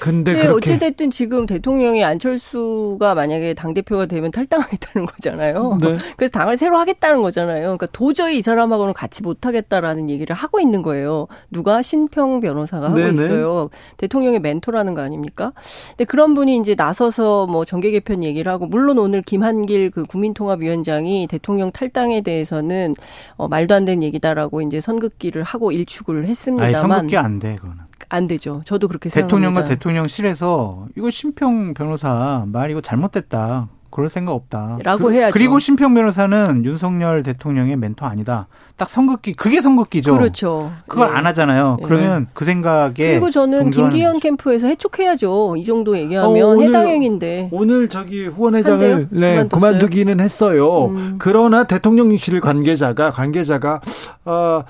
[0.00, 5.78] 근데 네, 어찌 됐든 지금 대통령이 안철수가 만약에 당 대표가 되면 탈당하겠다는 거잖아요.
[5.78, 5.98] 네.
[6.16, 7.62] 그래서 당을 새로 하겠다는 거잖아요.
[7.62, 11.28] 그러니까 도저히 이 사람하고는 같이 못 하겠다라는 얘기를 하고 있는 거예요.
[11.50, 13.12] 누가 신평 변호사가 하고 네네.
[13.12, 13.68] 있어요.
[13.98, 15.52] 대통령의 멘토라는 거 아닙니까?
[15.90, 21.26] 근데 그런 분이 이제 나서서 뭐 정계 개편 얘기를 하고 물론 오늘 김한길 그 국민통합위원장이
[21.26, 22.94] 대통령 탈당에 대해서는
[23.36, 27.89] 어 말도 안 되는 얘기다라고 이제 선긋기를 하고 일축을 했습니다만 아니, 선긋기 안 돼, 그거는.
[28.10, 28.60] 안 되죠.
[28.64, 29.74] 저도 그렇게 대통령과 생각합니다.
[29.74, 33.68] 대통령실에서 이거 심평 변호사 말 이거 잘못됐다.
[33.90, 34.78] 그럴 생각 없다.
[34.84, 35.32] 라고 그, 해야죠.
[35.32, 38.46] 그리고 심평 변호사는 윤석열 대통령의 멘토 아니다.
[38.76, 40.12] 딱 선긋기, 그게 선긋기죠.
[40.12, 40.70] 그렇죠.
[40.86, 41.16] 그걸 네.
[41.16, 41.76] 안 하잖아요.
[41.80, 41.86] 네.
[41.86, 42.92] 그러면 그 생각에.
[42.94, 44.20] 그리고 저는 김기현 거죠.
[44.20, 45.56] 캠프에서 해촉해야죠.
[45.56, 50.86] 이 정도 얘기하면 어, 해당 행인데 오늘 저기 후원회장을 네, 그만두기는 했어요.
[50.86, 51.16] 음.
[51.18, 53.80] 그러나 대통령실 관계자가, 관계자가,
[54.24, 54.62] 어,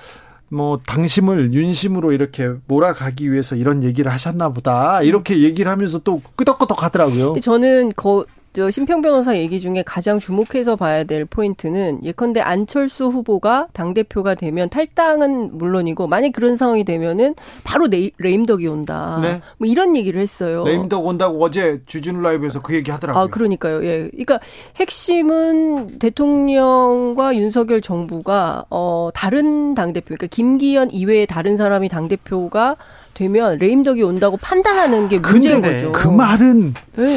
[0.51, 6.83] 뭐 당심을 윤심으로 이렇게 몰아가기 위해서 이런 얘기를 하셨나 보다 이렇게 얘기를 하면서 또 끄덕끄덕
[6.83, 7.35] 하더라고요.
[7.41, 13.67] 저는 거, 저 심평 변호사 얘기 중에 가장 주목해서 봐야 될 포인트는 예컨대 안철수 후보가
[13.71, 19.19] 당 대표가 되면 탈당은 물론이고 만약 그런 상황이 되면은 바로 레, 레임덕이 온다.
[19.21, 19.41] 네.
[19.57, 20.65] 뭐 이런 얘기를 했어요.
[20.65, 23.23] 레임덕 온다고 어제 주진우 라이브에서 그 얘기 하더라고요.
[23.23, 23.85] 아 그러니까요.
[23.85, 24.09] 예.
[24.09, 24.41] 그러니까
[24.75, 32.75] 핵심은 대통령과 윤석열 정부가 어 다른 당 대표, 그러니까 김기현 이외에 다른 사람이 당 대표가
[33.13, 35.93] 되면 레임덕이 온다고 판단하는 게 문제인 거죠.
[35.93, 37.15] 그 말은 네.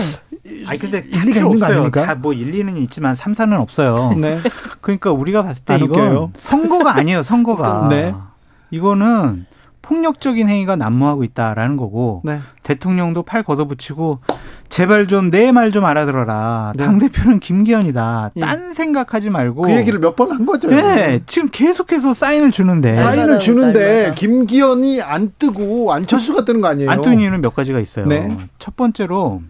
[0.66, 2.06] 아니 근데 일리가 있는 거 아닙니까?
[2.06, 4.12] 다 뭐 일리는 있지만 삼사는 없어요.
[4.20, 4.38] 네.
[4.80, 6.30] 그러니까 우리가 봤을 때 이건 웃겨요.
[6.34, 7.22] 선거가 아니에요.
[7.22, 7.88] 선거가.
[7.90, 8.14] 네.
[8.70, 9.46] 이거는
[9.82, 12.40] 폭력적인 행위가 난무하고 있다라는 거고 네.
[12.62, 14.20] 대통령도 팔 걷어붙이고
[14.70, 16.72] 제발 좀 내 말 좀 알아들어라.
[16.74, 16.84] 네.
[16.84, 18.30] 당 대표는 김기현이다.
[18.36, 18.40] 예.
[18.40, 20.68] 딴 생각하지 말고 그 얘기를 몇 번 한 거죠.
[20.68, 26.90] 네, 지금 계속해서 사인을 주는데 사인을 주는데 김기현이 안 뜨고 안철수가 뜨는 거 아니에요?
[26.90, 28.06] 안 뜨는 이유는 몇 가지가 있어요.
[28.06, 28.34] 네.
[28.58, 29.42] 첫 번째로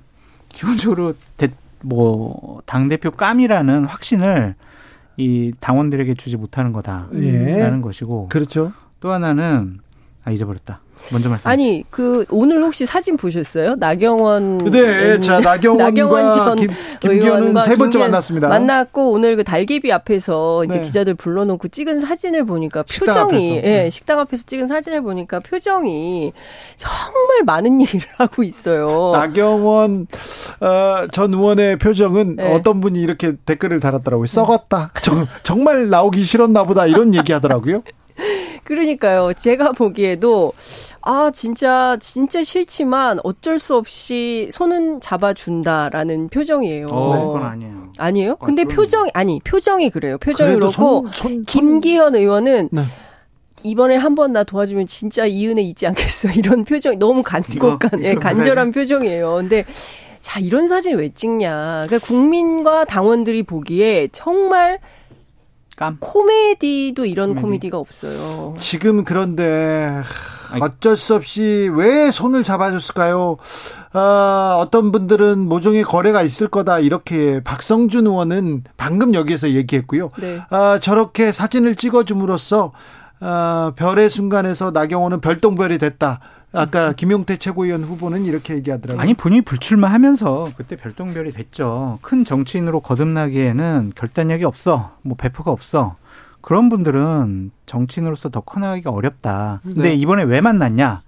[0.55, 1.49] 기본적으로 대,
[1.83, 4.55] 뭐, 당대표 깜이라는 확신을
[5.17, 7.81] 이 당원들에게 주지 못하는 거다라는 예.
[7.83, 8.29] 것이고.
[8.29, 8.73] 그렇죠.
[9.01, 9.79] 또 하나는
[10.25, 10.81] 아 잊어버렸다.
[11.13, 11.49] 먼저 말씀.
[11.51, 13.75] 아니 그 오늘 혹시 사진 보셨어요?
[13.75, 14.59] 나경원.
[14.71, 16.69] 네, 자 나경원과 나경원 전 김,
[17.01, 18.49] 김기현은 세 번째 만났습니다.
[18.49, 20.85] 만났고 오늘 그 달개비 앞에서 이제 네.
[20.85, 23.91] 기자들 불러놓고 찍은 사진을 보니까 표정이, 예, 네.
[23.91, 26.33] 식당 앞에서 찍은 사진을 보니까 표정이
[26.77, 29.11] 정말 많은 일을 하고 있어요.
[29.13, 30.07] 나경원
[30.61, 32.55] 어, 전 의원의 표정은 네.
[32.55, 34.27] 어떤 분이 이렇게 댓글을 달았더라고요.
[34.27, 34.93] 썩었다.
[35.03, 37.83] 정, 정말 나오기 싫었나 보다 이런 얘기하더라고요.
[38.65, 39.33] 그러니까요.
[39.35, 40.53] 제가 보기에도
[41.03, 46.89] 아 진짜 진짜 싫지만 어쩔 수 없이 손은 잡아준다라는 표정이에요.
[46.89, 47.93] 어, 그건 아니에요.
[47.99, 48.33] 아니에요?
[48.41, 50.19] 아, 근데 아, 표정 아니 표정이 그래요.
[50.19, 52.83] 표정이 그렇고 손, 손, 김기현 의원은 네.
[53.63, 56.31] 이번에 한 번 나 도와주면 진짜 이 은혜 잊지 않겠어.
[56.37, 59.35] 이런 표정 너무 간곡한 예, 간절한 표정이에요.
[59.37, 59.65] 근데
[60.21, 61.85] 자 이런 사진 왜 찍냐?
[61.87, 64.79] 그러니까 국민과 당원들이 보기에 정말
[65.77, 65.97] 깜.
[66.01, 67.43] 코미디도 이런 코미디.
[67.43, 68.55] 코미디가 없어요.
[68.59, 70.03] 지금 그런데
[70.61, 73.37] 어쩔 수 없이 왜 손을 잡아줬을까요?
[73.95, 80.11] 어, 어떤 분들은 모종의 거래가 있을 거다 이렇게 박성준 의원은 방금 여기에서 얘기했고요.
[80.19, 80.41] 네.
[80.51, 82.73] 어, 저렇게 사진을 찍어줌으로써
[83.21, 86.21] 어, 별의 순간에서 나경원은 별똥별이 됐다.
[86.55, 89.01] 아까 김용태 최고위원 후보는 이렇게 얘기하더라고요.
[89.03, 91.99] 아니 본인이 불출마하면서 그때 별똥별이 됐죠.
[92.03, 94.93] 큰 정치인으로 거듭나기에는 결단력이 없어.
[95.03, 95.97] 뭐 배포가 없어.
[96.41, 99.61] 그런 분들은 정치인으로서 더 커나가기가 어렵다.
[99.63, 99.95] 근데 네.
[99.95, 101.01] 이번에 왜 만났냐?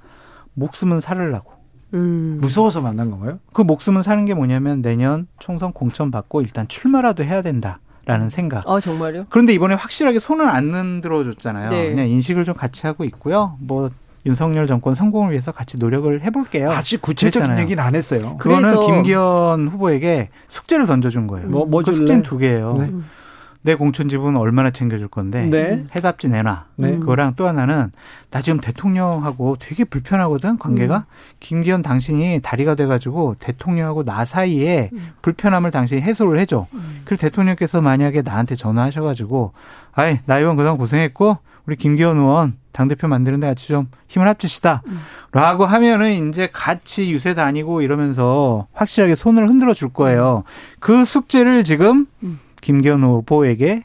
[0.54, 1.52] 목숨은 살으려고.
[1.94, 2.38] 음.
[2.40, 3.38] 무서워서 만난 건가요?
[3.52, 7.80] 그 목숨은 사는 게 뭐냐면 내년 총선 공천 받고 일단 출마라도 해야 된다.
[8.06, 8.68] 라는 생각.
[8.68, 9.26] 아, 정말요?
[9.30, 11.70] 그런데 이번에 확실하게 손을 안 흔들어 줬잖아요.
[11.70, 11.90] 네.
[11.90, 13.56] 그냥 인식을 좀 같이 하고 있고요.
[13.60, 13.90] 뭐
[14.26, 16.70] 윤석열 정권 성공을 위해서 같이 노력을 해볼게요.
[16.72, 17.62] 아직 구체적인 그랬잖아요.
[17.62, 18.36] 얘기는 안 했어요.
[18.38, 21.48] 그거는 김기현 후보에게 숙제를 던져준 거예요.
[21.48, 22.74] 뭐, 뭐 그 숙제는 두 개예요.
[22.78, 22.90] 네.
[23.62, 25.84] 내 공천 지분 얼마나 챙겨줄 건데 네.
[25.94, 26.66] 해답지 내놔.
[26.76, 26.98] 네.
[26.98, 27.90] 그거랑 또 하나는
[28.30, 30.96] 나 지금 대통령하고 되게 불편하거든 관계가.
[30.98, 31.02] 음.
[31.40, 35.08] 김기현 당신이 다리가 돼가지고 대통령하고 나 사이에 음.
[35.22, 36.68] 불편함을 당신이 해소를 해줘.
[36.74, 37.00] 음.
[37.04, 39.52] 그리고 대통령께서 만약에 나한테 전화하셔가지고
[39.94, 44.82] 아이 나 의원 그동안 고생했고 우리 김기현 의원 당대표 만드는 데 같이 좀 힘을 합치시다.
[44.86, 45.00] 음.
[45.32, 50.44] 라고 하면은 이제 같이 유세 다니고 이러면서 확실하게 손을 흔들어 줄 거예요.
[50.78, 52.38] 그 숙제를 지금 음.
[52.60, 53.84] 김기현 후보에게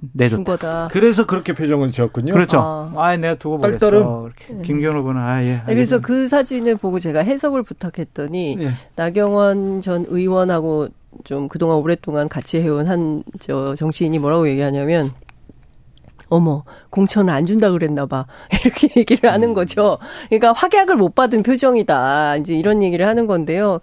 [0.00, 0.42] 내줬다.
[0.42, 0.88] 거다.
[0.90, 2.32] 그래서 그렇게 표정을 지었군요.
[2.32, 2.58] 그렇죠.
[2.58, 3.88] 아, 아 내가 두고 보겠어.
[4.26, 4.62] 이렇게 네.
[4.62, 5.52] 김기현 후보는 아 예.
[5.58, 8.72] 네, 그래서 그 사진을 보고 제가 해석을 부탁했더니 예.
[8.96, 10.88] 나경원 전 의원하고
[11.22, 15.12] 좀 그동안 오랫동안 같이 해온 한 저 정치인이 뭐라고 얘기하냐면
[16.32, 18.26] 어머 공천을 안 준다 그랬나 봐
[18.64, 19.54] 이렇게 얘기를 하는 음.
[19.54, 19.98] 거죠.
[20.30, 23.80] 그러니까 확약을 못 받은 표정이다 이제 이런 얘기를 하는 건데요.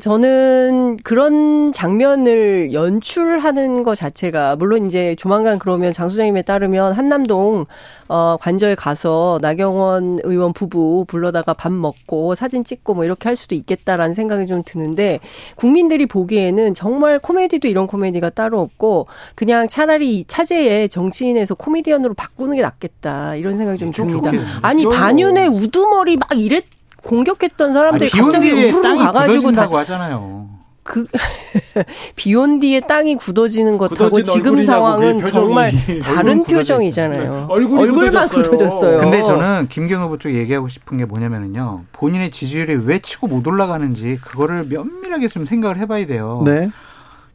[0.00, 7.64] 저는 그런 장면을 연출하는 것 자체가 물론 이제 조만간 그러면 장 소장님에 따르면 한남동
[8.08, 13.54] 어 관저에 가서 나경원 의원 부부 불러다가 밥 먹고 사진 찍고 뭐 이렇게 할 수도
[13.54, 15.20] 있겠다라는 생각이 좀 드는데
[15.56, 22.62] 국민들이 보기에는 정말 코미디도 이런 코미디가 따로 없고 그냥 차라리 차제에 정치인에서 코미디언으로 바꾸는 게
[22.62, 24.30] 낫겠다 이런 생각이 좀 듭니다.
[24.60, 26.64] 아니 반윤의 우두머리 막 이랬
[27.02, 30.48] 공격했던 사람들이 아니, 갑자기 우르르 가가지고 다 하잖아요.
[30.88, 31.06] 그
[32.16, 35.70] 비온 뒤에 땅이 굳어지는 것하고 지금 상황은 정말
[36.02, 37.22] 다른 표정이잖아요.
[37.22, 37.46] 네.
[37.48, 38.42] 얼굴이 얼굴만 굳어졌어요.
[38.50, 38.98] 굳어졌어요.
[38.98, 41.84] 근데 저는 김경 후보 쪽 얘기하고 싶은 게 뭐냐면요.
[41.92, 46.42] 본인의 지지율이 왜 치고 못 올라가는지 그거를 면밀하게 좀 생각을 해봐야 돼요.
[46.46, 46.70] 네.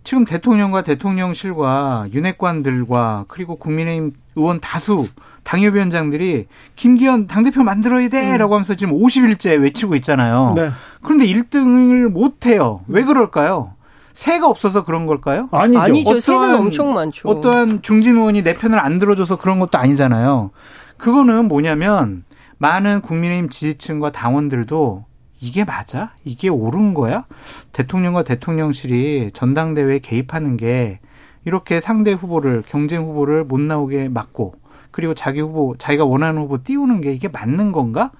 [0.03, 5.07] 지금 대통령과 대통령실과 윤핵관들과 그리고 국민의힘 의원 다수
[5.43, 8.55] 당협위원장들이 김기현 당대표 만들어야 돼라고 음.
[8.55, 10.53] 하면서 지금 50일째 외치고 있잖아요.
[10.55, 10.71] 네.
[11.01, 12.81] 그런데 1등을 못 해요.
[12.87, 13.73] 왜 그럴까요?
[14.13, 15.49] 새가 없어서 그런 걸까요?
[15.51, 15.79] 아니죠.
[15.79, 16.19] 아니죠.
[16.19, 17.27] 새는 엄청 많죠.
[17.27, 20.51] 어떠한 중진 의원이 내 편을 안 들어줘서 그런 것도 아니잖아요.
[20.97, 22.23] 그거는 뭐냐면
[22.57, 25.05] 많은 국민의힘 지지층과 당원들도
[25.39, 26.11] 이게 맞아?
[26.23, 27.25] 이게 옳은 거야?
[27.73, 30.99] 대통령과 대통령실이 전당대회에 개입하는 게
[31.45, 34.55] 이렇게 상대 후보를 경쟁 후보를 못 나오게 막고
[34.91, 38.11] 그리고 자기 후보 자기가 원하는 후보 띄우는 게 이게 맞는 건가?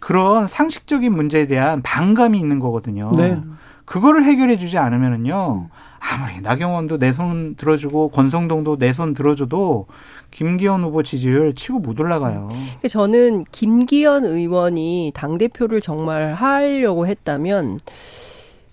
[0.00, 3.12] 그런 상식적인 문제에 대한 반감이 있는 거거든요.
[3.16, 3.40] 네.
[3.86, 5.68] 그거를 해결해 주지 않으면은요.
[5.98, 9.86] 아무리 나경원도 내 손 들어주고 권성동도 내 손 들어줘도
[10.30, 12.48] 김기현 후보 지지율 치고 못 올라가요.
[12.88, 17.78] 저는 김기현 의원이 당 대표를 정말 하려고 했다면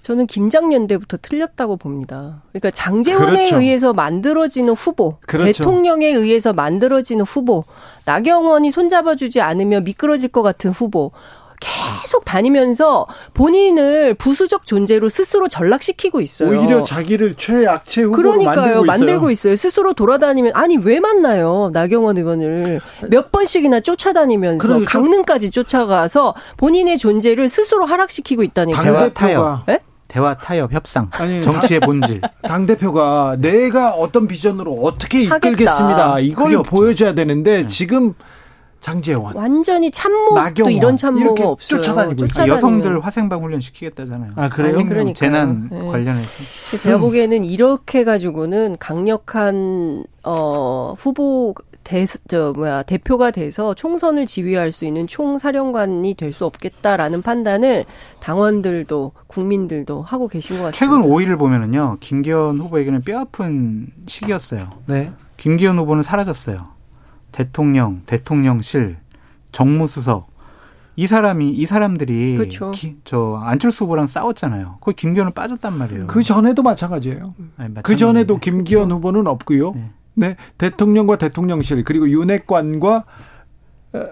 [0.03, 2.43] 저는 김장연대부터 틀렸다고 봅니다.
[2.51, 3.61] 그러니까 장재원에 그렇죠.
[3.61, 5.45] 의해서 만들어지는 후보, 그렇죠.
[5.45, 7.63] 대통령에 의해서 만들어지는 후보,
[8.03, 11.11] 나경원이 손잡아주지 않으면 미끄러질 것 같은 후보,
[11.61, 16.49] 계속 다니면서 본인을 부수적 존재로 스스로 전락시키고 있어요.
[16.49, 18.55] 오히려 자기를 최악체 후보로 그러니까요.
[18.55, 18.85] 만들고 있어요.
[18.85, 19.55] 만들고 있어요.
[19.55, 21.69] 스스로 돌아다니면 아니 왜 만나요?
[21.71, 24.91] 나경원 의원을 몇 번씩이나 쫓아다니면서 그러니까.
[24.91, 28.84] 강릉까지 쫓아가서 본인의 존재를 스스로 하락시키고 있다니까요.
[28.84, 29.65] 대화 타협.
[29.65, 29.80] 네?
[30.14, 37.15] 대화 타협 협상 아니, 정치의 본질 당 대표가 내가 어떤 비전으로 어떻게 이끌겠습니다 이걸 보여줘야
[37.15, 37.68] 되는데 네.
[37.68, 38.14] 지금
[38.80, 41.81] 장재원 완전히 참모 도 이런 참모가 없어요.
[41.81, 44.34] 쫓아다니고 아, 여성들 화생방 훈련 시키겠다잖아요.
[44.35, 44.84] 아 그래요?
[44.85, 45.88] 그러니까 재난 네.
[45.88, 46.30] 관련해서
[46.77, 54.85] 제가 보기에는 이렇게 가지고는 강력한 어 후보 대, 저, 뭐야, 대표가 돼서 총선을 지휘할 수
[54.85, 57.85] 있는 총사령관이 될 수 없겠다라는 판단을
[58.19, 60.77] 당원들도 국민들도 하고 계신 것 같습니다.
[60.77, 64.69] 최근 5일을 보면은요, 김기현 후보에게는 뼈 아픈 시기였어요.
[64.88, 65.11] 네.
[65.38, 66.65] 김기현 후보는 사라졌어요.
[67.31, 68.97] 대통령, 대통령실,
[69.51, 70.34] 정무수석
[70.95, 72.72] 이 사람이 이 사람들이 그렇죠.
[72.72, 74.77] 기, 저 안철수 후보랑 싸웠잖아요.
[74.80, 76.07] 거기 김기현은 빠졌단 말이에요.
[76.07, 77.34] 그 전에도 마찬가지예요.
[77.57, 78.95] 아니, 그 전에도 김기현 그렇죠.
[78.95, 79.73] 후보는 없고요.
[79.73, 79.91] 네.
[80.15, 80.35] 네.
[80.57, 83.03] 대통령과 대통령실 그리고 윤핵관과
[83.94, 84.03] 어,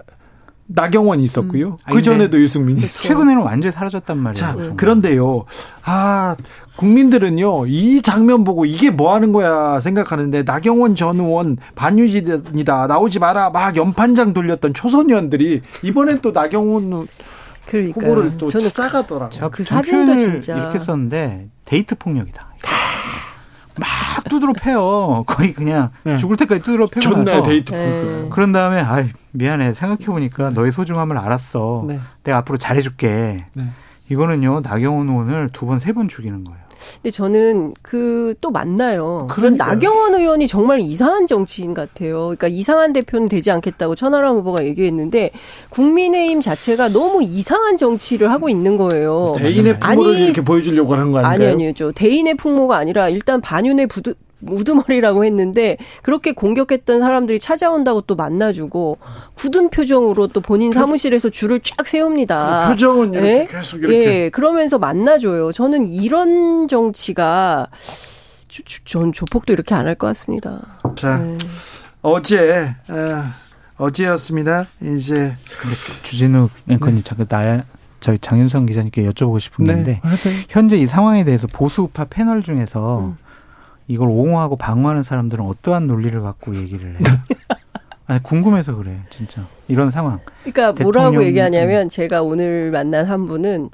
[0.66, 1.76] 나경원이 있었고요.
[1.88, 1.92] 음.
[1.92, 3.02] 그 전에도 유승민이 그렇죠.
[3.02, 4.34] 최근에는 완전히 사라졌단 말이에요.
[4.34, 4.76] 자, 정말.
[4.76, 5.44] 그런데요.
[5.84, 6.36] 아,
[6.76, 7.66] 국민들은요.
[7.66, 12.86] 이 장면 보고 이게 뭐 하는 거야 생각하는데 나경원 전 의원 반유지이다.
[12.86, 13.50] 나오지 마라.
[13.50, 17.06] 막 연판장 돌렸던 초선 의원들이 이번엔 또 나경원
[17.66, 18.10] 그러니까요.
[18.10, 19.50] 후보를 또 저는 짜가더라고요.
[19.50, 22.51] 그 사진도 진짜 이렇게 썼는데 데이트 폭력이다.
[23.78, 23.88] 막
[24.28, 25.24] 두드러 패요.
[25.26, 26.16] 거의 그냥 네.
[26.16, 28.28] 죽을 때까지 두드러 패고 나서 데이트 네.
[28.30, 31.84] 그런 다음에 아 미안해 생각해 보니까 너의 소중함을 알았어.
[31.88, 32.00] 네.
[32.24, 33.46] 내가 앞으로 잘해줄게.
[33.54, 33.68] 네.
[34.08, 36.61] 이거는요 나경원 의원을 두 번 세번 죽이는 거예요.
[37.02, 39.26] 근데 저는 그 또 만나요.
[39.30, 42.20] 그런 나경원 의원이 정말 이상한 정치인 같아요.
[42.24, 45.30] 그러니까 이상한 대표는 되지 않겠다고 천하람 후보가 얘기했는데
[45.70, 49.34] 국민의힘 자체가 너무 이상한 정치를 하고 있는 거예요.
[49.38, 51.52] 대인의 풍모를 아니, 이렇게 보여주려고 하는 거 아닌가요?
[51.52, 51.92] 아니 아니죠.
[51.92, 54.14] 대인의 풍모가 아니라 일단 반윤의 부드,
[54.48, 58.98] 우두머리라고 했는데 그렇게 공격했던 사람들이 찾아온다고 또 만나주고
[59.34, 62.64] 굳은 표정으로 또 본인 사무실에서 줄을 쫙 세웁니다.
[62.66, 63.46] 그 표정은 이렇게 예?
[63.50, 64.24] 계속 이렇게.
[64.24, 65.52] 예, 그러면서 만나줘요.
[65.52, 67.68] 저는 이런 정치가
[68.84, 70.60] 전 조폭도 이렇게 안 할 것 같습니다.
[70.96, 71.36] 자, 네.
[72.02, 73.24] 어제 어,
[73.84, 74.66] 어제였습니다.
[74.82, 75.36] 이제
[76.02, 77.02] 주진우 앵커님 네.
[77.04, 77.64] 잠깐 나야
[78.00, 80.00] 저희 장윤성 기자님께 여쭤보고 싶은 네, 건데
[80.48, 83.16] 현재 이 상황에 대해서 보수파 패널 중에서 음.
[83.88, 86.98] 이걸 옹호하고 방어하는 사람들은 어떠한 논리를 갖고 얘기를 해요?
[88.06, 89.46] 아니, 궁금해서 그래, 진짜.
[89.68, 90.18] 이런 상황.
[90.44, 93.70] 그러니까 뭐라고 얘기하냐면 제가 오늘 만난 한 분은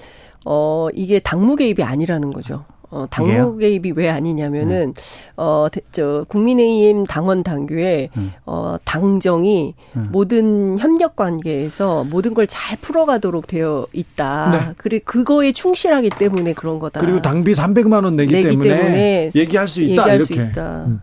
[0.46, 2.64] 어, 이게 당무 개입이 아니라는 거죠.
[2.90, 5.02] 어, 당무 개입이 왜 아니냐면은, 네.
[5.36, 8.32] 어, 저, 국민의힘 당원 당규에, 음.
[8.46, 10.08] 어, 당정이 음.
[10.10, 14.50] 모든 협력 관계에서 모든 걸 잘 풀어가도록 되어 있다.
[14.50, 14.74] 네.
[14.78, 16.98] 그리고 그거에 충실하기 때문에 그런 거다.
[17.00, 19.90] 그리고 당비 300만 원 내기, 내기 때문에, 때문에, 얘기할 수 있다.
[19.90, 20.34] 얘기할 이렇게.
[20.34, 20.84] 수 있다.
[20.86, 21.00] 음.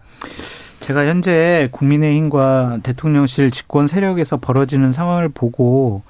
[0.80, 6.04] 제가 현재 국민의힘과 대통령실 집권 세력에서 벌어지는 상황을 보고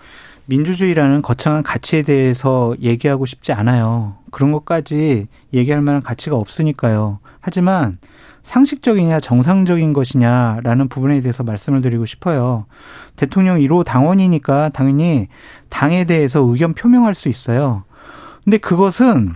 [0.47, 4.15] 민주주의라는 거창한 가치에 대해서 얘기하고 싶지 않아요.
[4.31, 7.19] 그런 것까지 얘기할 만한 가치가 없으니까요.
[7.39, 7.97] 하지만
[8.43, 12.65] 상식적이냐 정상적인 것이냐라는 부분에 대해서 말씀을 드리고 싶어요.
[13.15, 15.27] 대통령 1호 당원이니까 당연히
[15.69, 17.83] 당에 대해서 의견 표명할 수 있어요.
[18.43, 19.33] 근데 그것은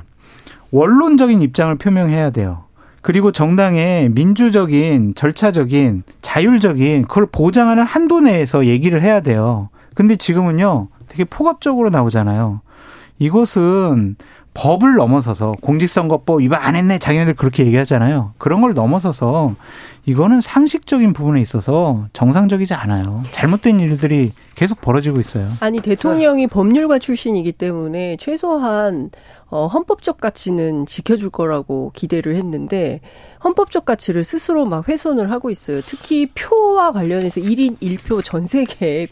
[0.71, 2.65] 원론적인 입장을 표명해야 돼요.
[3.01, 9.69] 그리고 정당의 민주적인 절차적인 자율적인 그걸 보장하는 한도 내에서 얘기를 해야 돼요.
[9.95, 10.89] 근데 지금은요.
[11.19, 12.61] 되게 폭압적으로 나오잖아요.
[13.19, 14.15] 이것은
[14.53, 18.33] 법을 넘어서서 공직선거법 위반 안 했네 자기네들 그렇게 얘기하잖아요.
[18.37, 19.55] 그런 걸 넘어서서
[20.05, 23.21] 이거는 상식적인 부분에 있어서 정상적이지 않아요.
[23.31, 25.47] 잘못된 일들이 계속 벌어지고 있어요.
[25.59, 29.11] 아니 대통령이 법률가 출신이기 때문에 최소한
[29.49, 33.01] 어, 헌법적 가치는 지켜줄 거라고 기대를 했는데
[33.43, 35.81] 헌법적 가치를 스스로 막 훼손을 하고 있어요.
[35.81, 39.07] 특히 표와 관련해서 1인 1표 전 세계에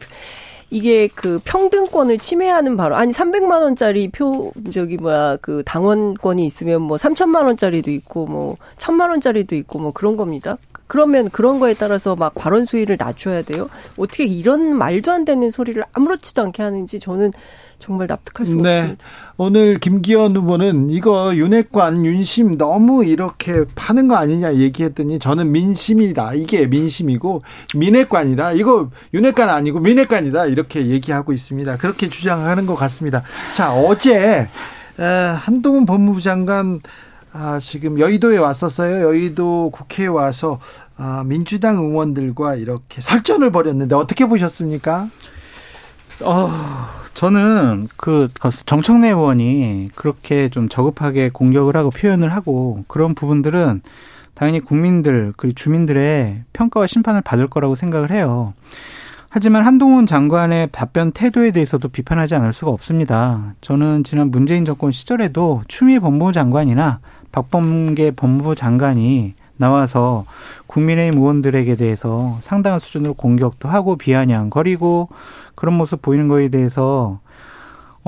[0.70, 6.98] 이게 그 평등권을 침해하는 바로 아니 300만 원짜리 표 저기 뭐야 그 당원권이 있으면 뭐
[6.98, 10.58] 3천만 원짜리도 있고 뭐 1000만 원짜리도 있고 뭐 그런 겁니다.
[10.88, 13.70] 그러면 그런 거에 따라서 막 발언 수위를 낮춰야 돼요?
[13.98, 17.32] 어떻게 이런 말도 안 되는 소리를 아무렇지도 않게 하는지 저는
[17.80, 18.80] 정말 납득할 수 네.
[18.80, 19.06] 없습니다.
[19.38, 26.34] 오늘 김기현 후보는 이거 윤핵관 윤심 너무 이렇게 파는 거 아니냐 얘기했더니 저는 민심이다.
[26.34, 27.44] 이게 민심이고
[27.76, 28.54] 민핵관이다.
[28.54, 30.48] 이거 윤핵관 아니고 민핵관이다.
[30.48, 31.78] 이렇게 얘기하고 있습니다.
[31.78, 33.24] 그렇게 주장하는 것 같습니다.
[33.54, 34.48] 자 어제
[34.98, 36.82] 한동훈 법무부 장관
[37.34, 39.06] 아, 지금 여의도에 왔었어요.
[39.06, 40.60] 여의도 국회에 와서
[40.96, 45.08] 아, 민주당 의원들과 이렇게 설전을 벌였는데 어떻게 보셨습니까?
[46.22, 46.50] 어,
[47.14, 48.30] 저는 그
[48.66, 53.82] 정청래 의원이 그렇게 좀 저급하게 공격을 하고 표현을 하고 그런 부분들은
[54.34, 58.54] 당연히 국민들 그리고 주민들의 평가와 심판을 받을 거라고 생각을 해요.
[59.30, 63.54] 하지만 한동훈 장관의 답변 태도에 대해서도 비판하지 않을 수가 없습니다.
[63.62, 67.00] 저는 지난 문재인 정권 시절에도 추미애 법무부 장관이나
[67.32, 70.26] 박범계 법무부 장관이 나와서
[70.68, 75.10] 국민의힘 의원들에게 대해서 상당한 수준으로 공격도 하고 비아냥거리고
[75.56, 77.20] 그런 모습 보이는 거에 대해서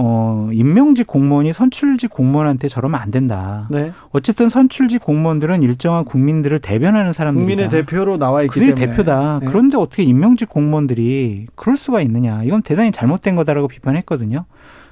[0.02, 3.68] 어, 임명직 공무원이 선출직 공무원한테 저러면 안 된다.
[3.70, 3.92] 네.
[4.12, 7.46] 어쨌든 선출직 공무원들은 일정한 국민들을 대변하는 사람들이다.
[7.46, 8.76] 국민의 대표로 나와 있기 때문에.
[8.76, 9.40] 대표다.
[9.42, 9.48] 네.
[9.48, 12.44] 그런데 어떻게 임명직 공무원들이 그럴 수가 있느냐.
[12.44, 14.46] 이건 대단히 잘못된 거다라고 비판했거든요.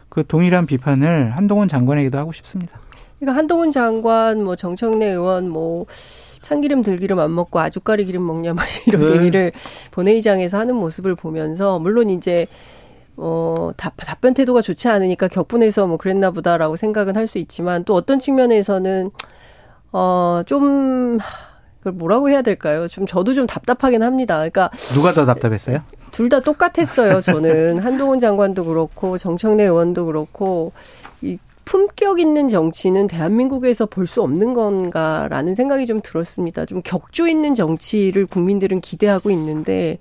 [0.09, 2.77] 그 동일한 비판을 한동훈 장관에게도 하고 싶습니다.
[3.19, 5.85] 그러니까 한동훈 장관, 뭐 정청래 의원, 뭐
[6.41, 9.17] 참기름 들기름 안 먹고 아주까리 기름 먹냐 막 이런 네.
[9.19, 9.51] 얘기를
[9.91, 12.47] 본회의장에서 하는 모습을 보면서 물론 이제
[13.15, 17.95] 어, 답, 답변 태도가 좋지 않으니까 격분해서 뭐 그랬나 보다라고 생각은 할 수 있지만 또
[17.95, 19.09] 어떤 측면에서는
[19.91, 21.17] 어, 좀
[21.79, 22.87] 그걸 뭐라고 해야 될까요?
[22.87, 24.35] 좀 저도 좀 답답하긴 합니다.
[24.37, 25.79] 그러니까 누가 더 답답했어요?
[26.11, 27.21] 둘 다 똑같았어요.
[27.21, 30.71] 저는 한동훈 장관도 그렇고 정청래 의원도 그렇고
[31.21, 31.37] 이
[31.67, 36.65] 품격 있는 정치는 대한민국에서 볼 수 없는 건가라는 생각이 좀 들었습니다.
[36.65, 39.97] 좀 격조 있는 정치를 국민들은 기대하고 있는데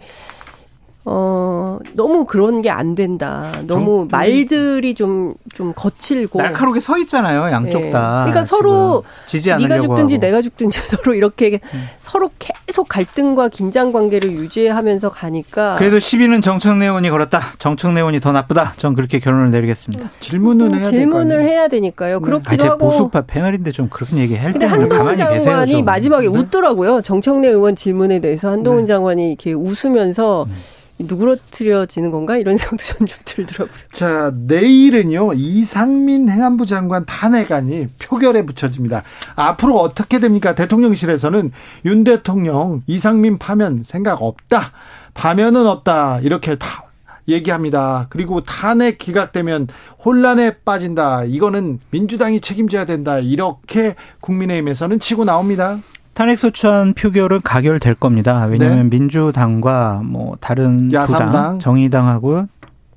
[1.08, 3.48] 어, 너무 그런 게 안 된다.
[3.66, 6.42] 너무 말들이 좀, 좀 거칠고.
[6.42, 7.90] 날카롭게 서 있잖아요, 양쪽 네.
[7.90, 8.22] 다.
[8.24, 10.26] 그러니까 서로, 지지 네가 죽든지 하고.
[10.26, 11.88] 내가 죽든지 서로 이렇게 음.
[12.00, 15.76] 서로 계속 갈등과 긴장 관계를 유지하면서 가니까.
[15.76, 17.40] 그래도 시비는 정청래 의원이 걸었다.
[17.58, 18.74] 정청래 의원이 더 나쁘다.
[18.76, 20.10] 전 그렇게 결론을 내리겠습니다.
[20.20, 22.18] 질문은 해야 질문을 해야 되니까요.
[22.18, 22.24] 네.
[22.24, 22.90] 그렇기도 아, 하고.
[22.90, 24.58] 보수파 패널인데 좀 그런 얘기 할 때.
[24.58, 26.36] 근데 한동훈 장관이 마지막에 네?
[26.36, 27.00] 웃더라고요.
[27.02, 28.86] 정청래 의원 질문에 대해서 한동훈 네.
[28.86, 30.54] 장관이 이렇게 웃으면서 음.
[30.98, 33.76] 누그러뜨려지는 건가 이런 생각도 전 좀 들더라고요.
[33.92, 39.02] 자 내일은요 이상민 행안부 장관 탄핵안이 표결에 붙여집니다.
[39.34, 40.54] 앞으로 어떻게 됩니까?
[40.54, 41.52] 대통령실에서는
[41.84, 44.72] 윤 대통령 이상민 파면 생각 없다,
[45.14, 46.84] 파면은 없다 이렇게 다
[47.28, 48.06] 얘기합니다.
[48.08, 49.66] 그리고 탄핵 기각되면
[50.04, 51.24] 혼란에 빠진다.
[51.24, 53.18] 이거는 민주당이 책임져야 된다.
[53.18, 55.78] 이렇게 국민의힘에서는 치고 나옵니다.
[56.16, 58.46] 탄핵소추안 표결은 가결될 겁니다.
[58.46, 58.98] 왜냐하면 네.
[58.98, 62.46] 민주당과 뭐 다른 야당, 정의당하고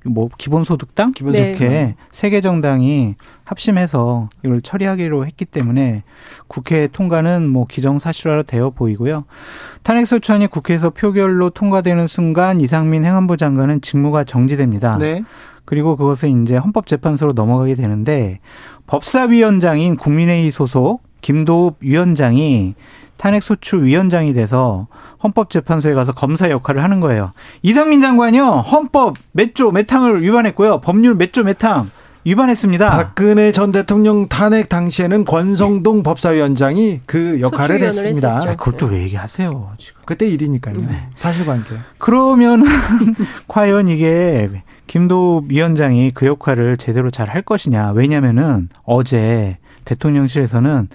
[0.06, 1.50] 뭐 기본소득당 기본 네.
[1.50, 6.02] 이렇게 세개 정당이 합심해서 이걸 처리하기로 했기 때문에
[6.48, 9.26] 국회 통과는 뭐 기정사실화로 되어 보이고요.
[9.82, 14.96] 탄핵소추안이 국회에서 표결로 통과되는 순간 이상민 행안부 장관은 직무가 정지됩니다.
[14.96, 15.22] 네.
[15.66, 18.40] 그리고 그것은 이제 헌법재판소로 넘어가게 되는데
[18.86, 22.74] 법사위원장인 국민회의 소속 김도읍 위원장이
[23.20, 24.86] 탄핵소추 위원장이 돼서
[25.22, 27.32] 헌법재판소에 가서 검사 역할을 하는 거예요.
[27.62, 30.80] 이상민 장관이요 헌법 몇 조 몇 항을 위반했고요.
[30.80, 31.90] 법률 몇 조 몇 항
[32.24, 32.90] 위반했습니다.
[32.90, 38.36] 박근혜 전 대통령 탄핵 당시에는 권성동 법사위원장이 그 역할을 했습니다.
[38.36, 39.72] 아, 그걸 또 왜 얘기하세요?
[39.78, 40.00] 지금.
[40.06, 40.76] 그때 일이니까요.
[40.80, 41.08] 네.
[41.14, 41.74] 사실관계.
[41.98, 42.64] 그러면
[43.48, 44.50] 과연 이게
[44.86, 47.92] 김도 위원장이 그 역할을 제대로 잘 할 것이냐?
[47.92, 50.88] 왜냐면은 어제 대통령실에서는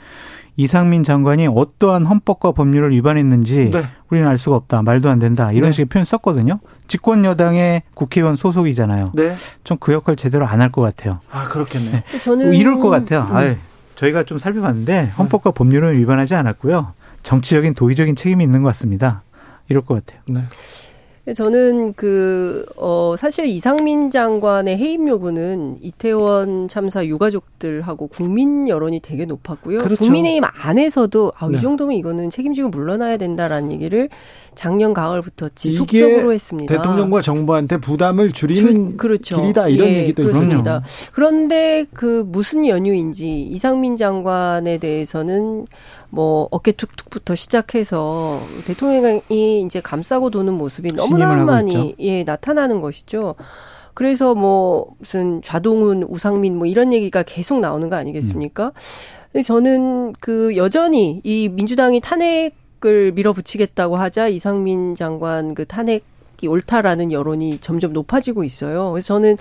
[0.57, 3.84] 이상민 장관이 어떠한 헌법과 법률을 위반했는지 네.
[4.10, 4.82] 우리는 알 수가 없다.
[4.84, 5.52] 말도 안 된다.
[5.52, 5.72] 이런 네.
[5.73, 6.60] 식의 표현 썼거든요.
[6.88, 9.11] 집권 여당의 국회의원 소속이잖아요.
[9.15, 9.36] 네.
[9.64, 11.19] 좀 그 역할 제대로 안 할 것 같아요.
[11.32, 12.03] 아 그렇겠네.
[12.10, 12.19] 네.
[12.19, 13.27] 저는 이럴 것 같아요.
[13.30, 13.36] 음.
[13.36, 13.56] 아유,
[13.95, 16.94] 저희가 좀 살펴봤는데 헌법과 법률은 위반하지 않았고요.
[17.23, 19.23] 정치적인 도의적인 책임이 있는 것 같습니다.
[19.68, 20.22] 이럴 것 같아요.
[20.27, 20.44] 네.
[21.34, 29.80] 저는 그, 어, 사실 이상민 장관의 해임 요구는 이태원 참사 유가족들하고 국민 여론이 되게 높았고요.
[29.80, 30.03] 그렇죠.
[30.03, 31.57] 국민의힘 안에서도 아, 네.
[31.57, 34.10] 이 정도면 이거는 책임지고 물러나야 된다라는 얘기를
[34.56, 36.76] 작년 가을부터 지속적으로 했습니다.
[36.76, 39.41] 대통령과 정부한테 부담을 줄이는 주, 그렇죠.
[39.41, 40.84] 길이다 이런 예, 얘기도 있습니다.
[41.11, 45.68] 그런데 그 무슨 연유인지 이상민 장관에 대해서는
[46.10, 53.36] 뭐 어깨 툭툭부터 시작해서 대통령이 이제 감싸고 도는 모습이 너무나 많이 예 나타나는 것이죠.
[53.94, 58.72] 그래서 뭐 무슨 좌동훈, 우상민 뭐 이런 얘기가 계속 나오는 거 아니겠습니까?
[59.36, 59.41] 음.
[59.41, 62.53] 저는 그 여전히 이 민주당이 탄핵
[62.86, 66.03] 을 밀어붙이겠다고 하자 이상민 장관 그 탄핵
[66.41, 68.91] 이 옳다라는 여론이 점점 높아지고 있어요.
[68.91, 69.38] 그래서 저는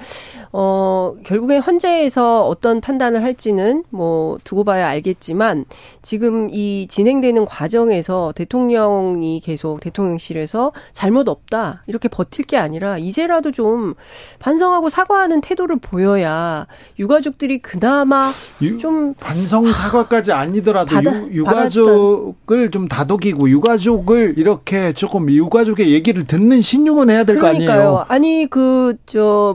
[0.52, 5.64] 어 결국에 헌재에서 어떤 판단을 할지는 뭐 두고 봐야 알겠지만
[6.02, 13.94] 지금 이 진행되는 과정에서 대통령이 계속 대통령실에서 잘못 없다 이렇게 버틸 게 아니라 이제라도 좀
[14.38, 16.66] 반성하고 사과하는 태도를 보여야
[16.98, 18.30] 유가족들이 그나마
[18.62, 26.24] 유, 좀 반성 사과까지 아니더라도 받아, 유, 유가족을 좀 다독이고 유가족을 이렇게 조금 유가족의 얘기를
[26.24, 28.04] 듣는 신 신용은 해야 될 거 아니에요.
[28.08, 29.54] 아니 그저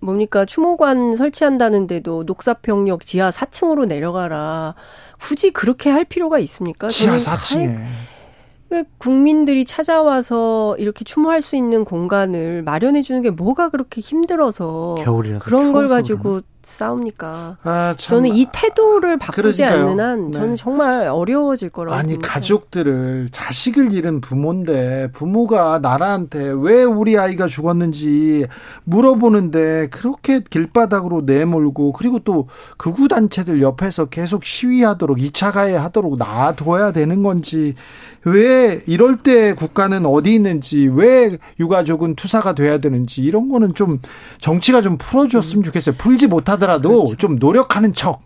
[0.00, 4.74] 뭡니까 추모관 설치한다는데도 녹사평역 지하 4층으로 내려가라.
[5.20, 6.88] 굳이 그렇게 할 필요가 있습니까?
[6.88, 7.82] 지하 4층에.
[8.68, 15.42] 그 국민들이 찾아와서 이렇게 추모할 수 있는 공간을 마련해 주는 게 뭐가 그렇게 힘들어서 겨울이라서
[15.42, 17.56] 그런 걸 가지고 싸웁니까?
[17.62, 19.90] 아, 저는 이 태도를 바꾸지 그러니까요.
[19.90, 20.56] 않는 한 저는 네.
[20.56, 22.32] 정말 어려워질 거라고 아니 봅니다.
[22.32, 28.46] 가족들을 자식을 잃은 부모인데 부모가 나라한테 왜 우리 아이가 죽었는지
[28.84, 36.92] 물어보는데 그렇게 길바닥으로 내몰고 그리고 또 극우 단체들 옆에서 계속 시위하도록 2차 가해 하도록 놔둬야
[36.92, 37.74] 되는 건지
[38.32, 44.00] 왜 이럴 때 국가는 어디 있는지 왜 유가족은 투사가 돼야 되는지 이런 거는 좀
[44.40, 45.96] 정치가 좀 풀어줬으면 좋겠어요.
[45.98, 47.16] 풀지 못하더라도 그렇죠.
[47.16, 48.22] 좀 노력하는 척.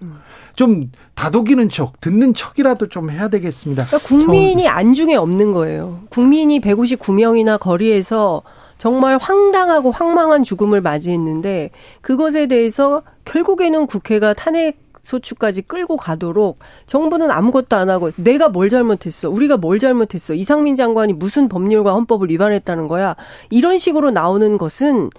[0.54, 3.86] 좀 다독이는 척, 듣는 척이라도 좀 해야 되겠습니다.
[3.86, 6.00] 그러니까 국민이 안중에 없는 거예요.
[6.10, 8.42] 국민이 159명이나 거리에서
[8.76, 11.70] 정말 황당하고 황망한 죽음을 맞이했는데
[12.00, 19.28] 그것에 대해서 결국에는 국회가 탄핵 소추까지 끌고 가도록 정부는 아무것도 안 하고 내가 뭘 잘못했어.
[19.28, 20.32] 우리가 뭘 잘못했어.
[20.32, 23.16] 이상민 장관이 무슨 법률과 헌법을 위반했다는 거야.
[23.50, 25.10] 이런 식으로 나오는 것은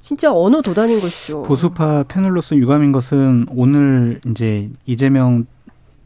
[0.00, 1.42] 진짜 언어 도단인 것이죠.
[1.42, 5.44] 보수파 패널로서 유감인 것은 오늘 이제 이재명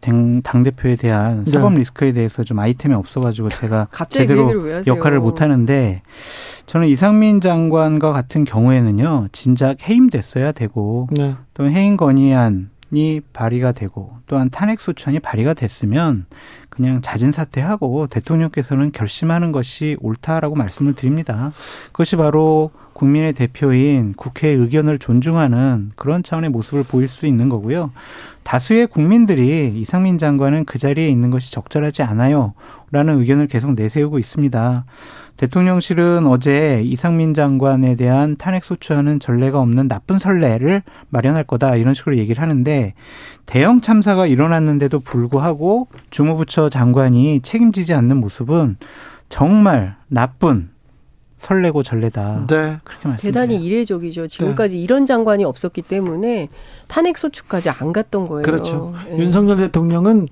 [0.01, 1.51] 당 대표에 대한 네.
[1.51, 6.03] 사법 리스크에 대해서 좀 아이템이 없어가지고 제가 제대로 그 역할을 못 하는데
[6.67, 11.37] 저는 이상민 장관과 같은 경우에는요 진작 해임됐어야 되고 네.
[11.55, 16.27] 또 해임 건의안 이 발의가 되고 또한 탄핵 소추안이 발의가 됐으면
[16.69, 21.53] 그냥 자진 사퇴하고 대통령께서는 결심하는 것이 옳다라고 말씀을 드립니다.
[21.87, 27.91] 그것이 바로 국민의 대표인 국회의 의견을 존중하는 그런 차원의 모습을 보일 수 있는 거고요.
[28.45, 32.55] 다수의 국민들이 이상민 장관은 그 자리에 있는 것이 적절하지 않아요.
[32.91, 34.85] 라는 의견을 계속 내세우고 있습니다.
[35.37, 42.41] 대통령실은 어제 이상민 장관에 대한 탄핵소추하는 전례가 없는 나쁜 선례를 마련할 거다 이런 식으로 얘기를
[42.41, 42.95] 하는데
[43.45, 48.77] 대형 참사가 일어났는데도 불구하고 주무부처 장관이 책임지지 않는 모습은
[49.29, 50.71] 정말 나쁜
[51.45, 52.47] 설레고 전례다.
[52.49, 52.79] 네.
[52.83, 54.29] 그렇게 말씀 대단히 이례적이죠.
[54.29, 54.83] 지금까지 네.
[54.83, 56.49] 이런 장관이 없었기 때문에
[56.89, 58.43] 탄핵 소추까지 안 갔던 거예요.
[58.43, 58.95] 그렇죠.
[59.09, 59.19] 네.
[59.19, 60.29] 윤석열 대통령은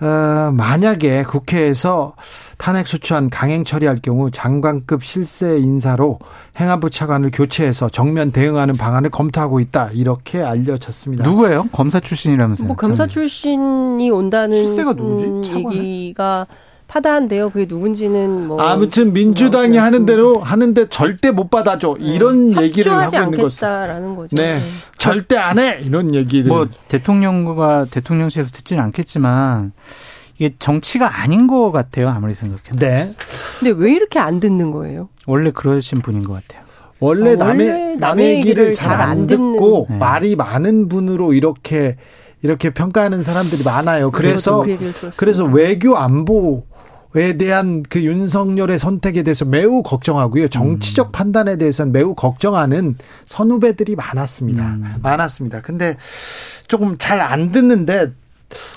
[0.00, 2.14] 어, 만약에 국회에서
[2.58, 6.18] 탄핵 소추안 강행 처리할 경우 장관급 실세 인사로
[6.58, 11.24] 행안부 차관을 교체해서 정면 대응하는 방안을 검토하고 있다 이렇게 알려졌습니다.
[11.24, 11.64] 누구예요?
[11.72, 12.66] 검사 출신이라면서요?
[12.66, 15.54] 뭐 검사 출신이 온다는 실세가 누구지?
[15.54, 16.46] 얘기가
[16.92, 17.48] 파다한데요.
[17.48, 22.04] 그게 누군지는 뭐 아무튼 민주당이 하는 대로 하는데 절대 못 받아줘 네.
[22.04, 24.36] 이런 얘기를 하고 있는 것이다라는 거죠.
[24.36, 24.58] 네.
[24.58, 24.60] 네.
[24.98, 29.72] 절대 안 해 이런 얘기를 뭐 대통령과 대통령실에서 듣지는 않겠지만
[30.36, 32.10] 이게 정치가 아닌 것 같아요.
[32.10, 32.76] 아무리 생각해도.
[32.78, 33.14] 네.
[33.58, 35.08] 근데 왜 이렇게 안 듣는 거예요?
[35.26, 36.62] 원래 그러신 분인 것 같아요.
[37.00, 39.96] 원래 어, 남의 남의 얘기를 잘 안 듣고 네.
[39.96, 41.96] 말이 많은 분으로 이렇게
[42.42, 44.10] 이렇게 평가하는 사람들이 많아요.
[44.10, 46.64] 그래서 그 그래서 외교 안보
[47.14, 50.48] 에 대한 그 윤석열의 선택에 대해서 매우 걱정하고요.
[50.48, 51.12] 정치적 음.
[51.12, 54.64] 판단에 대해서는 매우 걱정하는 선후배들이 많았습니다.
[54.64, 54.94] 음.
[55.02, 55.60] 많았습니다.
[55.60, 55.96] 근데
[56.68, 58.12] 조금 잘 안 듣는데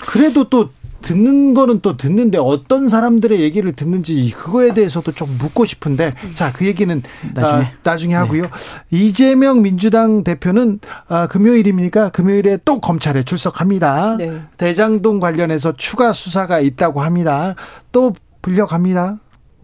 [0.06, 0.70] 그래도 또
[1.02, 6.66] 듣는 거는 또 듣는데 어떤 사람들의 얘기를 듣는지 그거에 대해서도 좀 묻고 싶은데 자 그
[6.66, 7.02] 얘기는
[7.34, 8.42] 나중에, 아, 나중에 하고요.
[8.42, 8.48] 네.
[8.90, 12.08] 이재명 민주당 대표는 아, 금요일입니까?
[12.10, 14.16] 금요일에 또 검찰에 출석합니다.
[14.16, 14.40] 네.
[14.56, 17.54] 대장동 관련해서 추가 수사가 있다고 합니다.
[17.92, 18.12] 또
[18.50, 19.16] 불려갑니다.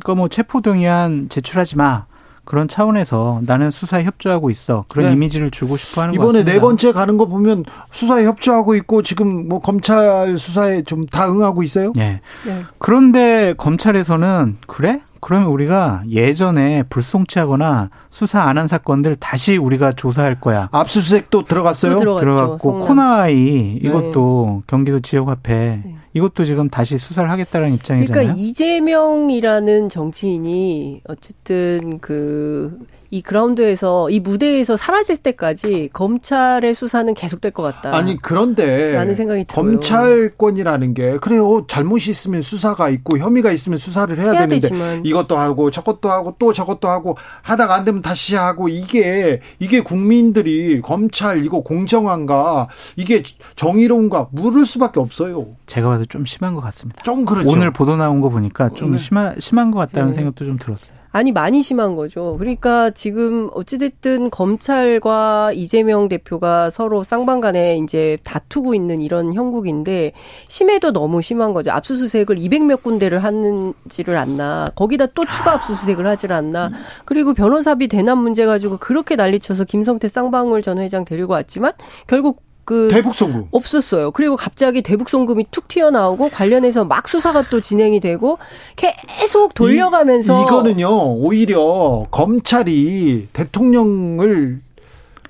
[0.02, 2.06] 그러니까 뭐 체포동의안 제출하지 마.
[2.44, 4.84] 그런 차원에서 나는 수사에 협조하고 있어.
[4.88, 5.12] 그런 네.
[5.12, 9.60] 이미지를 주고 싶어 하는 이번에 네 번째 가는 거 보면 수사에 협조하고 있고 지금 뭐
[9.60, 11.92] 검찰 수사에 좀 다 응하고 있어요?
[11.94, 12.20] 네.
[12.44, 12.64] 네.
[12.78, 15.02] 그런데 검찰에서는 그래?
[15.20, 20.68] 그러면 우리가 예전에 불송치하거나 수사 안 한 사건들 다시 우리가 조사할 거야.
[20.72, 21.94] 압수수색도 들어갔어요?
[21.94, 24.64] 들어갔고 코나이 이것도 네.
[24.66, 25.96] 경기도 지역 화폐 네.
[26.14, 28.26] 이것도 지금 다시 수사를 하겠다는 입장이잖아요.
[28.26, 37.62] 그러니까 이재명이라는 정치인이 어쨌든 그 이 그라운드에서 이 무대에서 사라질 때까지 검찰의 수사는 계속될 것
[37.62, 37.94] 같다.
[37.94, 39.66] 아니 그런데 라는 생각이 들어요.
[39.66, 45.04] 검찰권이라는 게 그래요 잘못이 있으면 수사가 있고 혐의가 있으면 수사를 해야, 해야 되는데 되지만.
[45.04, 50.80] 이것도 하고 저것도 하고 또 저것도 하고 하다가 안 되면 다시 하고 이게 이게 국민들이
[50.80, 53.22] 검찰 이거 공정한가 이게
[53.56, 55.48] 정의로운가 물을 수밖에 없어요.
[55.72, 57.02] 제가 것보다도 좀 심한 것 같습니다.
[57.02, 57.48] 좀 그렇죠.
[57.48, 58.98] 오늘 보도 나온 거 보니까 좀 네.
[58.98, 60.16] 심한 심한 것 같다는 네.
[60.16, 61.00] 생각도 좀 들었어요.
[61.14, 62.36] 아니 많이 심한 거죠.
[62.38, 70.12] 그러니까 지금 어찌됐든 검찰과 이재명 대표가 서로 쌍방간에 이제 다투고 있는 이런 형국인데
[70.48, 71.70] 심해도 너무 심한 거죠.
[71.70, 74.70] 압수수색을 200몇 군데를 하는지를 않나.
[74.74, 76.70] 거기다 또 추가 압수수색을 하질 않나.
[77.04, 81.72] 그리고 변호사비 대납 문제 가지고 그렇게 난리쳐서 김성태 쌍방울 전 회장 데리고 왔지만
[82.06, 84.12] 결국 그 대북 송금 없었어요.
[84.12, 88.38] 그리고 갑자기 대북 송금이 툭 튀어나오고 관련해서 막 수사가 또 진행이 되고
[88.76, 94.60] 계속 돌려가면서 이, 이거는요 오히려 검찰이 대통령을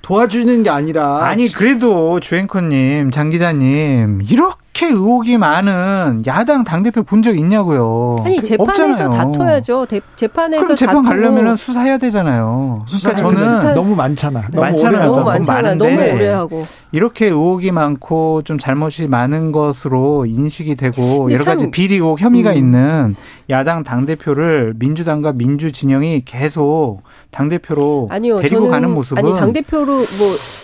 [0.01, 7.23] 도와주는 게 아니라 아니 그래도 주앵커님 장 기자님 이렇게 이렇게 의혹이 많은 야당 당대표 본
[7.23, 8.21] 적 있냐고요.
[8.25, 9.09] 아니, 재판에서 없잖아요.
[9.11, 9.85] 다퉈야죠.
[9.85, 12.83] 대, 재판에서 그럼 재판 가려면 수사해야 되잖아요.
[12.89, 13.73] 그러니까 저는 수사...
[13.75, 14.41] 너무 많잖아.
[14.51, 15.11] 너무 많잖아요.
[15.11, 15.75] 너무 많잖아.
[15.75, 16.65] 너무 오래 하고.
[16.91, 22.55] 이렇게 의혹이 많고 좀 잘못이 많은 것으로 인식이 되고 여러 가지 비리 의혹 혐의가 음.
[22.57, 23.15] 있는
[23.49, 29.93] 야당 당대표를 민주당과 민주 진영이 계속 당 대표로 아니요, 데리고 가는 모습은 아니 당 대표로
[29.95, 30.05] 뭐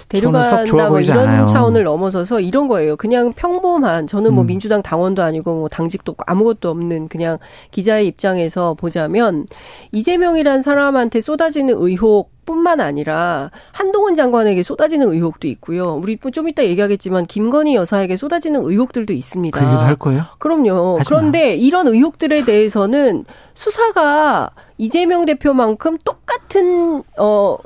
[0.08, 1.46] 데려간다 뭐 이런 않아요.
[1.48, 2.96] 차원을 넘어서서 이런 거예요.
[2.96, 4.48] 그냥 평범한 저는 뭐 음.
[4.48, 7.40] 민주당 당원도 아니고 뭐 당직도 아무것도 없는 그냥
[7.72, 9.48] 기자의 입장에서 보자면
[9.92, 15.94] 이재명이란 사람한테 쏟아지는 의혹 뿐만 아니라 한동훈 장관에게 쏟아지는 의혹도 있고요.
[15.94, 19.60] 우리 좀 이따 얘기하겠지만 김건희 여사에게 쏟아지는 의혹들도 있습니다.
[19.60, 20.24] 그 얘기도 할 거예요?
[20.40, 20.98] 그럼요.
[21.06, 24.50] 그런데 이런 의혹들에 대해서는 수사가
[24.80, 27.58] 이재명 대표만큼 똑같은 어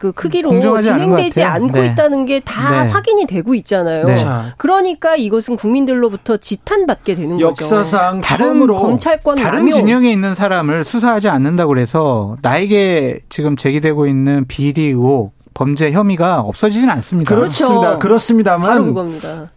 [0.00, 1.88] 그 크기로 진행되지 않고 네.
[1.88, 2.90] 있다는 게다 네.
[2.90, 4.06] 확인이 되고 있잖아요.
[4.06, 4.14] 네.
[4.56, 8.26] 그러니까 이것은 국민들로부터 지탄받게 되는 역사상 거죠.
[8.26, 9.70] 다른 검찰권 다른 남용.
[9.70, 16.88] 진영에 있는 사람을 수사하지 않는다고 그래서 나에게 지금 제기되고 있는 비리 의혹 범죄 혐의가 없어지지는
[16.94, 17.34] 않습니다.
[17.34, 17.68] 그렇죠.
[17.68, 17.98] 그렇습니다.
[17.98, 18.94] 그렇습니다만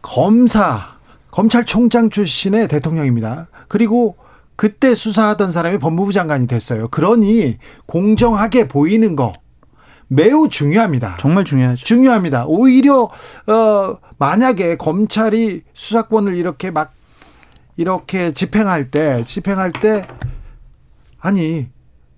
[0.02, 0.98] 검사
[1.32, 3.48] 검찰총장 출신의 대통령입니다.
[3.70, 4.18] 그리고
[4.58, 6.90] 그때 수사하던 사람이 법무부 장관이 됐어요.
[6.90, 9.32] 그러니 공정하게 보이는 거
[10.14, 11.18] 매우 중요합니다.
[11.20, 11.84] 정말 중요하죠.
[11.86, 12.46] 중요합니다.
[12.48, 13.10] 오히려
[13.48, 16.94] 어 만약에 검찰이 수사권을 이렇게 막
[17.76, 20.06] 이렇게 집행할 때 집행할 때
[21.20, 21.68] 아니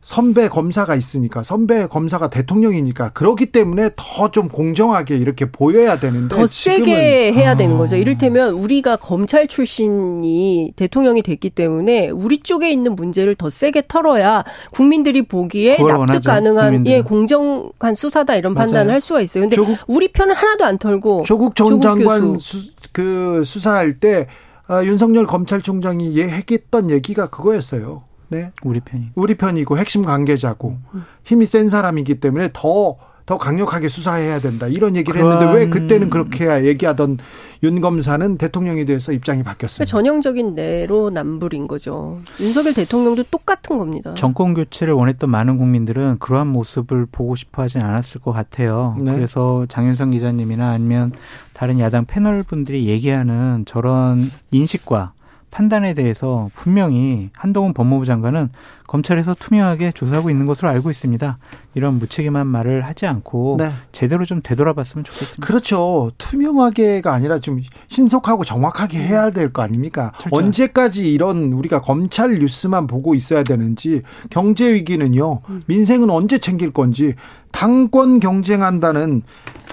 [0.06, 6.46] 선배 검사가 있으니까 선배 검사가 대통령이니까 그렇기 때문에 더 좀 공정하게 이렇게 보여야 되는데 더
[6.46, 7.96] 세게 해야 되는 거죠.
[7.96, 15.22] 이를테면 우리가 검찰 출신이 대통령이 됐기 때문에 우리 쪽에 있는 문제를 더 세게 털어야 국민들이
[15.24, 16.98] 보기에 납득 원하죠, 가능한 국민들은.
[16.98, 18.68] 예 공정한 수사다 이런 맞아요.
[18.68, 19.44] 판단을 할 수가 있어요.
[19.44, 24.28] 근데 조국, 우리 편은 하나도 안 털고 조국 전 장관 수, 그 수사할 때
[24.68, 28.04] 아, 윤석열 검찰총장이 예, 했던 얘기가 그거였어요.
[28.30, 28.52] 네.
[28.64, 29.12] 우리 편이.
[29.16, 30.78] 우리 편이고 핵심 관계자고
[31.24, 34.68] 힘이 센 사람이기 때문에 더, 더 강력하게 수사해야 된다.
[34.68, 35.34] 이런 얘기를 그런...
[35.34, 37.18] 했는데 왜 그때는 그렇게 얘기하던
[37.64, 39.86] 윤 검사는 대통령에 대해서 입장이 바뀌었어요.
[39.86, 42.20] 전형적인 내로남불인 거죠.
[42.40, 44.14] 윤석열 대통령도 똑같은 겁니다.
[44.16, 48.96] 정권 교체를 원했던 많은 국민들은 그러한 모습을 보고 싶어 하진 않았을 것 같아요.
[49.00, 49.14] 네.
[49.16, 51.14] 그래서 장윤성 기자님이나 아니면
[51.54, 55.14] 다른 야당 패널 분들이 얘기하는 저런 인식과
[55.56, 58.50] 판단에 대해서 분명히 한동훈 법무부 장관은
[58.88, 61.38] 검찰에서 투명하게 조사하고 있는 것으로 알고 있습니다.
[61.76, 63.72] 이런 무책임한 말을 하지 않고 네.
[63.94, 65.48] 제대로 좀 되돌아봤으면 좋겠습니다.
[65.48, 66.12] 그렇죠.
[66.18, 70.12] 투명하게가 아니라 좀 신속하고 정확하게 해야 될 거 아닙니까?
[70.20, 70.36] 철저.
[70.36, 75.40] 언제까지 이런 우리가 검찰 뉴스만 보고 있어야 되는지 경제 위기는요.
[75.68, 77.14] 민생은 언제 챙길 건지
[77.54, 79.22] 당권 경쟁한다는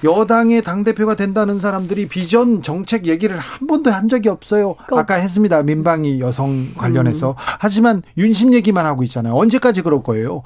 [0.05, 4.75] 여당의 당대표가 된다는 사람들이 비전 정책 얘기를 한 번도 한 적이 없어요.
[4.89, 5.63] 그 아까 했습니다.
[5.63, 7.31] 민방위 여성 관련해서.
[7.31, 7.35] 음.
[7.37, 9.35] 하지만 윤심 얘기만 하고 있잖아요.
[9.35, 10.43] 언제까지 그럴 거예요?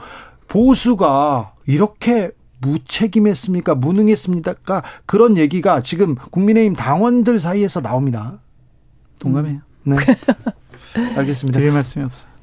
[0.48, 2.30] 보수가 이렇게
[2.60, 3.74] 무책임했습니까?
[3.74, 4.82] 무능했습니까?
[5.04, 8.38] 그런 얘기가 지금 국민의힘 당원들 사이에서 나옵니다.
[9.20, 9.60] 동감해요.
[9.84, 9.96] 네.
[11.16, 11.58] 알겠습니다.
[11.58, 12.36] 드릴 말씀이 없어요.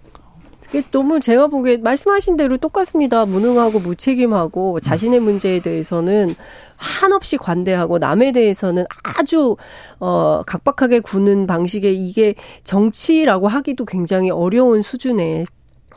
[0.91, 3.25] 너무 제가 보기에 말씀하신 대로 똑같습니다.
[3.25, 6.35] 무능하고 무책임하고 자신의 문제에 대해서는
[6.83, 9.55] 한없이 관대하고 남에 대해서는 아주
[9.99, 15.45] 어 각박하게 구는 방식의 이게 정치라고 하기도 굉장히 어려운 수준의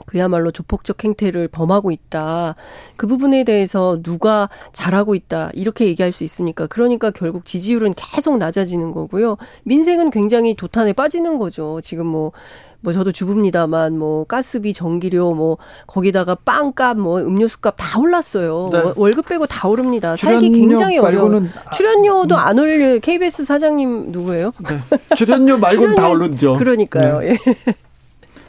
[0.06, 2.54] 그야말로 조폭적 행태를 범하고 있다.
[2.96, 5.50] 그 부분에 대해서 누가 잘하고 있다.
[5.54, 6.66] 이렇게 얘기할 수 있습니까?
[6.66, 9.36] 그러니까 결국 지지율은 계속 낮아지는 거고요.
[9.64, 11.80] 민생은 굉장히 도탄에 빠지는 거죠.
[11.82, 12.32] 지금 뭐,
[12.80, 18.70] 뭐 저도 주부입니다만 뭐 가스비, 전기료 뭐 거기다가 빵값, 뭐 음료수값 다 올랐어요.
[18.72, 18.92] 네.
[18.96, 20.16] 월급 빼고 다 오릅니다.
[20.16, 21.30] 살기 굉장히 어려워.
[21.74, 22.38] 출연료도 음.
[22.38, 22.98] 안 올려.
[22.98, 24.52] KBS 사장님 누구예요?
[24.68, 24.98] 네.
[25.16, 26.56] 출연료 말고는 다 오르죠.
[26.56, 27.20] 그러니까요.
[27.20, 27.30] 네.
[27.30, 27.74] 예.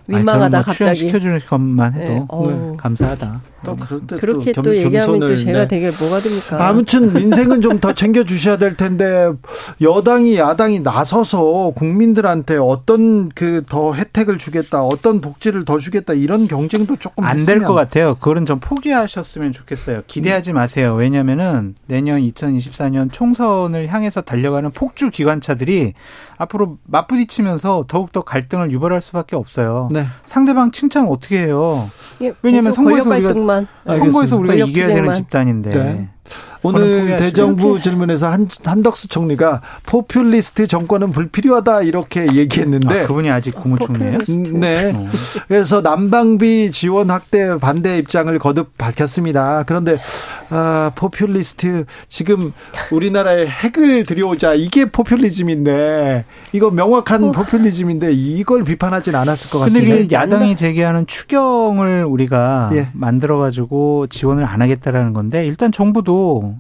[0.08, 2.54] 민망하다 뭐 갑자기 시켜주는 것만 해도 네.
[2.54, 2.78] 네.
[2.78, 3.42] 감사하다.
[3.66, 3.76] 또
[4.20, 5.68] 그렇게 또 얘기하면 또 제가 네.
[5.68, 6.68] 되게 뭐가 됩니까?
[6.70, 9.30] 아무튼 민생은 좀 더 챙겨 주셔야 될 텐데
[9.82, 16.96] 여당이 야당이 나서서 국민들한테 어떤 그 더 혜택을 주겠다, 어떤 복지를 더 주겠다 이런 경쟁도
[16.98, 18.16] 조금 안 될 것 같아요.
[18.16, 20.04] 그거는 좀 포기하셨으면 좋겠어요.
[20.08, 20.94] 기대하지 마세요.
[20.96, 25.94] 왜냐면은 내년 2024년 총선을 향해서 달려가는 폭주 기관차들이
[26.38, 29.90] 앞으로 맞부딪히면서 더욱더 갈등을 유발할 수밖에 없어요.
[29.92, 29.97] 네.
[30.26, 31.90] 상대방 칭찬 어떻게 해요?
[32.22, 33.34] 예, 왜냐하면 선거에서 우리가
[33.86, 35.70] 선거에서 우리가 이겨야 되는 집단인데.
[35.70, 36.10] 네.
[36.64, 44.18] 오늘 대정부 질문에서 한, 한덕수 총리가 포퓰리스트 정권은 불필요하다 이렇게 얘기했는데 아, 그분이 아직 국무총리예요?
[44.54, 44.94] 네.
[44.96, 45.08] 어.
[45.48, 49.64] 그래서 난방비 지원 확대 반대 입장을 거듭 밝혔습니다.
[49.66, 50.00] 그런데
[50.50, 52.54] 아, 포퓰리스트 지금
[52.92, 57.32] 우리나라에 핵을 들여오자 이게 포퓰리즘인데 이거 명확한 어.
[57.32, 59.96] 포퓰리즘인데 이걸 비판하진 않았을 것 같습니다.
[59.96, 62.88] 근데 야당이 제기하는 추경을 우리가 예.
[62.94, 66.17] 만들어 가지고 지원을 안 하겠다라는 건데 일단 정부도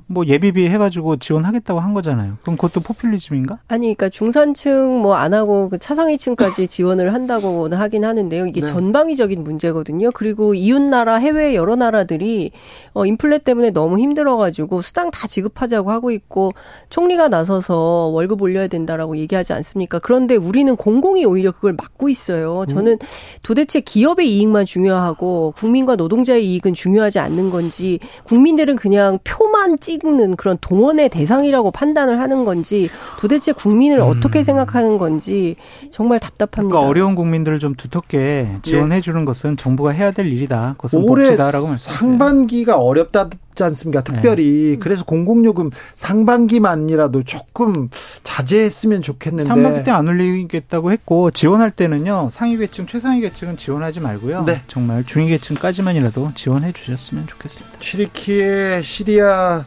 [0.07, 2.37] 뭐 예비비 해가지고 지원하겠다고 한 거잖아요.
[2.41, 3.59] 그럼 그것도 포퓰리즘인가?
[3.67, 8.45] 아니, 그러니까 중산층 뭐 안 하고 그 차상위층까지 지원을 한다고 하긴 하는데요.
[8.45, 8.67] 이게 네.
[8.67, 10.11] 전방위적인 문제거든요.
[10.13, 12.51] 그리고 이웃 나라, 해외 여러 나라들이
[12.93, 16.53] 어 인플레 때문에 너무 힘들어가지고 수당 다 지급하자고 하고 있고
[16.89, 19.99] 총리가 나서서 월급 올려야 된다라고 얘기하지 않습니까?
[19.99, 22.65] 그런데 우리는 공공이 오히려 그걸 막고 있어요.
[22.67, 22.97] 저는
[23.43, 30.57] 도대체 기업의 이익만 중요하고 국민과 노동자의 이익은 중요하지 않는 건지 국민들은 그냥 표만 찍는 그런
[30.61, 34.03] 동원의 대상이라고 판단을 하는 건지 도대체 국민을 음.
[34.03, 35.55] 어떻게 생각하는 건지
[35.91, 36.69] 정말 답답합니다.
[36.73, 39.25] 그러니까 어려운 국민들을 좀 두텁게 지원해 주는 예.
[39.25, 40.75] 것은 정부가 해야 될 일이다.
[40.77, 41.97] 그것은 복지다라고 말씀하세요.
[41.97, 44.01] 상반기가 어렵다 지 않습니까?
[44.03, 44.77] 특별히 네.
[44.79, 47.89] 그래서 공공요금 상반기만이라도 조금
[48.23, 54.43] 자제했으면 좋겠는데 상반기 때 안 올리겠다고 했고 지원할 때는요 상위 계층 최상위 계층은 지원하지 말고요
[54.45, 54.61] 네.
[54.67, 57.79] 정말 중위 계층까지만이라도 지원해 주셨으면 좋겠습니다.
[57.79, 59.65] 튀르키예 시리아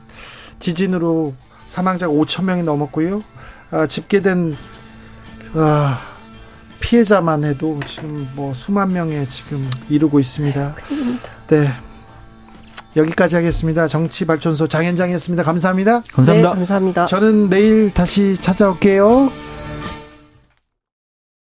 [0.60, 1.34] 지진으로
[1.66, 3.22] 사망자가 5천 명이 넘었고요.
[3.72, 4.56] 아, 집계된
[5.54, 6.00] 아,
[6.80, 10.74] 피해자만 해도 지금 뭐 수만 명에 지금 이르고 있습니다.
[11.48, 11.72] 네.
[12.96, 13.86] 여기까지 하겠습니다.
[13.86, 15.42] 정치발전소 장현장이었습니다.
[15.42, 16.02] 감사합니다.
[16.12, 16.48] 감사합니다.
[16.50, 17.06] 네, 감사합니다.
[17.06, 19.49] 저는 내일 다시 찾아올게요.